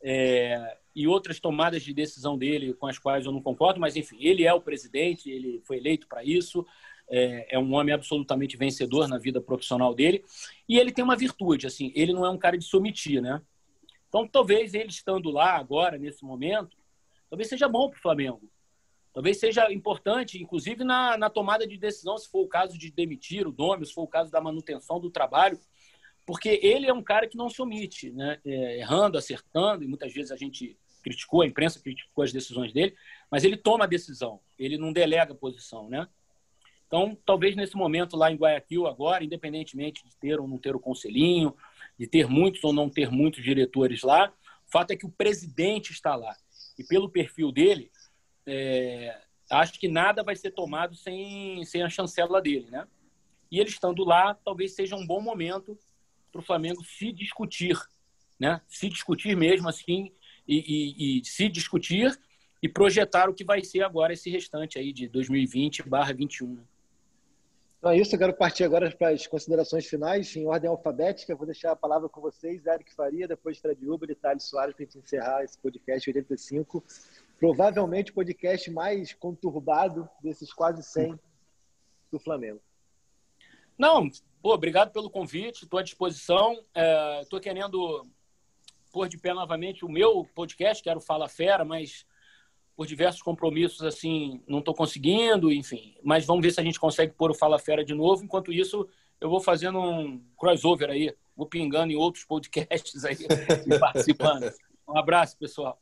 É, 0.02 0.78
e 0.94 1.08
outras 1.08 1.40
tomadas 1.40 1.82
de 1.82 1.94
decisão 1.94 2.38
dele 2.38 2.74
com 2.74 2.88
as 2.88 3.00
quais 3.00 3.26
eu 3.26 3.32
não 3.32 3.42
concordo, 3.42 3.80
mas 3.80 3.96
enfim, 3.96 4.18
ele 4.20 4.46
é 4.46 4.54
o 4.54 4.62
presidente, 4.62 5.30
ele 5.30 5.62
foi 5.66 5.78
eleito 5.78 6.08
para 6.08 6.24
isso, 6.24 6.66
é, 7.10 7.56
é, 7.56 7.60
um 7.60 7.74
homem 7.74 7.94
absolutamente 7.94 8.58
vencedor 8.58 9.08
na 9.08 9.18
vida 9.18 9.42
profissional 9.42 9.94
dele 9.94 10.24
e 10.68 10.78
ele 10.78 10.92
tem 10.92 11.04
uma 11.04 11.16
virtude, 11.16 11.68
assim, 11.68 11.92
ele 11.96 12.14
não 12.14 12.26
é 12.26 12.30
um 12.30 12.38
cara 12.38 12.58
de 12.58 12.66
se 12.66 12.76
omitir, 12.76 13.22
né? 13.22 13.42
Então, 14.08 14.28
talvez 14.28 14.74
ele 14.74 14.90
estando 14.90 15.32
lá 15.32 15.56
agora, 15.56 15.98
nesse 15.98 16.24
momento, 16.24 16.78
talvez 17.30 17.50
seja 17.50 17.68
bom 17.68 17.90
para 17.90 17.98
o 17.98 18.02
Flamengo. 18.02 18.42
Talvez 19.12 19.40
seja 19.40 19.72
importante, 19.72 20.42
inclusive 20.42 20.84
na, 20.84 21.18
na 21.18 21.30
tomada 21.30 21.68
de 21.68 21.78
decisão, 21.78 22.18
se 22.18 22.30
for 22.30 22.42
o 22.42 22.48
caso 22.48 22.78
de 22.78 22.92
demitir 22.92 23.48
o 23.48 23.52
Domi, 23.52 23.86
se 23.86 23.94
for 23.94 24.04
o 24.04 24.08
caso 24.08 24.32
da 24.32 24.42
manutenção 24.42 25.00
do 25.00 25.10
trabalho, 25.10 25.60
porque 26.26 26.60
ele 26.64 26.88
é 26.88 26.94
um 26.94 27.04
cara 27.04 27.28
que 27.28 27.38
não 27.38 27.50
se 27.50 27.62
omite, 27.62 28.12
né? 28.12 28.40
É, 28.46 28.80
errando, 28.80 29.18
acertando, 29.18 29.84
e 29.84 29.88
muitas 29.88 30.14
vezes 30.14 30.32
a 30.32 30.36
gente 30.36 30.78
criticou, 31.04 31.42
a 31.42 31.48
imprensa 31.48 31.80
criticou 31.80 32.24
as 32.24 32.32
decisões 32.32 32.72
dele, 32.72 32.96
mas 33.30 33.44
ele 33.44 33.58
toma 33.58 33.84
a 33.84 33.88
decisão, 33.88 34.40
ele 34.58 34.78
não 34.78 34.94
delega 34.94 35.34
a 35.34 35.36
posição, 35.36 35.90
né? 35.90 36.08
Então, 36.94 37.18
talvez 37.26 37.56
nesse 37.56 37.76
momento 37.76 38.16
lá 38.16 38.32
em 38.32 38.36
Guayaquil, 38.36 38.86
agora, 38.86 39.24
independentemente 39.24 40.06
de 40.06 40.16
ter 40.16 40.40
ou 40.40 40.48
não 40.48 40.60
ter 40.60 40.76
o 40.76 40.80
conselhinho, 40.80 41.56
de 41.98 42.06
ter 42.06 42.28
muitos 42.28 42.64
ou 42.64 42.72
não 42.72 42.88
ter 42.88 43.10
muitos 43.10 43.44
diretores 43.44 44.04
lá, 44.04 44.32
o 44.68 44.72
fato 44.72 44.92
é 44.92 44.96
que 44.96 45.06
o 45.08 45.10
presidente 45.10 45.92
está 45.92 46.16
lá. 46.16 46.38
E 46.78 46.84
pelo 46.84 47.10
perfil 47.10 47.52
dele, 47.52 47.90
é, 48.46 49.20
acho 49.50 49.80
que 49.80 49.88
nada 49.88 50.22
vai 50.22 50.36
ser 50.36 50.52
tomado 50.52 50.96
sem, 50.96 51.66
sem 51.66 51.82
a 51.82 51.90
chancela 51.90 52.40
dele, 52.40 52.70
né? 52.70 52.88
E 53.50 53.60
ele 53.60 53.70
estando 53.70 54.04
lá, 54.04 54.36
talvez 54.36 54.76
seja 54.76 54.96
um 54.96 55.08
bom 55.08 55.20
momento 55.20 55.76
para 56.32 56.42
o 56.42 56.46
Flamengo 56.46 56.84
se 56.84 57.12
discutir, 57.12 57.76
né? 58.40 58.62
Se 58.68 58.88
discutir 58.88 59.36
mesmo 59.36 59.68
assim 59.68 60.12
e, 60.48 60.60
e, 60.60 61.22
e, 61.22 61.26
se 61.26 61.50
discutir 61.50 62.16
e 62.62 62.70
projetar 62.70 63.32
o 63.32 63.34
que 63.34 63.44
vai 63.44 63.64
ser 63.64 63.82
agora 63.82 64.14
esse 64.14 64.30
restante 64.30 64.78
aí 64.78 64.94
de 64.94 65.10
2020/21. 65.10 66.72
Então 67.84 67.92
é 67.92 67.98
isso, 67.98 68.16
eu 68.16 68.20
quero 68.20 68.34
partir 68.34 68.64
agora 68.64 68.90
para 68.96 69.10
as 69.10 69.28
considerações 69.28 69.86
finais, 69.86 70.34
em 70.38 70.48
ordem 70.48 70.70
alfabética. 70.70 71.36
Vou 71.36 71.46
deixar 71.46 71.74
a 71.74 71.76
palavra 71.76 72.08
com 72.08 72.22
vocês, 72.22 72.66
Eric 72.66 72.96
Faria, 72.96 73.28
depois 73.28 73.58
Fred 73.58 73.86
Uber 73.86 74.10
e 74.10 74.16
Thales 74.16 74.44
Soares, 74.44 74.74
para 74.74 74.86
a 74.86 74.86
gente 74.86 75.00
encerrar 75.00 75.44
esse 75.44 75.58
podcast 75.58 76.10
85. 76.10 76.82
Provavelmente 77.38 78.12
o 78.12 78.14
podcast 78.14 78.72
mais 78.72 79.12
conturbado 79.12 80.08
desses 80.22 80.54
quase 80.54 80.82
100 80.82 81.20
do 82.10 82.18
Flamengo. 82.18 82.62
Não, 83.78 84.10
Pô, 84.42 84.54
obrigado 84.54 84.94
pelo 84.94 85.10
convite, 85.10 85.64
estou 85.64 85.78
à 85.78 85.84
disposição. 85.84 86.54
Estou 87.22 87.40
é, 87.40 87.42
querendo 87.42 88.08
pôr 88.94 89.10
de 89.10 89.18
pé 89.18 89.34
novamente 89.34 89.84
o 89.84 89.90
meu 89.90 90.24
podcast, 90.34 90.82
que 90.82 90.90
era 90.90 91.00
o 91.00 91.02
Fala 91.02 91.28
Fera, 91.28 91.66
mas 91.66 92.06
por 92.76 92.88
diversos 92.88 93.22
compromissos, 93.22 93.84
assim, 93.84 94.42
não 94.48 94.60
estou 94.60 94.74
conseguindo, 94.74 95.52
enfim. 95.52 95.96
Mas 96.04 96.26
vamos 96.26 96.44
ver 96.44 96.52
se 96.52 96.60
a 96.60 96.64
gente 96.64 96.80
consegue 96.80 97.14
pôr 97.14 97.32
o 97.32 97.36
Fala 97.36 97.60
Fera 97.60 97.86
de 97.86 97.94
novo. 97.94 98.24
Enquanto 98.24 98.52
isso, 98.52 98.88
eu 99.22 99.30
vou 99.30 99.40
fazendo 99.40 99.80
um 99.80 100.22
crossover 100.38 100.90
aí 100.90 101.14
vou 101.36 101.48
pingando 101.48 101.92
em 101.92 101.96
outros 101.96 102.24
podcasts 102.24 103.04
aí 103.06 103.18
e 103.66 103.80
participando. 103.80 104.52
Um 104.88 104.98
abraço, 104.98 105.38
pessoal. 105.38 105.80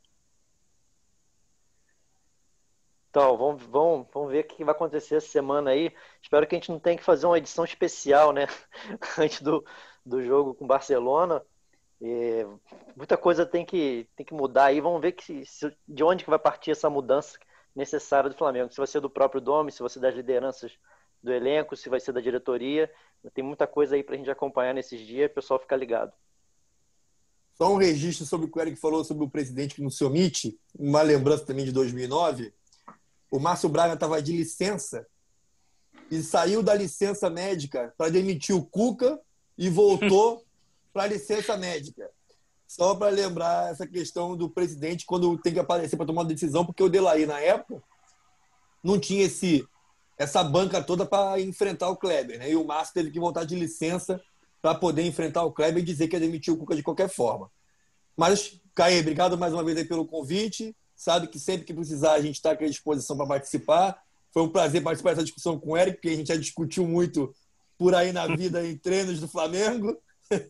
Então, 3.10 3.36
vamos, 3.36 3.62
vamos, 3.64 4.06
vamos 4.12 4.32
ver 4.32 4.44
o 4.44 4.48
que 4.48 4.64
vai 4.64 4.74
acontecer 4.74 5.16
essa 5.16 5.28
semana 5.28 5.70
aí. 5.70 5.92
Espero 6.22 6.46
que 6.46 6.54
a 6.54 6.58
gente 6.58 6.70
não 6.70 6.78
tenha 6.78 6.96
que 6.96 7.04
fazer 7.04 7.26
uma 7.26 7.36
edição 7.36 7.64
especial, 7.64 8.32
né? 8.32 8.46
Antes 9.18 9.42
do, 9.42 9.62
do 10.04 10.22
jogo 10.22 10.54
com 10.54 10.66
Barcelona. 10.66 11.44
E 12.02 12.44
muita 12.96 13.16
coisa 13.16 13.46
tem 13.46 13.64
que, 13.64 14.08
tem 14.16 14.26
que 14.26 14.34
mudar 14.34 14.66
aí. 14.66 14.80
Vamos 14.80 15.00
ver 15.00 15.12
que, 15.12 15.46
se, 15.46 15.72
de 15.86 16.02
onde 16.02 16.24
que 16.24 16.30
vai 16.30 16.38
partir 16.38 16.72
essa 16.72 16.90
mudança 16.90 17.38
necessária 17.74 18.28
do 18.28 18.36
Flamengo. 18.36 18.70
Se 18.70 18.76
vai 18.76 18.86
ser 18.86 19.00
do 19.00 19.08
próprio 19.08 19.40
Dome, 19.40 19.70
se 19.70 19.80
vai 19.80 19.88
ser 19.88 20.00
das 20.00 20.14
lideranças 20.14 20.72
do 21.22 21.32
elenco, 21.32 21.76
se 21.76 21.88
vai 21.88 22.00
ser 22.00 22.12
da 22.12 22.20
diretoria. 22.20 22.90
Tem 23.32 23.44
muita 23.44 23.66
coisa 23.66 23.94
aí 23.94 24.02
para 24.02 24.16
a 24.16 24.18
gente 24.18 24.30
acompanhar 24.30 24.74
nesses 24.74 25.00
dias. 25.00 25.30
O 25.30 25.34
pessoal 25.34 25.60
ficar 25.60 25.76
ligado. 25.76 26.12
Só 27.54 27.72
um 27.72 27.76
registro 27.76 28.26
sobre 28.26 28.46
o 28.46 28.50
que 28.50 28.58
o 28.58 28.62
Eric 28.62 28.76
falou 28.76 29.04
sobre 29.04 29.24
o 29.24 29.30
presidente 29.30 29.76
que 29.76 29.82
não 29.82 29.90
se 29.90 30.04
omite. 30.04 30.58
Uma 30.76 31.02
lembrança 31.02 31.46
também 31.46 31.64
de 31.64 31.72
2009 31.72 32.52
o 33.32 33.40
Márcio 33.40 33.70
Braga 33.70 33.94
estava 33.94 34.20
de 34.20 34.36
licença 34.36 35.06
e 36.10 36.22
saiu 36.22 36.62
da 36.62 36.74
licença 36.74 37.30
médica 37.30 37.94
para 37.96 38.10
demitir 38.10 38.54
o 38.54 38.62
Cuca 38.62 39.18
e 39.56 39.70
voltou 39.70 40.44
para 40.92 41.06
licença 41.06 41.56
médica. 41.56 42.08
Só 42.66 42.94
para 42.94 43.10
lembrar 43.10 43.70
essa 43.70 43.86
questão 43.86 44.36
do 44.36 44.48
presidente 44.48 45.04
quando 45.04 45.36
tem 45.38 45.52
que 45.52 45.58
aparecer 45.58 45.96
para 45.96 46.06
tomar 46.06 46.22
uma 46.22 46.28
decisão, 46.28 46.64
porque 46.64 46.82
o 46.82 46.88
Delaí, 46.88 47.26
na 47.26 47.38
época, 47.38 47.82
não 48.82 48.98
tinha 48.98 49.24
esse, 49.24 49.66
essa 50.18 50.42
banca 50.42 50.82
toda 50.82 51.04
para 51.04 51.40
enfrentar 51.40 51.88
o 51.90 51.96
Kleber. 51.96 52.38
Né? 52.38 52.50
E 52.50 52.56
o 52.56 52.64
Márcio 52.64 52.94
teve 52.94 53.10
que 53.10 53.20
voltar 53.20 53.44
de 53.44 53.54
licença 53.54 54.20
para 54.60 54.74
poder 54.74 55.02
enfrentar 55.02 55.44
o 55.44 55.52
Kleber 55.52 55.82
e 55.82 55.86
dizer 55.86 56.08
que 56.08 56.16
ia 56.16 56.20
demitir 56.20 56.52
o 56.52 56.56
Cuca 56.56 56.74
de 56.74 56.82
qualquer 56.82 57.08
forma. 57.08 57.50
Mas, 58.16 58.58
Caê, 58.74 59.00
obrigado 59.00 59.36
mais 59.36 59.52
uma 59.52 59.64
vez 59.64 59.86
pelo 59.86 60.06
convite 60.06 60.74
sabe 61.02 61.26
que 61.26 61.38
sempre 61.38 61.64
que 61.64 61.74
precisar 61.74 62.12
a 62.12 62.20
gente 62.20 62.36
está 62.36 62.52
aqui 62.52 62.64
à 62.64 62.68
disposição 62.68 63.16
para 63.16 63.26
participar. 63.26 64.00
Foi 64.32 64.42
um 64.42 64.48
prazer 64.48 64.82
participar 64.82 65.10
dessa 65.10 65.24
discussão 65.24 65.58
com 65.58 65.70
o 65.70 65.76
Eric, 65.76 65.96
porque 65.96 66.10
a 66.10 66.16
gente 66.16 66.28
já 66.28 66.36
discutiu 66.36 66.86
muito 66.86 67.34
por 67.76 67.92
aí 67.92 68.12
na 68.12 68.26
vida 68.28 68.64
em 68.64 68.76
treinos 68.76 69.18
do 69.18 69.26
Flamengo 69.26 70.00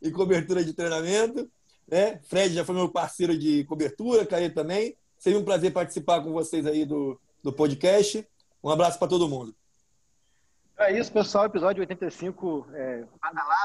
e 0.00 0.10
cobertura 0.10 0.64
de 0.64 0.72
treinamento. 0.72 1.50
Né? 1.86 2.20
Fred 2.24 2.54
já 2.54 2.64
foi 2.64 2.74
meu 2.74 2.88
parceiro 2.88 3.36
de 3.36 3.64
cobertura, 3.64 4.26
Caio 4.26 4.52
também. 4.54 4.96
Seria 5.18 5.38
um 5.38 5.44
prazer 5.44 5.72
participar 5.72 6.22
com 6.22 6.32
vocês 6.32 6.66
aí 6.66 6.84
do, 6.84 7.20
do 7.42 7.52
podcast. 7.52 8.26
Um 8.62 8.70
abraço 8.70 8.98
para 8.98 9.08
todo 9.08 9.28
mundo. 9.28 9.54
É 10.78 10.98
isso, 10.98 11.12
pessoal. 11.12 11.44
Episódio 11.44 11.80
85, 11.80 12.66
é, 12.72 13.04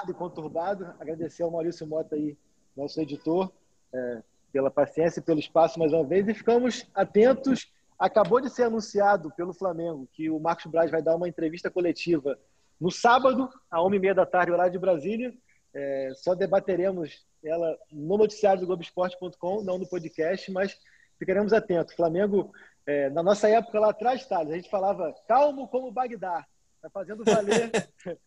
e 0.09 0.13
conturbado. 0.13 0.85
Agradecer 0.99 1.43
ao 1.43 1.51
Maurício 1.51 1.87
Mota 1.87 2.15
aí, 2.15 2.37
nosso 2.75 2.99
editor. 2.99 3.49
É, 3.93 4.21
pela 4.55 4.71
paciência 4.71 5.19
e 5.19 5.23
pelo 5.23 5.37
espaço 5.37 5.77
mais 5.77 5.91
uma 5.91 6.05
vez 6.05 6.25
e 6.29 6.33
ficamos 6.33 6.87
atentos. 6.95 7.69
Acabou 7.99 8.39
de 8.39 8.49
ser 8.49 8.63
anunciado 8.63 9.29
pelo 9.35 9.53
Flamengo 9.53 10.07
que 10.13 10.29
o 10.29 10.39
Marcos 10.39 10.67
Braz 10.67 10.89
vai 10.89 11.01
dar 11.01 11.17
uma 11.17 11.27
entrevista 11.27 11.69
coletiva 11.69 12.39
no 12.79 12.89
sábado, 12.89 13.49
à 13.69 13.83
uma 13.83 13.97
e 13.97 13.99
meia 13.99 14.15
da 14.15 14.25
tarde, 14.25 14.53
horário 14.53 14.71
de 14.71 14.79
Brasília. 14.79 15.33
É, 15.75 16.11
só 16.15 16.33
debateremos 16.33 17.25
ela 17.43 17.77
no 17.91 18.17
noticiário 18.17 18.61
do 18.61 18.67
Globoesporte.com, 18.67 19.61
não 19.61 19.77
no 19.77 19.87
podcast, 19.87 20.49
mas 20.51 20.79
ficaremos 21.19 21.51
atentos. 21.51 21.93
Flamengo, 21.93 22.51
é, 22.85 23.09
na 23.09 23.21
nossa 23.21 23.49
época 23.49 23.79
lá 23.79 23.89
atrás, 23.89 24.25
Thales, 24.25 24.53
a 24.53 24.55
gente 24.55 24.69
falava 24.69 25.13
calmo 25.27 25.67
como 25.67 25.91
Bagdá. 25.91 26.45
Está 26.75 26.89
fazendo 26.89 27.23
valer 27.25 27.71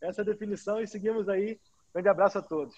essa 0.00 0.24
definição 0.24 0.80
e 0.80 0.86
seguimos 0.86 1.28
aí. 1.28 1.60
Grande 1.92 2.08
abraço 2.08 2.38
a 2.38 2.42
todos. 2.42 2.74